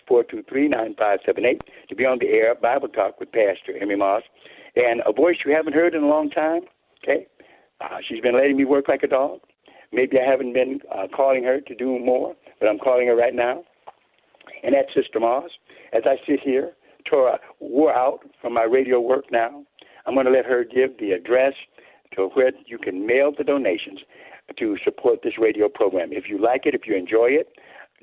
866-423-9578 0.09 1.61
to 1.89 1.95
be 1.95 2.05
on 2.05 2.19
the 2.19 2.27
air, 2.27 2.53
Bible 2.55 2.89
Talk 2.89 3.19
with 3.19 3.31
Pastor 3.31 3.75
Emery 3.81 3.97
Moss. 3.97 4.21
And 4.75 5.01
a 5.05 5.11
voice 5.11 5.37
you 5.45 5.51
haven't 5.53 5.73
heard 5.73 5.95
in 5.95 6.03
a 6.03 6.07
long 6.07 6.29
time, 6.29 6.61
okay? 7.03 7.25
Uh, 7.81 7.97
she's 8.07 8.21
been 8.21 8.35
letting 8.35 8.57
me 8.57 8.65
work 8.65 8.87
like 8.87 9.03
a 9.03 9.07
dog. 9.07 9.39
Maybe 9.91 10.17
I 10.19 10.29
haven't 10.29 10.53
been 10.53 10.79
uh, 10.93 11.07
calling 11.15 11.43
her 11.43 11.61
to 11.61 11.75
do 11.75 11.97
more, 11.99 12.35
but 12.59 12.67
I'm 12.67 12.77
calling 12.77 13.07
her 13.07 13.15
right 13.15 13.33
now. 13.33 13.63
And 14.63 14.75
that's 14.75 14.93
Sister 14.93 15.19
Moss. 15.19 15.49
As 15.93 16.03
I 16.05 16.17
sit 16.27 16.39
here, 16.41 16.73
tore, 17.09 17.39
wore 17.59 17.93
out 17.93 18.19
from 18.41 18.53
my 18.53 18.63
radio 18.63 18.99
work 18.99 19.25
now, 19.31 19.63
I'm 20.05 20.13
going 20.13 20.25
to 20.25 20.31
let 20.31 20.45
her 20.45 20.63
give 20.63 20.97
the 20.99 21.11
address 21.11 21.53
to 22.15 22.29
where 22.33 22.51
you 22.65 22.77
can 22.77 23.05
mail 23.05 23.31
the 23.35 23.43
donations 23.43 23.99
to 24.57 24.77
support 24.83 25.19
this 25.23 25.33
radio 25.39 25.69
program. 25.69 26.09
If 26.11 26.25
you 26.27 26.41
like 26.41 26.65
it, 26.65 26.73
if 26.75 26.81
you 26.85 26.95
enjoy 26.95 27.27
it, 27.29 27.49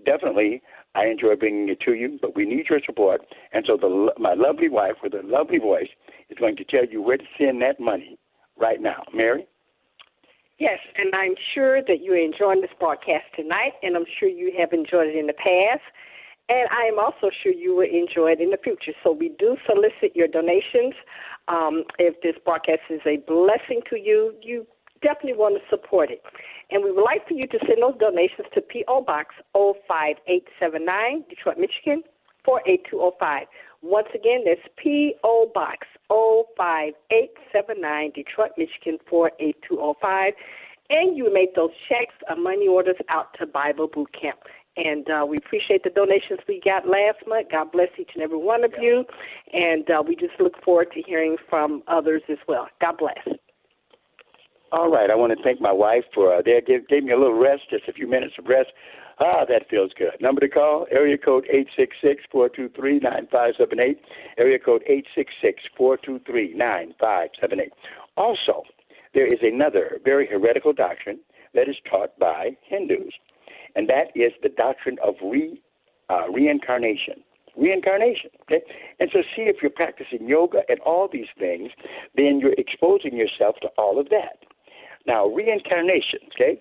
definitely 0.05 0.63
I 0.95 1.07
enjoy 1.07 1.37
bringing 1.37 1.69
it 1.69 1.81
to 1.81 1.93
you, 1.93 2.19
but 2.23 2.35
we 2.35 2.47
need 2.47 2.67
your 2.71 2.81
support. 2.85 3.23
And 3.53 3.65
so 3.67 3.77
the, 3.77 4.13
my 4.19 4.35
lovely 4.35 4.69
wife 4.69 4.97
with 5.03 5.15
a 5.15 5.23
lovely 5.25 5.59
voice 5.59 5.89
is 6.31 6.39
going 6.39 6.57
to 6.57 6.65
tell 6.65 6.87
you 6.87 7.03
where 7.03 7.19
to 7.19 7.25
send 7.39 7.61
that 7.63 7.79
money 7.81 8.19
right 8.59 8.81
now. 8.81 9.05
Mary? 9.13 9.47
Yes, 10.59 10.79
and 10.97 11.15
I'm 11.15 11.35
sure 11.55 11.83
that 11.83 12.01
you're 12.03 12.17
enjoying 12.17 12.63
this 12.63 12.71
broadcast 12.81 13.25
tonight, 13.37 13.73
and 13.83 13.95
I'm 13.95 14.07
sure 14.19 14.29
you 14.29 14.53
have 14.59 14.73
enjoyed 14.73 15.09
it 15.09 15.17
in 15.17 15.27
the 15.27 15.35
past. 15.35 15.85
And 16.49 16.69
I 16.71 16.87
am 16.87 16.99
also 16.99 17.29
sure 17.43 17.53
you 17.53 17.75
will 17.75 17.91
enjoy 17.91 18.33
it 18.33 18.41
in 18.41 18.51
the 18.51 18.57
future. 18.57 18.93
So 19.03 19.13
we 19.13 19.35
do 19.39 19.57
solicit 19.67 20.15
your 20.15 20.29
donations. 20.29 20.95
Um, 21.49 21.85
if 21.99 22.21
this 22.23 22.37
broadcast 22.45 22.83
is 22.89 23.01
a 23.05 23.19
blessing 23.27 23.83
to 23.91 23.97
you, 23.99 24.33
you 24.41 24.67
definitely 25.03 25.35
want 25.35 25.61
to 25.61 25.63
support 25.69 26.11
it. 26.11 26.23
And 26.71 26.83
we 26.83 26.93
would 26.93 27.05
like 27.05 27.27
for 27.29 27.35
you 27.35 27.43
to 27.43 27.59
send 27.67 27.83
those 27.83 27.99
donations 27.99 28.47
to 28.55 28.61
P.O. 28.61 29.03
Box 29.03 29.35
05879, 29.53 31.25
Detroit, 31.29 31.59
Michigan 31.59 32.03
48205. 32.47 33.47
Once 33.87 34.09
again, 34.17 34.43
that's 34.45 34.61
P.O. 34.83 35.53
Box 35.55 35.87
05879, 36.09 38.11
Detroit, 38.17 38.51
Michigan 38.59 38.99
48205. 39.09 40.33
And 40.91 41.17
you 41.17 41.33
make 41.33 41.55
those 41.55 41.71
checks 41.89 42.15
or 42.29 42.35
money 42.35 42.67
orders 42.67 42.97
out 43.09 43.27
to 43.39 43.47
Bible 43.47 43.87
Boot 43.87 44.11
Camp. 44.21 44.41
And 44.77 45.09
uh, 45.09 45.25
we 45.25 45.37
appreciate 45.37 45.85
the 45.85 45.91
donations 45.91 46.41
we 46.49 46.61
got 46.65 46.89
last 46.89 47.19
month. 47.29 47.53
God 47.53 47.71
bless 47.71 47.91
each 47.97 48.11
and 48.15 48.25
every 48.25 48.39
one 48.39 48.65
of 48.65 48.73
you. 48.81 49.05
And 49.53 49.89
uh, 49.89 50.03
we 50.03 50.17
just 50.17 50.35
look 50.41 50.61
forward 50.65 50.89
to 50.93 51.03
hearing 51.07 51.37
from 51.49 51.85
others 51.87 52.23
as 52.29 52.39
well. 52.49 52.67
God 52.81 52.99
bless. 52.99 53.39
All 54.73 54.91
right. 54.91 55.11
I 55.11 55.15
want 55.15 55.33
to 55.37 55.43
thank 55.45 55.61
my 55.61 55.73
wife 55.73 56.03
for 56.13 56.35
uh, 56.35 56.43
they 56.45 56.61
gave, 56.67 56.89
gave 56.89 57.05
me 57.05 57.13
a 57.13 57.17
little 57.17 57.39
rest, 57.39 57.71
just 57.71 57.89
a 57.89 57.93
few 57.93 58.09
minutes 58.09 58.35
of 58.37 58.47
rest. 58.47 58.71
Ah, 59.19 59.45
that 59.49 59.69
feels 59.71 59.93
good. 59.97 60.13
Number 60.21 60.41
to 60.43 60.49
call, 60.49 60.87
area 60.91 61.17
code 61.17 61.47
eight 61.51 61.69
six 61.77 61.97
six 62.03 62.23
four 62.31 62.49
two 62.49 62.69
three 62.77 62.99
nine 62.99 63.27
five 63.33 63.55
seven 63.59 63.81
eight. 63.81 64.01
Area 64.37 64.59
code 64.59 64.83
eight 64.87 65.07
six 65.15 65.33
six 65.41 65.63
four 65.77 65.97
two 65.97 66.21
three 66.27 66.53
nine 66.55 66.95
five 67.01 67.31
seven 67.41 67.61
eight. 67.61 67.73
Also, 68.17 68.63
there 69.15 69.27
is 69.27 69.41
another 69.43 69.99
very 70.05 70.27
heretical 70.27 70.73
doctrine 70.73 71.19
that 71.55 71.69
is 71.69 71.77
taught 71.91 72.19
by 72.19 72.57
Hindus 72.69 73.13
and 73.77 73.89
that 73.89 74.09
is 74.15 74.33
the 74.43 74.49
doctrine 74.49 74.97
of 75.07 75.15
re, 75.23 75.63
uh, 76.09 76.29
reincarnation. 76.33 77.23
Reincarnation. 77.57 78.31
Okay? 78.43 78.63
And 78.99 79.11
so, 79.13 79.21
see 79.37 79.43
if 79.43 79.57
you're 79.63 79.71
practicing 79.71 80.27
yoga 80.27 80.63
and 80.69 80.81
all 80.81 81.09
these 81.13 81.29
things, 81.39 81.71
then 82.17 82.41
you're 82.41 82.55
exposing 82.59 83.17
yourself 83.17 83.57
to 83.63 83.69
all 83.79 84.01
of 84.01 84.09
that. 84.09 84.45
Now, 85.07 85.27
reincarnation, 85.27 86.21
okay? 86.35 86.61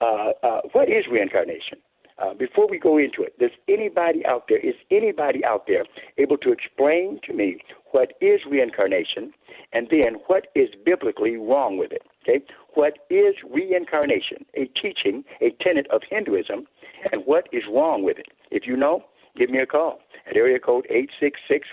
Uh, 0.00 0.30
uh, 0.42 0.60
what 0.72 0.88
is 0.88 1.04
reincarnation? 1.10 1.78
Uh, 2.20 2.34
before 2.34 2.66
we 2.68 2.78
go 2.78 2.98
into 2.98 3.22
it, 3.22 3.38
does 3.38 3.52
anybody 3.68 4.26
out 4.26 4.46
there, 4.48 4.58
is 4.58 4.74
anybody 4.90 5.44
out 5.44 5.66
there 5.68 5.84
able 6.18 6.36
to 6.36 6.50
explain 6.50 7.20
to 7.24 7.32
me 7.32 7.58
what 7.92 8.14
is 8.20 8.40
reincarnation 8.50 9.32
and 9.72 9.86
then 9.90 10.14
what 10.26 10.48
is 10.56 10.68
biblically 10.84 11.36
wrong 11.36 11.78
with 11.78 11.92
it? 11.92 12.02
Okay? 12.22 12.44
What 12.74 12.98
is 13.08 13.36
reincarnation? 13.48 14.44
A 14.54 14.66
teaching, 14.80 15.24
a 15.40 15.50
tenet 15.62 15.86
of 15.92 16.02
Hinduism, 16.10 16.66
and 17.12 17.22
what 17.24 17.48
is 17.52 17.62
wrong 17.72 18.02
with 18.02 18.18
it? 18.18 18.26
If 18.50 18.66
you 18.66 18.76
know, 18.76 19.04
give 19.36 19.50
me 19.50 19.60
a 19.60 19.66
call 19.66 20.00
at 20.28 20.36
area 20.36 20.58
code 20.58 20.88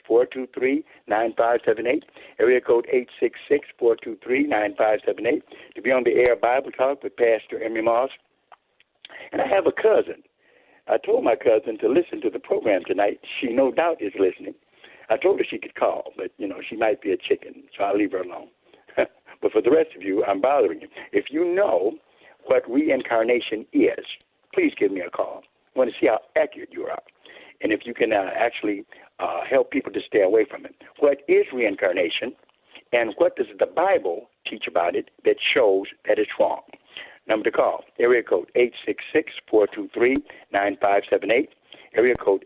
866-423-9578, 0.07 2.03
area 2.39 2.61
code 2.61 2.85
866-423-9578 3.81 5.41
to 5.75 5.81
be 5.81 5.91
on 5.91 6.03
the 6.03 6.23
air 6.27 6.35
Bible 6.35 6.69
Talk 6.71 7.01
with 7.03 7.17
Pastor 7.17 7.59
Emery 7.63 7.81
Moss. 7.81 8.11
And 9.31 9.41
I 9.41 9.47
have 9.47 9.65
a 9.65 9.71
cousin. 9.71 10.21
I 10.87 10.97
told 10.97 11.23
my 11.23 11.35
cousin 11.35 11.77
to 11.79 11.87
listen 11.87 12.21
to 12.21 12.29
the 12.29 12.39
program 12.39 12.81
tonight. 12.85 13.19
She 13.39 13.47
no 13.47 13.71
doubt 13.71 14.01
is 14.01 14.13
listening. 14.19 14.53
I 15.09 15.17
told 15.17 15.39
her 15.39 15.45
she 15.49 15.57
could 15.57 15.75
call, 15.75 16.13
but 16.17 16.31
you 16.37 16.47
know 16.47 16.59
she 16.67 16.75
might 16.75 17.01
be 17.01 17.11
a 17.11 17.17
chicken, 17.17 17.63
so 17.77 17.83
I'll 17.83 17.97
leave 17.97 18.11
her 18.11 18.21
alone. 18.21 18.47
but 18.95 19.51
for 19.51 19.61
the 19.61 19.71
rest 19.71 19.89
of 19.95 20.03
you, 20.03 20.23
I'm 20.25 20.41
bothering 20.41 20.81
you. 20.81 20.87
If 21.11 21.25
you 21.29 21.43
know 21.45 21.93
what 22.45 22.69
reincarnation 22.69 23.65
is, 23.73 24.05
please 24.53 24.73
give 24.77 24.91
me 24.91 25.01
a 25.01 25.09
call. 25.09 25.41
I 25.75 25.79
want 25.79 25.91
to 25.91 25.95
see 25.99 26.07
how 26.07 26.19
accurate 26.35 26.69
you 26.71 26.85
are, 26.85 27.01
and 27.61 27.71
if 27.71 27.81
you 27.85 27.93
can 27.93 28.13
uh, 28.13 28.29
actually 28.35 28.85
uh, 29.19 29.41
help 29.49 29.71
people 29.71 29.91
to 29.91 30.01
stay 30.05 30.21
away 30.21 30.45
from 30.49 30.65
it. 30.65 30.75
What 30.99 31.19
is 31.27 31.45
reincarnation, 31.53 32.33
and 32.93 33.13
what 33.17 33.35
does 33.35 33.47
the 33.59 33.65
Bible 33.65 34.29
teach 34.49 34.65
about 34.67 34.95
it 34.95 35.09
that 35.23 35.37
shows 35.53 35.87
that 36.07 36.19
it's 36.19 36.31
wrong? 36.39 36.61
Number 37.27 37.49
to 37.49 37.51
call, 37.51 37.83
area 37.99 38.23
code 38.23 38.51
866-423-9578. 39.51 41.47
Area 41.95 42.15
code 42.15 42.45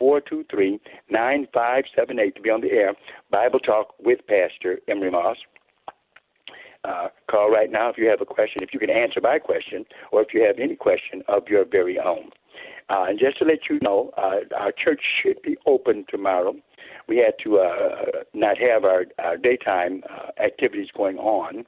866-423-9578 0.00 2.34
to 2.34 2.42
be 2.42 2.50
on 2.50 2.60
the 2.60 2.72
air. 2.72 2.94
Bible 3.30 3.60
Talk 3.60 3.94
with 4.00 4.18
Pastor 4.26 4.80
Emery 4.88 5.10
Moss. 5.10 5.36
Uh, 6.84 7.08
call 7.30 7.50
right 7.50 7.70
now 7.70 7.88
if 7.88 7.96
you 7.96 8.08
have 8.08 8.20
a 8.20 8.26
question, 8.26 8.60
if 8.60 8.74
you 8.74 8.80
can 8.80 8.90
answer 8.90 9.20
my 9.22 9.38
question, 9.38 9.84
or 10.10 10.20
if 10.20 10.34
you 10.34 10.44
have 10.44 10.58
any 10.58 10.74
question 10.74 11.22
of 11.28 11.46
your 11.48 11.64
very 11.64 12.00
own. 12.00 12.30
Uh, 12.90 13.04
and 13.08 13.18
just 13.18 13.38
to 13.38 13.44
let 13.44 13.70
you 13.70 13.78
know, 13.80 14.10
uh, 14.18 14.40
our 14.58 14.72
church 14.72 15.00
should 15.22 15.40
be 15.42 15.56
open 15.64 16.04
tomorrow. 16.10 16.54
We 17.08 17.18
had 17.18 17.34
to 17.44 17.60
uh, 17.60 18.22
not 18.34 18.58
have 18.58 18.84
our, 18.84 19.04
our 19.18 19.36
daytime 19.36 20.02
uh, 20.10 20.32
activities 20.42 20.88
going 20.94 21.18
on 21.18 21.64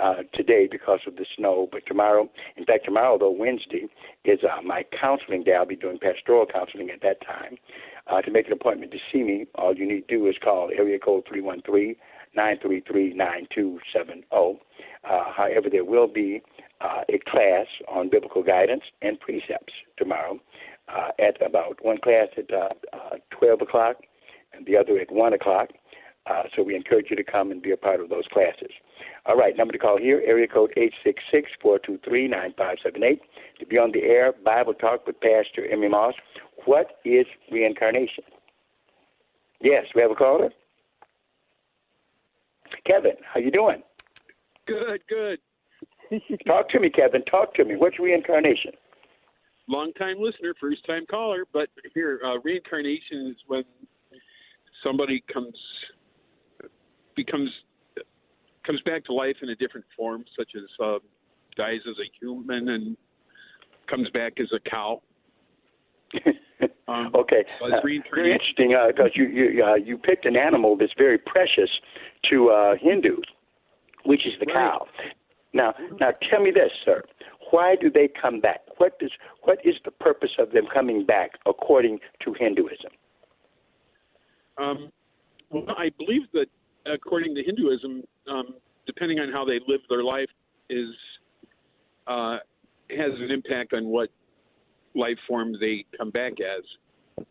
uh, 0.00 0.22
today 0.32 0.68
because 0.70 1.00
of 1.06 1.16
the 1.16 1.26
snow. 1.36 1.68
But 1.70 1.86
tomorrow, 1.86 2.28
in 2.56 2.64
fact, 2.64 2.84
tomorrow, 2.84 3.18
though, 3.18 3.30
Wednesday, 3.30 3.88
is 4.24 4.40
uh, 4.42 4.62
my 4.62 4.84
counseling 4.98 5.44
day. 5.44 5.54
I'll 5.54 5.66
be 5.66 5.76
doing 5.76 5.98
pastoral 5.98 6.46
counseling 6.46 6.90
at 6.90 7.02
that 7.02 7.20
time. 7.24 7.58
Uh, 8.06 8.20
to 8.20 8.30
make 8.30 8.46
an 8.46 8.52
appointment 8.52 8.92
to 8.92 8.98
see 9.10 9.22
me, 9.22 9.46
all 9.54 9.74
you 9.74 9.88
need 9.88 10.06
to 10.06 10.18
do 10.18 10.26
is 10.26 10.34
call 10.42 10.70
area 10.76 10.98
code 10.98 11.24
313 11.26 11.96
933 12.36 13.14
9270. 13.14 14.26
Uh, 15.04 15.32
however, 15.32 15.68
there 15.70 15.84
will 15.84 16.06
be 16.06 16.42
uh, 16.80 17.02
a 17.08 17.18
class 17.30 17.66
on 17.88 18.10
biblical 18.10 18.42
guidance 18.42 18.82
and 19.00 19.18
precepts 19.20 19.72
tomorrow 19.96 20.38
uh, 20.88 21.08
at 21.18 21.40
about 21.44 21.82
one 21.82 21.98
class 21.98 22.28
at 22.36 22.52
uh, 22.52 22.68
uh, 22.92 23.16
12 23.30 23.62
o'clock 23.62 23.96
and 24.52 24.66
the 24.66 24.76
other 24.76 24.98
at 24.98 25.10
1 25.10 25.32
o'clock. 25.32 25.70
Uh, 26.26 26.44
so 26.54 26.62
we 26.62 26.74
encourage 26.74 27.06
you 27.10 27.16
to 27.16 27.24
come 27.24 27.50
and 27.50 27.62
be 27.62 27.70
a 27.70 27.76
part 27.76 28.00
of 28.00 28.08
those 28.08 28.24
classes. 28.32 28.70
All 29.26 29.36
right, 29.36 29.56
number 29.56 29.72
to 29.72 29.78
call 29.78 29.96
here, 29.98 30.22
area 30.26 30.46
code 30.46 30.72
866-423-9578. 31.64 33.20
To 33.60 33.66
be 33.66 33.78
on 33.78 33.90
the 33.92 34.02
air, 34.02 34.34
Bible 34.44 34.74
Talk 34.74 35.06
with 35.06 35.18
Pastor 35.20 35.66
Emery 35.70 35.88
Moss. 35.88 36.12
What 36.66 36.98
is 37.06 37.24
reincarnation? 37.50 38.24
Yes, 39.62 39.86
we 39.94 40.02
have 40.02 40.10
a 40.10 40.14
caller. 40.14 40.50
Kevin, 42.86 43.12
how 43.32 43.40
you 43.40 43.50
doing? 43.50 43.82
Good, 44.66 45.00
good. 45.08 45.38
Talk 46.46 46.68
to 46.70 46.80
me, 46.80 46.90
Kevin. 46.90 47.24
Talk 47.24 47.54
to 47.54 47.64
me. 47.64 47.76
What's 47.76 47.98
reincarnation? 47.98 48.72
Long 49.68 49.92
time 49.94 50.16
listener, 50.20 50.54
first 50.60 50.84
time 50.86 51.06
caller. 51.10 51.44
But 51.50 51.70
here, 51.94 52.20
uh, 52.24 52.38
reincarnation 52.40 53.28
is 53.30 53.36
when 53.46 53.64
somebody 54.82 55.24
comes 55.32 55.56
becomes 57.16 57.50
comes 58.66 58.80
back 58.82 59.04
to 59.06 59.12
life 59.12 59.36
in 59.42 59.50
a 59.50 59.56
different 59.56 59.86
form, 59.96 60.24
such 60.36 60.50
as 60.56 60.62
uh, 60.82 60.98
dies 61.56 61.80
as 61.88 61.96
a 61.98 62.08
human 62.20 62.68
and 62.70 62.96
comes 63.88 64.08
back 64.10 64.34
as 64.40 64.48
a 64.54 64.70
cow. 64.70 65.02
um, 66.88 67.10
okay, 67.14 67.44
uh, 67.62 67.80
very 67.82 68.32
interesting 68.32 68.76
because 68.86 69.10
uh, 69.10 69.14
you 69.14 69.26
you 69.26 69.64
uh, 69.64 69.74
you 69.74 69.98
picked 69.98 70.26
an 70.26 70.36
animal 70.36 70.76
that's 70.76 70.92
very 70.96 71.18
precious 71.18 71.70
to 72.30 72.50
uh, 72.50 72.74
Hindus, 72.80 73.24
which 74.04 74.26
is 74.26 74.32
the 74.38 74.46
right. 74.46 74.54
cow. 74.54 74.86
Now, 75.52 75.74
now 76.00 76.10
tell 76.30 76.40
me 76.40 76.50
this, 76.50 76.70
sir. 76.84 77.02
Why 77.50 77.76
do 77.80 77.90
they 77.90 78.08
come 78.20 78.40
back? 78.40 78.60
What 78.78 78.98
does 78.98 79.10
what 79.42 79.58
is 79.64 79.74
the 79.84 79.90
purpose 79.90 80.32
of 80.38 80.52
them 80.52 80.64
coming 80.72 81.04
back 81.04 81.32
according 81.46 81.98
to 82.24 82.34
Hinduism? 82.38 82.90
Um, 84.56 84.90
well, 85.50 85.64
I 85.76 85.90
believe 85.98 86.22
that 86.32 86.46
according 86.86 87.34
to 87.34 87.42
Hinduism, 87.42 88.04
um, 88.30 88.54
depending 88.86 89.18
on 89.20 89.32
how 89.32 89.44
they 89.44 89.60
live 89.66 89.80
their 89.88 90.02
life, 90.02 90.28
is 90.70 90.88
uh, 92.06 92.38
has 92.90 93.12
an 93.18 93.30
impact 93.30 93.72
on 93.72 93.86
what 93.86 94.10
life 94.94 95.18
form 95.26 95.54
they 95.60 95.84
come 95.96 96.10
back 96.10 96.34
as. 96.40 97.26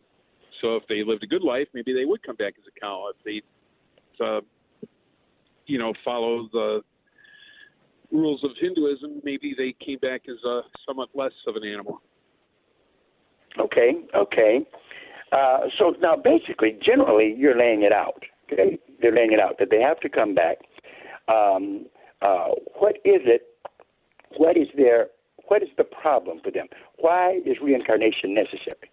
So 0.60 0.76
if 0.76 0.84
they 0.88 1.02
lived 1.04 1.22
a 1.22 1.26
good 1.26 1.42
life, 1.42 1.68
maybe 1.74 1.92
they 1.92 2.04
would 2.04 2.22
come 2.22 2.36
back 2.36 2.54
as 2.58 2.64
a 2.66 2.80
cow. 2.80 3.10
If 3.10 3.24
they, 3.24 4.24
uh, 4.24 4.40
you 5.66 5.78
know, 5.78 5.92
follow 6.04 6.48
the 6.52 6.82
rules 8.10 8.42
of 8.44 8.50
Hinduism, 8.60 9.20
maybe 9.24 9.54
they 9.56 9.74
came 9.84 9.98
back 9.98 10.22
as 10.28 10.42
a 10.44 10.62
somewhat 10.86 11.08
less 11.14 11.32
of 11.46 11.56
an 11.56 11.64
animal. 11.64 12.00
Okay, 13.58 14.04
okay. 14.14 14.66
Uh, 15.32 15.58
so 15.78 15.94
now, 16.00 16.16
basically, 16.16 16.78
generally, 16.82 17.34
you're 17.36 17.58
laying 17.58 17.82
it 17.82 17.92
out. 17.92 18.22
Okay, 18.52 18.78
they're 19.00 19.14
laying 19.14 19.32
it 19.32 19.40
out 19.40 19.58
that 19.58 19.70
they 19.70 19.80
have 19.80 19.98
to 20.00 20.08
come 20.08 20.34
back. 20.34 20.58
Um, 21.28 21.86
uh, 22.22 22.48
what 22.78 22.96
is 23.04 23.22
it? 23.24 23.42
What 24.36 24.56
is 24.56 24.68
their? 24.76 25.08
What 25.48 25.62
is 25.62 25.68
the 25.76 25.84
problem 25.84 26.40
for 26.42 26.50
them? 26.50 26.66
Why 26.98 27.40
is 27.44 27.56
reincarnation 27.62 28.34
necessary? 28.34 28.90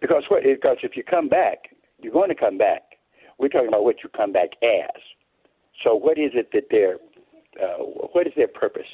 Because 0.00 0.24
what? 0.28 0.42
Because 0.42 0.78
if 0.82 0.96
you 0.96 1.02
come 1.02 1.28
back, 1.28 1.74
you're 2.00 2.12
going 2.12 2.28
to 2.28 2.34
come 2.34 2.58
back. 2.58 2.82
We're 3.38 3.48
talking 3.48 3.68
about 3.68 3.84
what 3.84 3.96
you 4.02 4.10
come 4.10 4.32
back 4.32 4.50
as. 4.62 5.00
So, 5.82 5.94
what 5.94 6.18
is 6.18 6.32
it 6.34 6.50
that 6.52 6.64
they're? 6.70 6.96
Uh, 7.60 7.82
what 8.12 8.26
is 8.26 8.32
their 8.36 8.48
purpose? 8.48 8.88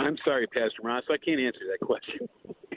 I'm 0.00 0.16
sorry, 0.24 0.46
Pastor 0.46 0.82
Ross, 0.82 1.04
I 1.10 1.16
can't 1.18 1.40
answer 1.40 1.60
that 1.70 1.86
question. 1.86 2.28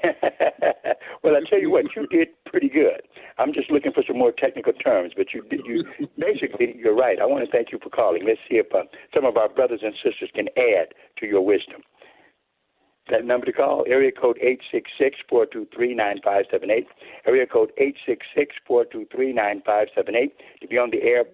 well, 1.23 1.35
I 1.35 1.39
tell 1.49 1.59
you 1.59 1.71
what, 1.71 1.85
you 1.95 2.05
did 2.07 2.27
pretty 2.45 2.67
good. 2.67 3.01
I'm 3.37 3.53
just 3.53 3.71
looking 3.71 3.93
for 3.93 4.03
some 4.05 4.17
more 4.17 4.33
technical 4.33 4.73
terms, 4.73 5.13
but 5.15 5.33
you 5.33 5.43
you 5.49 5.85
basically 6.19 6.75
you're 6.77 6.95
right. 6.95 7.19
I 7.21 7.25
want 7.25 7.45
to 7.45 7.51
thank 7.51 7.71
you 7.71 7.79
for 7.81 7.89
calling. 7.89 8.25
Let's 8.25 8.41
see 8.49 8.57
if 8.57 8.67
uh, 8.75 8.83
some 9.15 9.25
of 9.25 9.37
our 9.37 9.47
brothers 9.47 9.79
and 9.83 9.93
sisters 10.03 10.29
can 10.35 10.49
add 10.57 10.93
to 11.19 11.25
your 11.25 11.45
wisdom. 11.45 11.81
That 13.09 13.25
number 13.25 13.45
to 13.45 13.51
call, 13.53 13.85
area 13.87 14.11
code 14.11 14.39
866-423-9578, 15.31 16.85
area 17.27 17.45
code 17.45 17.71
866-423-9578 18.69 20.31
to 20.61 20.67
be 20.69 20.77
on 20.77 20.89
the 20.89 21.01
air 21.01 21.25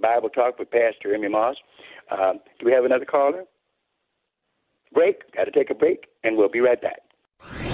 Bible 0.00 0.30
Talk 0.30 0.58
with 0.58 0.70
Pastor 0.70 1.14
Emery 1.14 1.28
Moss. 1.28 1.56
Um, 2.10 2.40
do 2.58 2.66
we 2.66 2.72
have 2.72 2.86
another 2.86 3.04
caller? 3.04 3.44
Break. 4.92 5.32
Got 5.32 5.44
to 5.44 5.50
take 5.50 5.70
a 5.70 5.74
break, 5.74 6.06
and 6.24 6.36
we'll 6.36 6.48
be 6.48 6.60
right 6.60 6.80
back. 6.80 7.67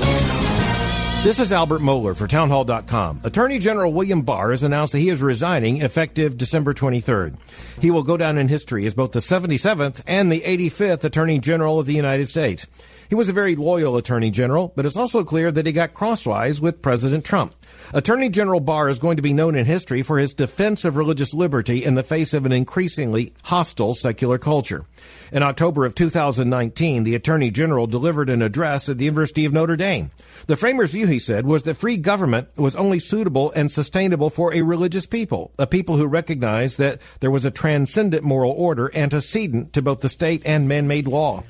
This 1.24 1.38
is 1.38 1.52
Albert 1.52 1.80
Mohler 1.80 2.14
for 2.14 2.26
Townhall.com. 2.26 3.22
Attorney 3.24 3.58
General 3.58 3.90
William 3.90 4.20
Barr 4.20 4.50
has 4.50 4.62
announced 4.62 4.92
that 4.92 4.98
he 4.98 5.08
is 5.08 5.22
resigning 5.22 5.80
effective 5.80 6.36
December 6.36 6.74
23rd. 6.74 7.38
He 7.80 7.90
will 7.90 8.02
go 8.02 8.18
down 8.18 8.36
in 8.36 8.48
history 8.48 8.84
as 8.84 8.92
both 8.92 9.12
the 9.12 9.20
77th 9.20 10.02
and 10.06 10.30
the 10.30 10.42
85th 10.42 11.02
Attorney 11.02 11.38
General 11.38 11.80
of 11.80 11.86
the 11.86 11.94
United 11.94 12.26
States. 12.26 12.66
He 13.08 13.14
was 13.14 13.30
a 13.30 13.32
very 13.32 13.56
loyal 13.56 13.96
Attorney 13.96 14.30
General, 14.30 14.72
but 14.76 14.84
it's 14.84 14.98
also 14.98 15.24
clear 15.24 15.50
that 15.50 15.66
he 15.66 15.72
got 15.72 15.94
crosswise 15.94 16.60
with 16.60 16.82
President 16.82 17.24
Trump. 17.24 17.54
Attorney 17.92 18.28
General 18.28 18.60
Barr 18.60 18.88
is 18.88 18.98
going 18.98 19.16
to 19.16 19.22
be 19.22 19.32
known 19.32 19.54
in 19.54 19.66
history 19.66 20.02
for 20.02 20.18
his 20.18 20.34
defense 20.34 20.84
of 20.84 20.96
religious 20.96 21.34
liberty 21.34 21.84
in 21.84 21.94
the 21.94 22.02
face 22.02 22.34
of 22.34 22.46
an 22.46 22.52
increasingly 22.52 23.32
hostile 23.44 23.94
secular 23.94 24.38
culture. 24.38 24.84
In 25.32 25.42
October 25.42 25.84
of 25.84 25.94
2019, 25.94 27.04
the 27.04 27.14
Attorney 27.14 27.50
General 27.50 27.86
delivered 27.86 28.30
an 28.30 28.42
address 28.42 28.88
at 28.88 28.98
the 28.98 29.04
University 29.04 29.44
of 29.44 29.52
Notre 29.52 29.76
Dame. 29.76 30.10
The 30.46 30.56
framers' 30.56 30.92
view, 30.92 31.06
he 31.14 31.18
said, 31.18 31.46
was 31.46 31.62
that 31.62 31.76
free 31.76 31.96
government 31.96 32.48
was 32.58 32.76
only 32.76 32.98
suitable 32.98 33.52
and 33.52 33.70
sustainable 33.70 34.30
for 34.30 34.52
a 34.52 34.62
religious 34.62 35.06
people, 35.06 35.52
a 35.58 35.66
people 35.66 35.96
who 35.96 36.06
recognized 36.06 36.78
that 36.78 37.00
there 37.20 37.30
was 37.30 37.44
a 37.44 37.50
transcendent 37.50 38.24
moral 38.24 38.50
order 38.50 38.90
antecedent 38.94 39.72
to 39.72 39.80
both 39.80 40.00
the 40.00 40.08
state 40.08 40.42
and 40.44 40.68
man-made 40.68 41.06
law. 41.06 41.42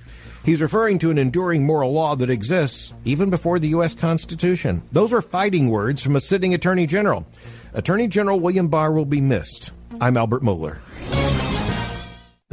He's 0.45 0.61
referring 0.61 0.99
to 0.99 1.11
an 1.11 1.17
enduring 1.17 1.65
moral 1.65 1.93
law 1.93 2.15
that 2.17 2.29
exists 2.29 2.93
even 3.07 3.31
before 3.31 3.59
the 3.59 3.69
U.S. 3.69 3.95
Constitution. 3.95 4.83
Those 4.93 5.15
are 5.15 5.23
fighting 5.23 5.71
words 5.71 6.03
from 6.03 6.15
a 6.15 6.21
sitting 6.21 6.53
Attorney 6.53 6.87
General. 6.87 7.27
Attorney 7.73 8.07
General 8.07 8.39
William 8.39 8.69
Barr 8.69 8.93
will 8.93 9.07
be 9.07 9.23
missed. 9.23 9.73
I'm 10.01 10.19
Albert 10.19 10.43
Mohler 10.43 10.79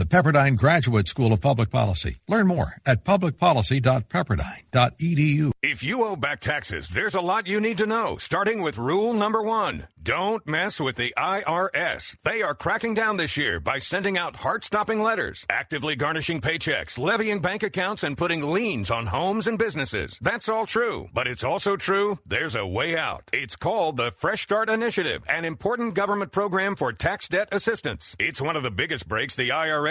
the 0.01 0.07
Pepperdine 0.07 0.57
Graduate 0.57 1.07
School 1.07 1.31
of 1.31 1.39
Public 1.41 1.69
Policy. 1.69 2.17
Learn 2.27 2.47
more 2.47 2.77
at 2.87 3.05
publicpolicy.pepperdine.edu. 3.05 5.51
If 5.61 5.83
you 5.83 6.03
owe 6.03 6.15
back 6.15 6.39
taxes, 6.39 6.89
there's 6.89 7.13
a 7.13 7.21
lot 7.21 7.45
you 7.45 7.61
need 7.61 7.77
to 7.77 7.85
know, 7.85 8.17
starting 8.17 8.63
with 8.63 8.79
rule 8.79 9.13
number 9.13 9.43
one. 9.43 9.85
Don't 10.03 10.47
mess 10.47 10.79
with 10.79 10.95
the 10.95 11.13
IRS. 11.15 12.15
They 12.23 12.41
are 12.41 12.55
cracking 12.55 12.95
down 12.95 13.17
this 13.17 13.37
year 13.37 13.59
by 13.59 13.77
sending 13.77 14.17
out 14.17 14.37
heart 14.37 14.65
stopping 14.65 15.03
letters, 15.03 15.45
actively 15.47 15.95
garnishing 15.95 16.41
paychecks, 16.41 16.97
levying 16.97 17.39
bank 17.39 17.61
accounts, 17.61 18.01
and 18.01 18.17
putting 18.17 18.41
liens 18.41 18.89
on 18.89 19.05
homes 19.05 19.45
and 19.45 19.59
businesses. 19.59 20.17
That's 20.19 20.49
all 20.49 20.65
true. 20.65 21.09
But 21.13 21.27
it's 21.27 21.43
also 21.43 21.77
true 21.77 22.17
there's 22.25 22.55
a 22.55 22.65
way 22.65 22.97
out. 22.97 23.29
It's 23.31 23.55
called 23.55 23.97
the 23.97 24.09
Fresh 24.17 24.41
Start 24.41 24.71
Initiative, 24.71 25.21
an 25.29 25.45
important 25.45 25.93
government 25.93 26.31
program 26.31 26.75
for 26.75 26.91
tax 26.91 27.27
debt 27.27 27.49
assistance. 27.51 28.15
It's 28.17 28.41
one 28.41 28.55
of 28.55 28.63
the 28.63 28.71
biggest 28.71 29.07
breaks 29.07 29.35
the 29.35 29.49
IRS 29.49 29.90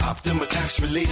Optima 0.00 0.46
Tax 0.46 0.80
Relief. 0.80 1.08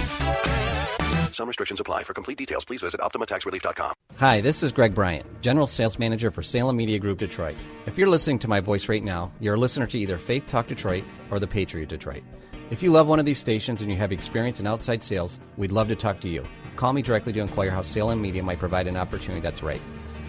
Some 1.33 1.47
restrictions 1.47 1.79
apply. 1.79 2.03
For 2.03 2.13
complete 2.13 2.37
details, 2.37 2.65
please 2.65 2.81
visit 2.81 2.99
OptimaTaxRelief.com. 2.99 3.93
Hi, 4.17 4.41
this 4.41 4.61
is 4.63 4.71
Greg 4.71 4.93
Bryant, 4.93 5.25
General 5.41 5.65
Sales 5.65 5.97
Manager 5.97 6.29
for 6.29 6.43
Salem 6.43 6.75
Media 6.75 6.99
Group 6.99 7.17
Detroit. 7.17 7.55
If 7.85 7.97
you're 7.97 8.09
listening 8.09 8.39
to 8.39 8.47
my 8.47 8.59
voice 8.59 8.87
right 8.89 9.03
now, 9.03 9.31
you're 9.39 9.55
a 9.55 9.59
listener 9.59 9.87
to 9.87 9.97
either 9.97 10.17
Faith 10.17 10.45
Talk 10.47 10.67
Detroit 10.67 11.03
or 11.31 11.39
The 11.39 11.47
Patriot 11.47 11.89
Detroit. 11.89 12.23
If 12.69 12.83
you 12.83 12.91
love 12.91 13.07
one 13.07 13.19
of 13.19 13.25
these 13.25 13.39
stations 13.39 13.81
and 13.81 13.89
you 13.89 13.97
have 13.97 14.11
experience 14.11 14.59
in 14.59 14.67
outside 14.67 15.03
sales, 15.03 15.39
we'd 15.57 15.71
love 15.71 15.87
to 15.87 15.95
talk 15.95 16.19
to 16.21 16.29
you. 16.29 16.43
Call 16.75 16.93
me 16.93 17.01
directly 17.01 17.33
to 17.33 17.39
inquire 17.39 17.71
how 17.71 17.81
Salem 17.81 18.21
Media 18.21 18.43
might 18.43 18.59
provide 18.59 18.87
an 18.87 18.97
opportunity 18.97 19.41
that's 19.41 19.63
right. 19.63 19.81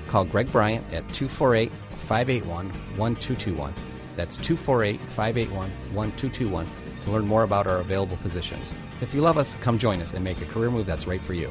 Call 0.08 0.24
Greg 0.24 0.50
Bryant 0.50 0.84
at 0.92 1.06
248 1.12 1.70
581 2.08 2.66
1221. 2.96 3.74
That's 4.16 4.36
248 4.38 5.00
581 5.00 5.70
1221 5.92 6.81
to 7.04 7.10
learn 7.10 7.26
more 7.26 7.42
about 7.42 7.66
our 7.66 7.78
available 7.78 8.16
positions. 8.18 8.70
If 9.00 9.14
you 9.14 9.20
love 9.20 9.38
us, 9.38 9.54
come 9.60 9.78
join 9.78 10.00
us 10.00 10.14
and 10.14 10.22
make 10.22 10.40
a 10.40 10.46
career 10.46 10.70
move 10.70 10.86
that's 10.86 11.06
right 11.06 11.20
for 11.20 11.34
you. 11.34 11.50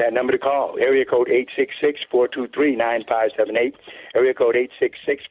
That 0.00 0.14
number 0.14 0.32
to 0.32 0.38
call, 0.38 0.78
area 0.80 1.04
code 1.04 1.28
866-423-9578, 2.10 3.74
area 4.14 4.32
code 4.32 4.56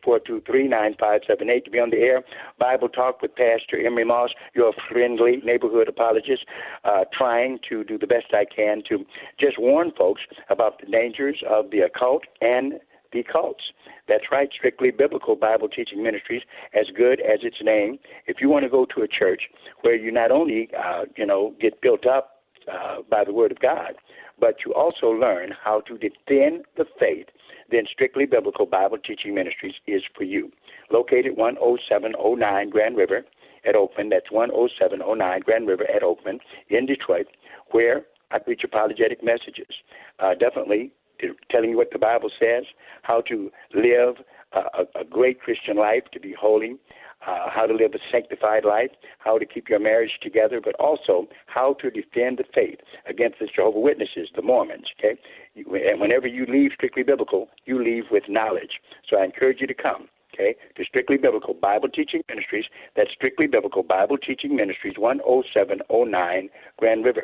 866-423-9578 0.05 1.65
to 1.65 1.71
be 1.71 1.79
on 1.79 1.89
the 1.89 1.97
air. 1.97 2.23
Bible 2.59 2.87
Talk 2.87 3.19
with 3.23 3.33
Pastor 3.33 3.83
Emery 3.83 4.05
Moss, 4.05 4.29
your 4.53 4.71
friendly 4.87 5.37
neighborhood 5.43 5.87
apologist, 5.87 6.45
uh, 6.83 7.05
trying 7.17 7.57
to 7.67 7.83
do 7.83 7.97
the 7.97 8.05
best 8.05 8.27
I 8.31 8.45
can 8.45 8.83
to 8.89 9.07
just 9.39 9.57
warn 9.57 9.91
folks 9.97 10.21
about 10.51 10.79
the 10.79 10.85
dangers 10.85 11.41
of 11.49 11.71
the 11.71 11.79
occult 11.79 12.25
and 12.39 12.73
the 13.11 13.23
cults. 13.23 13.63
That's 14.07 14.25
right, 14.31 14.49
strictly 14.55 14.91
biblical 14.91 15.35
Bible 15.35 15.67
teaching 15.67 16.03
ministries, 16.03 16.43
as 16.79 16.85
good 16.95 17.21
as 17.21 17.39
its 17.41 17.57
name. 17.63 17.97
If 18.27 18.37
you 18.39 18.49
want 18.49 18.65
to 18.65 18.69
go 18.69 18.85
to 18.95 19.01
a 19.01 19.07
church 19.07 19.49
where 19.81 19.95
you 19.95 20.11
not 20.11 20.29
only, 20.29 20.69
uh, 20.77 21.05
you 21.17 21.25
know, 21.25 21.55
get 21.59 21.81
built 21.81 22.05
up 22.05 22.43
uh, 22.71 22.97
by 23.09 23.23
the 23.23 23.33
Word 23.33 23.51
of 23.51 23.59
God, 23.61 23.95
but 24.39 24.57
you 24.65 24.73
also 24.73 25.07
learn 25.07 25.53
how 25.63 25.81
to 25.81 25.97
defend 25.97 26.65
the 26.77 26.85
faith, 26.99 27.27
then 27.71 27.85
Strictly 27.91 28.25
Biblical 28.25 28.65
Bible 28.65 28.97
Teaching 28.97 29.35
Ministries 29.35 29.75
is 29.87 30.01
for 30.15 30.23
you. 30.23 30.51
Located 30.91 31.35
10709 31.35 32.69
Grand 32.69 32.97
River 32.97 33.25
at 33.65 33.75
Oakland, 33.75 34.11
That's 34.11 34.29
10709 34.29 35.41
Grand 35.41 35.67
River 35.67 35.85
at 35.93 36.03
Oakland 36.03 36.41
in 36.69 36.85
Detroit, 36.85 37.27
where 37.71 38.05
I 38.31 38.39
preach 38.39 38.63
apologetic 38.63 39.23
messages. 39.23 39.73
Uh, 40.19 40.33
definitely 40.33 40.91
telling 41.51 41.71
you 41.71 41.77
what 41.77 41.91
the 41.91 41.99
Bible 41.99 42.29
says, 42.39 42.63
how 43.01 43.21
to 43.21 43.51
live 43.73 44.15
a, 44.53 44.59
a, 44.59 45.01
a 45.01 45.03
great 45.03 45.41
Christian 45.41 45.77
life, 45.77 46.03
to 46.13 46.19
be 46.19 46.33
holy, 46.33 46.77
uh, 47.25 47.49
how 47.49 47.65
to 47.65 47.73
live 47.73 47.93
a 47.93 47.99
sanctified 48.11 48.65
life, 48.65 48.91
how 49.19 49.37
to 49.37 49.45
keep 49.45 49.69
your 49.69 49.79
marriage 49.79 50.19
together, 50.21 50.61
but 50.63 50.75
also 50.75 51.27
how 51.47 51.73
to 51.81 51.89
defend 51.89 52.37
the 52.37 52.45
faith 52.53 52.79
against 53.07 53.39
the 53.39 53.47
Jehovah 53.53 53.79
Witnesses, 53.79 54.29
the 54.35 54.41
Mormons. 54.41 54.87
Okay, 54.97 55.19
and 55.55 55.99
whenever 55.99 56.27
you 56.27 56.45
leave 56.45 56.71
strictly 56.73 57.03
biblical, 57.03 57.49
you 57.65 57.83
leave 57.83 58.05
with 58.11 58.23
knowledge. 58.29 58.79
So 59.09 59.17
I 59.17 59.25
encourage 59.25 59.61
you 59.61 59.67
to 59.67 59.73
come. 59.73 60.07
Okay, 60.33 60.55
to 60.77 60.85
Strictly 60.85 61.17
Biblical 61.17 61.55
Bible 61.55 61.89
Teaching 61.89 62.21
Ministries. 62.29 62.65
That's 62.95 63.09
Strictly 63.11 63.47
Biblical 63.47 63.83
Bible 63.83 64.17
Teaching 64.17 64.55
Ministries, 64.55 64.93
10709 64.93 66.49
Grand 66.77 67.03
River. 67.03 67.23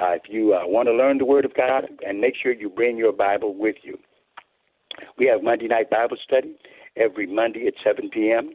Uh, 0.00 0.12
if 0.12 0.22
you 0.28 0.54
uh, 0.54 0.68
want 0.68 0.86
to 0.86 0.92
learn 0.92 1.18
the 1.18 1.24
Word 1.24 1.44
of 1.44 1.54
God, 1.54 1.88
and 2.06 2.20
make 2.20 2.34
sure 2.40 2.52
you 2.52 2.68
bring 2.68 2.98
your 2.98 3.12
Bible 3.12 3.54
with 3.56 3.76
you. 3.82 3.98
We 5.18 5.26
have 5.26 5.42
Monday 5.42 5.66
night 5.66 5.90
Bible 5.90 6.16
study 6.22 6.54
every 6.96 7.26
Monday 7.26 7.66
at 7.66 7.74
7 7.82 8.10
p.m. 8.10 8.50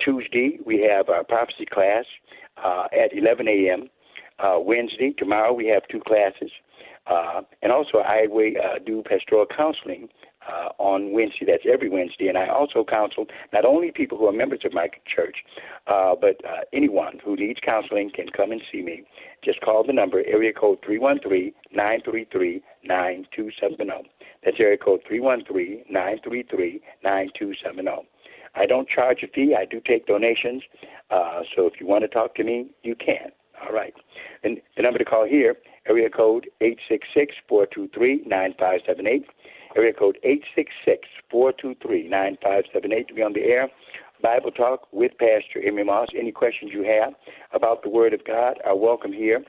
Tuesday, 0.00 0.58
we 0.64 0.80
have 0.90 1.08
our 1.08 1.24
prophecy 1.24 1.66
class 1.66 2.04
uh, 2.62 2.86
at 2.92 3.16
11 3.16 3.48
a.m. 3.48 3.88
Uh, 4.38 4.58
Wednesday, 4.60 5.14
tomorrow, 5.16 5.52
we 5.52 5.66
have 5.66 5.82
two 5.90 6.00
classes. 6.06 6.50
Uh, 7.06 7.42
and 7.62 7.70
also, 7.70 7.98
I 7.98 8.26
uh, 8.26 8.78
do 8.84 9.02
pastoral 9.08 9.46
counseling 9.46 10.08
uh, 10.48 10.68
on 10.78 11.12
Wednesday. 11.12 11.46
That's 11.46 11.64
every 11.70 11.88
Wednesday. 11.88 12.28
And 12.28 12.36
I 12.36 12.48
also 12.48 12.84
counsel 12.84 13.26
not 13.52 13.64
only 13.64 13.92
people 13.92 14.18
who 14.18 14.26
are 14.26 14.32
members 14.32 14.60
of 14.64 14.72
my 14.72 14.88
church, 15.06 15.36
uh, 15.86 16.14
but 16.20 16.44
uh, 16.44 16.62
anyone 16.72 17.20
who 17.24 17.36
needs 17.36 17.60
counseling 17.64 18.10
can 18.14 18.26
come 18.36 18.52
and 18.52 18.60
see 18.72 18.82
me. 18.82 19.04
Just 19.44 19.60
call 19.60 19.84
the 19.86 19.92
number, 19.92 20.22
area 20.26 20.52
code 20.52 20.78
313 20.84 21.52
933 21.72 22.62
9270. 22.84 24.10
That's 24.44 24.56
area 24.60 24.78
code 24.78 25.00
313 25.08 25.84
933 25.90 26.80
9270. 27.04 28.08
I 28.56 28.66
don't 28.66 28.88
charge 28.88 29.22
a 29.22 29.28
fee. 29.28 29.54
I 29.58 29.64
do 29.64 29.80
take 29.86 30.06
donations. 30.06 30.62
Uh, 31.10 31.42
so 31.54 31.66
if 31.66 31.74
you 31.80 31.86
want 31.86 32.02
to 32.02 32.08
talk 32.08 32.34
to 32.36 32.44
me, 32.44 32.70
you 32.82 32.94
can. 32.94 33.30
All 33.64 33.72
right. 33.72 33.94
And 34.42 34.60
the 34.76 34.82
number 34.82 34.98
to 34.98 35.04
call 35.04 35.26
here, 35.26 35.56
area 35.88 36.10
code 36.10 36.48
866-423-9578. 37.50 39.24
Area 39.76 39.92
code 39.92 40.18
866-423-9578 41.32 43.08
to 43.08 43.14
be 43.14 43.22
on 43.22 43.32
the 43.34 43.42
air. 43.44 43.68
Bible 44.22 44.50
Talk 44.50 44.88
with 44.92 45.12
Pastor 45.18 45.60
Emery 45.64 45.84
Moss. 45.84 46.08
Any 46.18 46.32
questions 46.32 46.72
you 46.72 46.82
have 46.84 47.14
about 47.52 47.82
the 47.82 47.90
Word 47.90 48.14
of 48.14 48.24
God 48.24 48.58
are 48.64 48.76
welcome 48.76 49.12
here. 49.12 49.44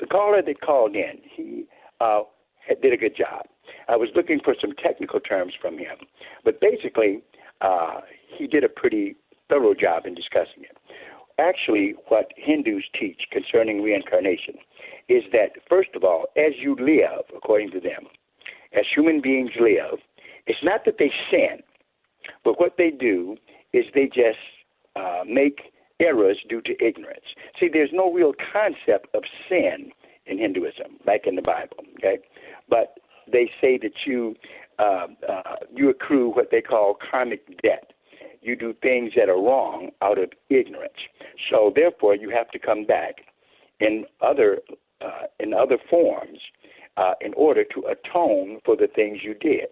The 0.00 0.06
caller 0.06 0.40
that 0.42 0.60
called 0.60 0.96
in, 0.96 1.20
he 1.34 1.66
uh, 2.00 2.22
did 2.80 2.92
a 2.92 2.96
good 2.96 3.16
job. 3.16 3.46
I 3.88 3.96
was 3.96 4.08
looking 4.14 4.40
for 4.42 4.54
some 4.60 4.72
technical 4.82 5.20
terms 5.20 5.52
from 5.60 5.76
him, 5.78 5.98
but 6.44 6.60
basically, 6.60 7.22
uh, 7.62 8.00
he 8.36 8.46
did 8.46 8.64
a 8.64 8.68
pretty 8.68 9.16
thorough 9.48 9.74
job 9.74 10.06
in 10.06 10.14
discussing 10.14 10.64
it. 10.64 10.76
Actually, 11.38 11.94
what 12.08 12.32
Hindus 12.36 12.84
teach 12.98 13.22
concerning 13.30 13.82
reincarnation 13.82 14.54
is 15.08 15.22
that, 15.32 15.52
first 15.68 15.90
of 15.94 16.04
all, 16.04 16.26
as 16.36 16.52
you 16.58 16.76
live, 16.78 17.24
according 17.36 17.70
to 17.72 17.80
them, 17.80 18.06
as 18.72 18.84
human 18.94 19.20
beings 19.20 19.50
live, 19.60 19.98
it's 20.46 20.58
not 20.62 20.84
that 20.84 20.96
they 20.98 21.10
sin, 21.30 21.62
but 22.44 22.60
what 22.60 22.74
they 22.76 22.90
do 22.90 23.36
is 23.72 23.84
they 23.94 24.06
just 24.06 24.38
uh, 24.96 25.22
make 25.26 25.72
errors 26.00 26.38
due 26.48 26.60
to 26.62 26.72
ignorance. 26.84 27.24
See, 27.58 27.68
there's 27.72 27.90
no 27.92 28.12
real 28.12 28.32
concept 28.52 29.14
of 29.14 29.22
sin 29.48 29.90
in 30.26 30.38
Hinduism, 30.38 30.98
like 31.06 31.26
in 31.26 31.36
the 31.36 31.42
Bible, 31.42 31.78
okay? 31.98 32.18
But 32.68 32.98
they 33.30 33.50
say 33.60 33.78
that 33.78 33.92
you 34.06 34.34
uh, 34.78 35.06
uh, 35.28 35.56
you 35.74 35.90
accrue 35.90 36.30
what 36.30 36.50
they 36.50 36.60
call 36.60 36.96
karmic 37.10 37.46
debt. 37.62 37.92
You 38.40 38.56
do 38.56 38.74
things 38.82 39.12
that 39.16 39.28
are 39.28 39.40
wrong 39.40 39.90
out 40.00 40.18
of 40.18 40.30
ignorance. 40.50 40.98
So 41.50 41.72
therefore, 41.74 42.16
you 42.16 42.30
have 42.30 42.50
to 42.50 42.58
come 42.58 42.84
back 42.84 43.16
in 43.80 44.04
other 44.20 44.58
uh, 45.00 45.26
in 45.40 45.52
other 45.52 45.78
forms 45.90 46.38
uh, 46.96 47.14
in 47.20 47.32
order 47.34 47.64
to 47.64 47.82
atone 47.86 48.60
for 48.64 48.76
the 48.76 48.86
things 48.86 49.18
you 49.22 49.34
did. 49.34 49.68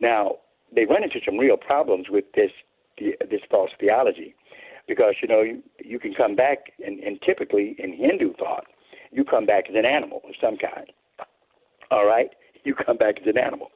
Now 0.00 0.36
they 0.74 0.84
run 0.84 1.02
into 1.02 1.20
some 1.24 1.38
real 1.38 1.56
problems 1.56 2.06
with 2.10 2.24
this 2.34 2.50
this 2.98 3.40
false 3.50 3.70
theology 3.78 4.34
because 4.86 5.14
you 5.22 5.28
know 5.28 5.42
you, 5.42 5.62
you 5.84 5.98
can 5.98 6.14
come 6.14 6.34
back 6.34 6.72
and, 6.84 6.98
and 7.00 7.20
typically 7.22 7.76
in 7.78 7.92
Hindu 7.92 8.34
thought 8.34 8.64
you 9.10 9.24
come 9.24 9.46
back 9.46 9.64
as 9.68 9.76
an 9.76 9.86
animal 9.86 10.22
of 10.28 10.34
some 10.40 10.56
kind. 10.56 10.90
All 11.90 12.06
right, 12.06 12.30
you 12.64 12.74
come 12.74 12.96
back 12.96 13.16
as 13.20 13.26
an 13.26 13.38
animal. 13.38 13.70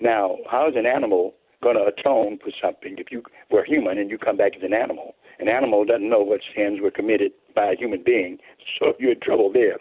Now, 0.00 0.36
how 0.50 0.68
is 0.68 0.74
an 0.76 0.86
animal 0.86 1.34
going 1.62 1.76
to 1.76 1.84
atone 1.84 2.38
for 2.38 2.50
something 2.62 2.96
if 2.98 3.10
you 3.10 3.22
were 3.50 3.64
human 3.64 3.98
and 3.98 4.10
you 4.10 4.18
come 4.18 4.36
back 4.36 4.52
as 4.56 4.62
an 4.62 4.72
animal? 4.72 5.14
An 5.40 5.48
animal 5.48 5.84
doesn't 5.84 6.08
know 6.08 6.20
what 6.20 6.40
sins 6.54 6.80
were 6.80 6.90
committed 6.90 7.32
by 7.54 7.72
a 7.72 7.76
human 7.76 8.02
being, 8.04 8.38
so 8.78 8.92
you're 8.98 9.12
in 9.12 9.20
trouble 9.20 9.52
there. 9.52 9.78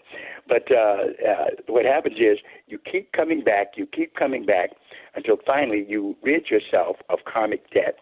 But 0.48 0.72
uh, 0.72 1.28
uh, 1.28 1.46
what 1.68 1.86
happens 1.86 2.18
is 2.18 2.40
you 2.68 2.80
keep 2.80 3.12
coming 3.12 3.44
back, 3.44 3.74
you 3.76 3.86
keep 3.88 4.16
coming 4.16 4.46
back 4.46 4.72
until 5.16 5.38
finally 5.46 5.86
you 5.88 6.16
rid 6.24 6.50
yourself 6.50 6.98
of 7.10 7.20
karmic 7.32 7.72
debt. 7.72 7.98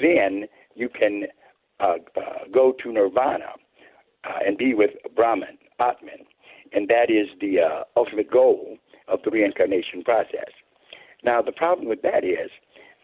Then 0.00 0.44
you 0.74 0.88
can 0.88 1.24
uh, 1.80 1.96
uh, 2.16 2.44
go 2.52 2.74
to 2.82 2.92
nirvana 2.92 3.52
uh, 4.24 4.38
and 4.46 4.56
be 4.56 4.74
with 4.74 4.90
Brahman, 5.16 5.58
Atman, 5.78 6.26
and 6.72 6.88
that 6.88 7.10
is 7.10 7.28
the 7.40 7.60
uh, 7.60 7.84
ultimate 7.96 8.30
goal 8.30 8.76
of 9.08 9.20
the 9.24 9.30
reincarnation 9.30 10.02
process. 10.04 10.50
Now, 11.24 11.42
the 11.42 11.52
problem 11.52 11.88
with 11.88 12.02
that 12.02 12.24
is 12.24 12.50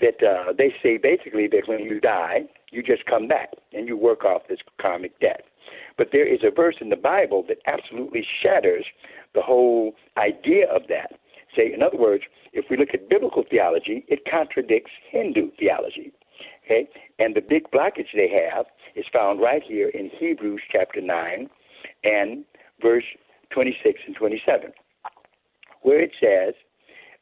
that 0.00 0.22
uh, 0.22 0.52
they 0.56 0.74
say 0.82 0.98
basically 0.98 1.48
that 1.48 1.62
when 1.66 1.80
you 1.80 2.00
die, 2.00 2.44
you 2.70 2.82
just 2.82 3.06
come 3.06 3.28
back 3.28 3.50
and 3.72 3.88
you 3.88 3.96
work 3.96 4.24
off 4.24 4.42
this 4.48 4.58
karmic 4.80 5.18
debt. 5.20 5.42
But 5.96 6.08
there 6.12 6.26
is 6.26 6.40
a 6.42 6.50
verse 6.50 6.76
in 6.80 6.90
the 6.90 6.96
Bible 6.96 7.44
that 7.48 7.58
absolutely 7.66 8.24
shatters 8.42 8.84
the 9.34 9.42
whole 9.42 9.94
idea 10.16 10.66
of 10.70 10.82
that. 10.88 11.18
Say, 11.56 11.72
in 11.72 11.82
other 11.82 11.96
words, 11.96 12.24
if 12.52 12.66
we 12.70 12.76
look 12.76 12.90
at 12.92 13.08
biblical 13.08 13.44
theology, 13.48 14.04
it 14.08 14.20
contradicts 14.30 14.90
Hindu 15.10 15.50
theology. 15.58 16.12
Okay? 16.64 16.88
And 17.18 17.34
the 17.34 17.40
big 17.40 17.70
blockage 17.70 18.12
they 18.14 18.28
have 18.28 18.66
is 18.94 19.06
found 19.12 19.40
right 19.40 19.62
here 19.66 19.88
in 19.88 20.10
Hebrews 20.18 20.62
chapter 20.70 21.00
9 21.00 21.48
and 22.04 22.44
verse 22.82 23.04
26 23.50 24.00
and 24.06 24.16
27, 24.16 24.72
where 25.82 26.00
it 26.00 26.12
says, 26.20 26.54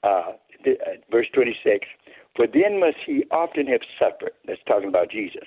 uh, 0.02 0.32
Uh, 0.66 0.70
verse 1.10 1.26
26, 1.34 1.86
for 2.36 2.46
then 2.46 2.80
must 2.80 2.96
he 3.06 3.24
often 3.30 3.66
have 3.66 3.82
suffered. 3.98 4.32
That's 4.46 4.60
talking 4.66 4.88
about 4.88 5.10
Jesus. 5.10 5.46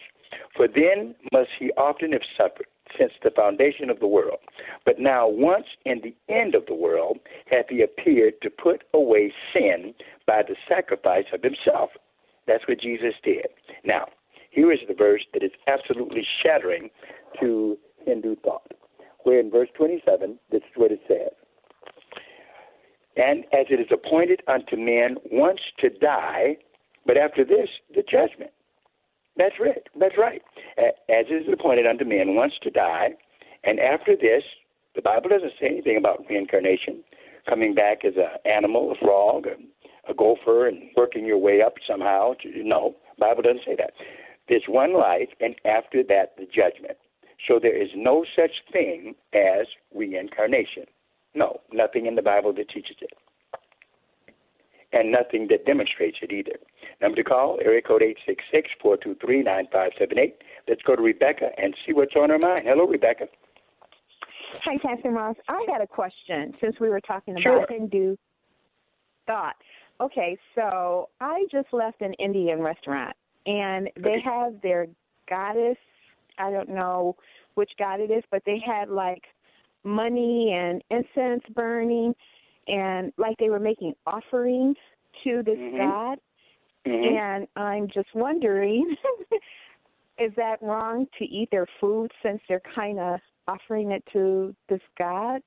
For 0.56 0.68
then 0.68 1.16
must 1.32 1.50
he 1.60 1.72
often 1.78 2.12
have 2.12 2.22
suffered 2.38 2.68
since 2.98 3.12
the 3.24 3.32
foundation 3.32 3.90
of 3.90 4.00
the 4.00 4.08
world. 4.08 4.40
But 4.86 5.00
now, 5.00 5.28
once 5.28 5.66
in 5.86 6.02
the 6.02 6.16
end 6.34 6.56
of 6.56 6.66
the 6.68 6.74
world, 6.74 7.20
hath 7.50 7.66
he 7.70 7.82
appeared 7.82 8.42
to 8.42 8.50
put 8.50 8.84
away 8.94 9.34
sin 9.54 9.94
by 10.26 10.44
the 10.44 10.56
sacrifice 10.68 11.26
of 11.34 11.44
himself. 11.44 11.92
That's 12.48 12.68
what 12.68 12.80
Jesus 12.80 13.14
did. 13.24 13.48
Now, 13.84 14.08
here 14.52 14.72
is 14.72 14.80
the 14.88 14.94
verse 14.94 15.24
that 15.34 15.44
is 15.44 15.52
absolutely 15.68 16.26
shattering 16.42 16.90
to 17.42 17.78
Hindu 18.06 18.38
thought, 18.38 18.72
where 19.24 19.40
in 19.40 19.52
verse 19.52 19.70
27, 19.76 20.40
this 20.52 20.62
is 20.62 20.78
what 20.78 20.92
it 20.92 21.02
says 21.08 21.34
and 23.18 23.46
as 23.46 23.66
it 23.70 23.80
is 23.80 23.88
appointed 23.92 24.42
unto 24.48 24.78
men 24.78 25.18
once 25.32 25.60
to 25.80 25.90
die, 25.90 26.58
but 27.06 27.18
after 27.18 27.44
this, 27.44 27.70
the 27.96 28.04
judgment. 28.04 28.52
That's 29.38 29.56
right. 29.60 29.84
That's 30.00 30.18
right. 30.18 30.42
As 30.78 31.26
it 31.30 31.48
is 31.48 31.54
appointed 31.54 31.86
unto 31.86 32.06
men 32.06 32.36
once 32.36 32.54
to 32.64 32.70
die, 32.70 33.10
and 33.64 33.80
after 33.80 34.16
this, 34.16 34.44
the 34.96 35.02
Bible 35.02 35.30
doesn't 35.30 35.54
say 35.60 35.68
anything 35.68 35.98
about 35.98 36.26
reincarnation, 36.30 37.04
coming 37.48 37.76
back 37.76 38.04
as 38.04 38.14
an 38.18 38.52
animal, 38.52 38.92
a 38.92 38.96
frog, 38.96 39.46
a, 39.48 40.12
a 40.12 40.14
gopher, 40.14 40.68
and 40.68 40.90
working 40.96 41.26
your 41.26 41.38
way 41.38 41.62
up 41.62 41.76
somehow. 41.88 42.34
To, 42.42 42.64
no, 42.64 42.96
Bible 43.20 43.44
doesn't 43.44 43.66
say 43.66 43.76
that. 43.78 43.92
There's 44.50 44.64
one 44.68 44.94
life, 44.94 45.30
and 45.40 45.56
after 45.66 46.04
that, 46.04 46.36
the 46.38 46.46
judgment. 46.46 46.98
So 47.48 47.60
there 47.62 47.80
is 47.80 47.90
no 47.96 48.26
such 48.36 48.52
thing 48.72 49.16
as 49.34 49.68
reincarnation. 49.94 50.86
No, 51.38 51.62
nothing 51.72 52.08
in 52.08 52.16
the 52.16 52.24
Bible 52.24 52.52
that 52.54 52.68
teaches 52.70 52.98
it. 53.00 53.14
And 54.92 55.12
nothing 55.12 55.48
that 55.50 55.66
demonstrates 55.66 56.18
it 56.24 56.32
either. 56.32 56.58
Number 57.00 57.18
to 57.18 57.24
call, 57.24 57.60
area 57.64 57.82
code 57.82 58.02
866-423-9578. 58.84 60.34
Let's 60.68 60.82
go 60.82 60.96
to 60.96 61.02
Rebecca 61.02 61.50
and 61.58 61.76
see 61.86 61.94
what's 61.94 62.16
on 62.16 62.32
her 62.32 62.40
mind. 62.40 62.62
Hello, 62.64 62.88
Rebecca. 62.88 63.28
Hi, 64.64 64.78
Pastor 64.82 65.12
Moss. 65.12 65.36
I 65.48 65.64
had 65.72 65.82
a 65.82 65.88
question 65.88 66.54
since 66.60 66.80
we 66.80 66.90
were 66.90 67.02
talking 67.02 67.36
about 67.36 67.44
sure. 67.44 67.68
Hindu 67.70 68.16
thought. 69.28 69.56
Okay, 70.02 70.38
so 70.56 71.10
I 71.22 71.46
just 71.52 71.68
left 71.72 72.02
an 72.02 72.14
Indian 72.14 72.62
restaurant, 72.62 73.16
and 73.46 73.90
they 74.02 74.20
have 74.24 74.60
their 74.64 74.88
goddess 75.30 75.78
I 76.38 76.52
don't 76.52 76.70
know 76.70 77.16
which 77.56 77.72
god 77.80 78.00
it 78.00 78.12
is, 78.12 78.24
but 78.32 78.44
they 78.46 78.62
had 78.66 78.90
like 78.90 79.24
money 79.88 80.54
and 80.54 80.84
incense 80.90 81.44
burning, 81.56 82.14
and 82.68 83.12
like 83.18 83.38
they 83.40 83.50
were 83.50 83.60
making 83.60 83.94
offerings 84.06 84.78
to 85.24 85.42
this 85.44 85.58
Mhm. 85.58 85.78
god. 85.78 86.20
Mhm. 86.86 87.18
And 87.18 87.48
I'm 87.56 87.88
just 87.88 88.14
wondering, 88.14 88.96
is 90.20 90.34
that 90.36 90.62
wrong 90.62 91.08
to 91.18 91.26
eat 91.26 91.50
their 91.52 91.68
food 91.80 92.12
since 92.22 92.42
they're 92.48 92.62
kind 92.76 93.00
of 93.00 93.20
offering 93.48 93.92
it 93.92 94.04
to 94.14 94.56
this 94.68 94.82
god? 94.98 95.42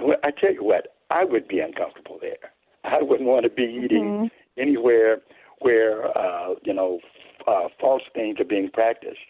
Well, 0.00 0.16
I 0.22 0.30
tell 0.30 0.52
you 0.52 0.64
what, 0.64 0.94
I 1.10 1.24
would 1.24 1.48
be 1.48 1.60
uncomfortable 1.60 2.18
there. 2.20 2.52
I 2.84 3.02
wouldn't 3.02 3.28
want 3.28 3.44
to 3.44 3.50
be 3.50 3.62
eating 3.62 4.30
anywhere 4.58 5.22
where 5.60 6.06
uh, 6.16 6.54
you 6.64 6.74
know 6.74 6.98
uh, 7.46 7.68
false 7.80 8.02
things 8.14 8.40
are 8.40 8.44
being 8.44 8.70
practiced. 8.70 9.20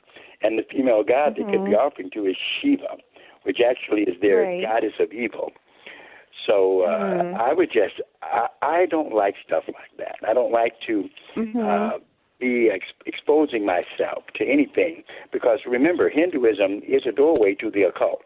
And 0.43 0.59
the 0.59 0.65
female 0.71 1.05
god 1.05 1.37
they 1.37 1.45
could 1.45 1.65
be 1.65 1.73
Mhm. 1.73 1.79
offering 1.79 2.11
to 2.11 2.27
is 2.27 2.37
Shiva, 2.61 2.97
which 3.45 3.59
actually 3.61 4.03
is 4.03 4.21
their 4.21 4.43
Right. 4.43 4.63
goddess 4.63 4.95
of 5.01 5.13
evil. 5.13 5.53
So 6.47 6.83
uh, 6.83 6.89
Mhm. 7.23 7.41
I 7.41 7.53
would 7.53 7.71
just 7.73 8.01
I, 8.23 8.49
I 8.63 8.87
don't 8.87 9.13
like 9.15 9.35
stuff 9.47 9.65
like 9.69 9.97
that. 9.99 10.17
I 10.27 10.33
don't 10.35 10.53
like 10.53 10.75
to 10.87 11.09
Mm-hmm. 11.37 11.59
uh, 11.61 11.99
be 12.41 12.69
ex- 12.71 12.93
exposing 13.07 13.65
myself 13.65 14.25
to 14.35 14.45
anything 14.45 15.05
because 15.33 15.61
remember 15.67 16.09
Hinduism 16.09 16.83
is 16.87 17.03
a 17.07 17.13
doorway 17.13 17.55
to 17.57 17.71
the 17.71 17.83
occult. 17.85 18.23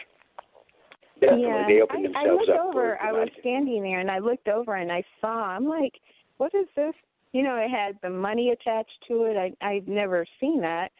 Definitely, 1.20 1.44
yeah, 1.44 1.66
they 1.66 1.80
open 1.80 1.96
I, 1.96 2.00
I 2.00 2.02
themselves 2.24 2.44
looked 2.46 2.58
up. 2.60 2.66
over. 2.66 2.98
I 3.02 3.12
was 3.12 3.28
standing 3.40 3.82
there, 3.82 4.00
and 4.00 4.10
I 4.10 4.18
looked 4.18 4.48
over, 4.48 4.74
and 4.76 4.92
I 4.92 5.02
saw. 5.20 5.46
I'm 5.46 5.66
like, 5.66 5.94
what 6.36 6.54
is 6.54 6.66
this? 6.76 6.94
You 7.32 7.42
know, 7.42 7.56
it 7.56 7.70
had 7.70 7.98
the 8.02 8.10
money 8.10 8.50
attached 8.50 8.98
to 9.08 9.24
it. 9.24 9.36
I 9.36 9.66
I've 9.66 9.88
never 9.88 10.26
seen 10.40 10.60
that. 10.60 10.92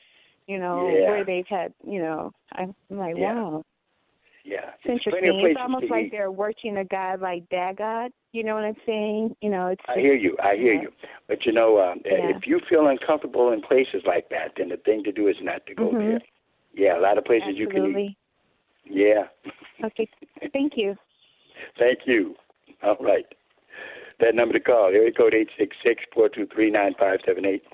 You 0.47 0.59
know, 0.59 0.89
Yeah. 0.89 1.11
where 1.11 1.25
they've 1.25 1.47
had. 1.47 1.75
You 1.87 1.99
know, 2.01 2.33
I'm 2.53 2.75
like, 2.91 3.17
Yeah. 3.17 3.35
wow, 3.35 3.65
Yeah, 4.47 4.71
it's 4.85 5.03
plenty 5.03 5.27
interesting. 5.27 5.51
It's 5.51 5.61
almost 5.61 5.91
like 5.91 6.07
eat. 6.07 6.13
they're 6.13 6.31
worshiping 6.31 6.77
a 6.77 6.85
god 6.85 7.21
like 7.21 7.49
Dagon. 7.49 8.11
You 8.31 8.45
know 8.45 8.55
what 8.55 8.63
I'm 8.63 8.77
saying? 8.87 9.35
You 9.43 9.51
know, 9.51 9.67
it's. 9.67 9.83
I 9.89 9.99
hear 9.99 10.15
you. 10.15 10.37
I 10.43 10.55
hear 10.55 10.75
yeah. 10.75 10.83
you. 10.83 10.89
But 11.27 11.45
you 11.45 11.53
know, 11.53 11.81
um, 11.81 12.01
Yeah. 12.05 12.31
if 12.37 12.47
you 12.47 12.61
feel 12.69 12.87
uncomfortable 12.87 13.51
in 13.51 13.61
places 13.61 14.03
like 14.07 14.29
that, 14.29 14.53
then 14.57 14.69
the 14.69 14.77
thing 14.77 15.03
to 15.03 15.11
do 15.11 15.27
is 15.27 15.35
not 15.43 15.67
to 15.67 15.75
go 15.75 15.89
Mhm. 15.89 15.99
there. 15.99 16.21
Yeah, 16.75 16.97
a 16.97 17.01
lot 17.01 17.19
of 17.19 17.25
places 17.25 17.57
you 17.57 17.67
can 17.67 17.77
eat. 17.79 17.81
Absolutely. 17.81 18.17
Yeah. 18.85 19.27
Okay. 19.83 20.09
Thank 20.53 20.77
you. 20.77 20.97
Thank 21.77 22.07
you. 22.07 22.37
All 22.85 22.97
right. 23.01 23.27
That 24.21 24.37
number 24.37 24.53
to 24.53 24.61
call, 24.61 24.87
area 24.87 25.11
code 25.11 25.35
eight 25.35 25.51
six 25.59 25.77
six 25.83 26.05
four 26.15 26.29
two 26.29 26.47
three 26.47 26.71
nine 26.71 26.95
five 27.01 27.19
seven 27.27 27.45
eight. 27.45 27.65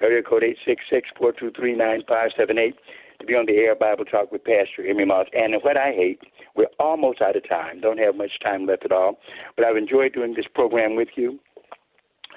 Area 0.00 0.22
code 0.22 0.42
eight 0.42 0.56
six 0.64 0.82
six 0.88 1.08
four 1.18 1.32
two 1.32 1.50
three 1.50 1.74
nine 1.74 2.02
five 2.08 2.30
seven 2.34 2.56
eight 2.58 2.76
to 3.24 3.32
be 3.32 3.36
on 3.36 3.46
the 3.46 3.56
air 3.56 3.74
Bible 3.74 4.04
Talk 4.04 4.30
with 4.30 4.44
Pastor 4.44 4.86
Emery 4.86 5.06
Moss. 5.06 5.26
And 5.32 5.54
what 5.62 5.76
I 5.76 5.92
hate, 5.92 6.20
we're 6.54 6.68
almost 6.78 7.22
out 7.22 7.36
of 7.36 7.48
time. 7.48 7.80
Don't 7.80 7.98
have 7.98 8.16
much 8.16 8.32
time 8.42 8.66
left 8.66 8.84
at 8.84 8.92
all. 8.92 9.18
But 9.56 9.64
I've 9.64 9.76
enjoyed 9.76 10.12
doing 10.12 10.34
this 10.34 10.46
program 10.54 10.94
with 10.94 11.08
you. 11.16 11.38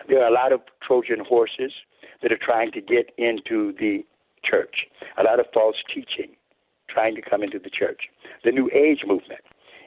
There 0.07 0.23
are 0.23 0.29
a 0.29 0.33
lot 0.33 0.53
of 0.53 0.61
Trojan 0.85 1.23
horses 1.27 1.73
that 2.21 2.31
are 2.31 2.39
trying 2.41 2.71
to 2.71 2.81
get 2.81 3.11
into 3.17 3.73
the 3.79 4.05
church. 4.43 4.87
A 5.17 5.23
lot 5.23 5.39
of 5.39 5.47
false 5.53 5.75
teaching 5.93 6.35
trying 6.89 7.15
to 7.15 7.21
come 7.21 7.43
into 7.43 7.59
the 7.59 7.69
church. 7.69 8.03
The 8.45 8.51
New 8.51 8.69
Age 8.73 9.01
movement 9.05 9.41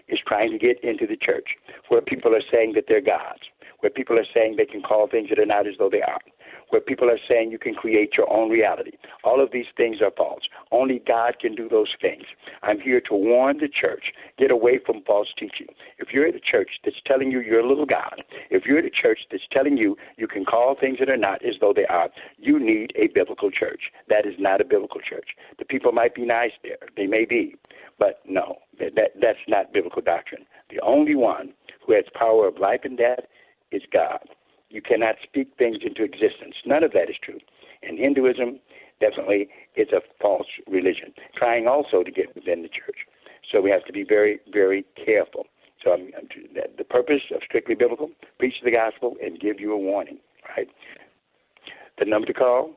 is 0.09 0.19
trying 0.27 0.51
to 0.51 0.59
get 0.59 0.83
into 0.85 1.07
the 1.07 1.17
church 1.17 1.57
where 1.89 2.03
people 2.03 2.35
are 2.35 2.45
saying 2.53 2.73
that 2.75 2.85
they're 2.89 3.01
gods, 3.01 3.41
where 3.79 3.91
people 3.91 4.19
are 4.19 4.27
saying 4.35 4.57
they 4.57 4.67
can 4.67 4.83
call 4.83 5.09
things 5.09 5.31
that 5.31 5.39
are 5.39 5.47
not 5.47 5.67
as 5.67 5.75
though 5.79 5.89
they 5.91 6.03
are, 6.03 6.21
where 6.71 6.81
people 6.81 7.11
are 7.11 7.19
saying 7.29 7.51
you 7.51 7.59
can 7.59 7.75
create 7.75 8.13
your 8.17 8.31
own 8.33 8.51
reality. 8.51 8.93
All 9.25 9.43
of 9.43 9.53
these 9.53 9.67
things 9.77 10.01
are 10.01 10.13
false. 10.17 10.43
Only 10.73 11.03
God 11.07 11.39
can 11.41 11.55
do 11.55 11.69
those 11.69 11.95
things. 12.01 12.25
I'm 12.63 12.81
here 12.81 13.01
to 13.03 13.15
warn 13.15 13.59
the 13.59 13.69
church 13.69 14.13
get 14.39 14.51
away 14.51 14.79
from 14.85 15.03
false 15.03 15.29
teaching. 15.39 15.67
If 15.99 16.09
you're 16.13 16.27
at 16.27 16.35
a 16.35 16.41
church 16.41 16.71
that's 16.85 16.97
telling 17.07 17.31
you 17.31 17.41
you're 17.41 17.61
a 17.61 17.69
little 17.69 17.87
God, 17.87 18.23
if 18.51 18.65
you're 18.65 18.79
at 18.79 18.85
a 18.85 18.91
church 18.91 19.21
that's 19.31 19.43
telling 19.53 19.77
you 19.77 19.97
you 20.17 20.27
can 20.27 20.45
call 20.45 20.75
things 20.79 20.99
that 20.99 21.11
are 21.11 21.17
not 21.17 21.45
as 21.45 21.55
though 21.61 21.73
they 21.75 21.87
are, 21.87 22.09
you 22.39 22.59
need 22.59 22.93
a 22.97 23.09
biblical 23.09 23.51
church. 23.51 23.91
That 24.09 24.27
is 24.27 24.35
not 24.39 24.61
a 24.61 24.65
biblical 24.65 25.01
church. 25.01 25.31
The 25.59 25.65
people 25.65 25.93
might 25.93 26.15
be 26.15 26.25
nice 26.25 26.53
there, 26.63 26.79
they 26.97 27.07
may 27.07 27.25
be, 27.25 27.57
but 27.99 28.21
no, 28.27 28.57
that, 28.79 28.95
that 28.97 29.11
that's 29.21 29.39
not 29.49 29.73
biblical 29.73 30.03
doctrine. 30.03 30.47
The 30.71 30.81
only 30.81 31.15
one 31.15 31.53
who 31.87 31.95
has 31.95 32.05
power 32.15 32.47
of 32.47 32.59
life 32.59 32.81
and 32.85 32.97
death 32.97 33.21
is 33.73 33.83
God. 33.93 34.21
You 34.71 34.81
cannot 34.81 35.17
speak 35.23 35.49
things 35.59 35.79
into 35.85 36.05
existence. 36.05 36.55
None 36.65 36.85
of 36.85 36.93
that 36.93 37.11
is 37.11 37.17
true. 37.23 37.39
And 37.83 37.99
Hinduism 37.99 38.61
definitely 39.01 39.49
is 39.77 39.89
a 39.93 40.01
false 40.21 40.47
religion, 40.69 41.13
trying 41.37 41.67
also 41.67 42.03
to 42.03 42.11
get 42.11 42.35
within 42.35 42.63
the 42.63 42.69
church. 42.69 43.07
So 43.51 43.61
we 43.61 43.71
have 43.71 43.85
to 43.87 43.93
be 43.93 44.05
very, 44.05 44.39
very 44.53 44.85
careful. 45.05 45.47
So 45.83 45.93
I'm, 45.93 46.11
I'm, 46.17 46.29
the 46.77 46.85
purpose 46.85 47.23
of 47.35 47.43
strictly 47.45 47.75
biblical, 47.75 48.11
preach 48.39 48.55
the 48.63 48.71
gospel 48.71 49.17
and 49.23 49.41
give 49.41 49.59
you 49.59 49.73
a 49.73 49.79
warning, 49.79 50.19
right? 50.57 50.69
The 51.99 52.05
number 52.05 52.27
to 52.27 52.35
call, 52.35 52.71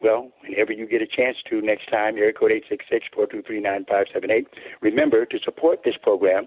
well, 0.00 0.30
whenever 0.42 0.72
you 0.72 0.86
get 0.86 1.02
a 1.02 1.06
chance 1.06 1.36
to 1.50 1.60
next 1.60 1.90
time, 1.90 2.16
area 2.16 2.32
code 2.32 2.52
866-423-9578. 3.16 4.46
Remember 4.80 5.24
to 5.26 5.38
support 5.44 5.80
this 5.84 5.94
program 6.02 6.46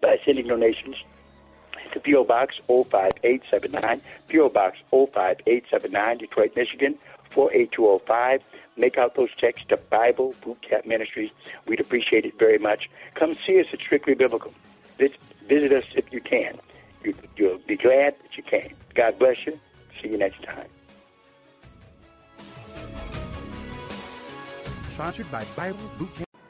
by 0.00 0.16
sending 0.24 0.46
donations 0.46 0.96
to 1.92 2.00
P.O. 2.00 2.24
Box 2.24 2.56
05879, 2.66 4.00
P.O. 4.28 4.48
Box 4.48 4.78
05879, 4.90 6.18
Detroit, 6.18 6.56
Michigan 6.56 6.98
48205. 7.30 8.42
Make 8.76 8.98
out 8.98 9.14
those 9.14 9.30
checks 9.34 9.62
to 9.68 9.76
Bible 9.76 10.34
Boot 10.42 10.60
Camp 10.62 10.86
Ministries. 10.86 11.30
We'd 11.66 11.80
appreciate 11.80 12.24
it 12.24 12.38
very 12.38 12.58
much. 12.58 12.90
Come 13.14 13.34
see 13.34 13.58
us 13.60 13.66
at 13.72 13.80
Strictly 13.80 14.14
Biblical. 14.14 14.52
Visit, 14.98 15.72
us 15.72 15.84
if 15.94 16.12
you 16.12 16.20
can. 16.20 16.58
You, 17.04 17.14
you'll 17.36 17.58
be 17.58 17.76
glad 17.76 18.14
that 18.22 18.36
you 18.36 18.42
came. 18.42 18.74
God 18.94 19.18
bless 19.18 19.46
you. 19.46 19.58
See 20.02 20.08
you 20.08 20.18
next 20.18 20.42
time. 20.42 20.68
Sponsored 24.90 25.30
by 25.30 25.44
Bible 25.56 25.90
Boot. 25.98 26.25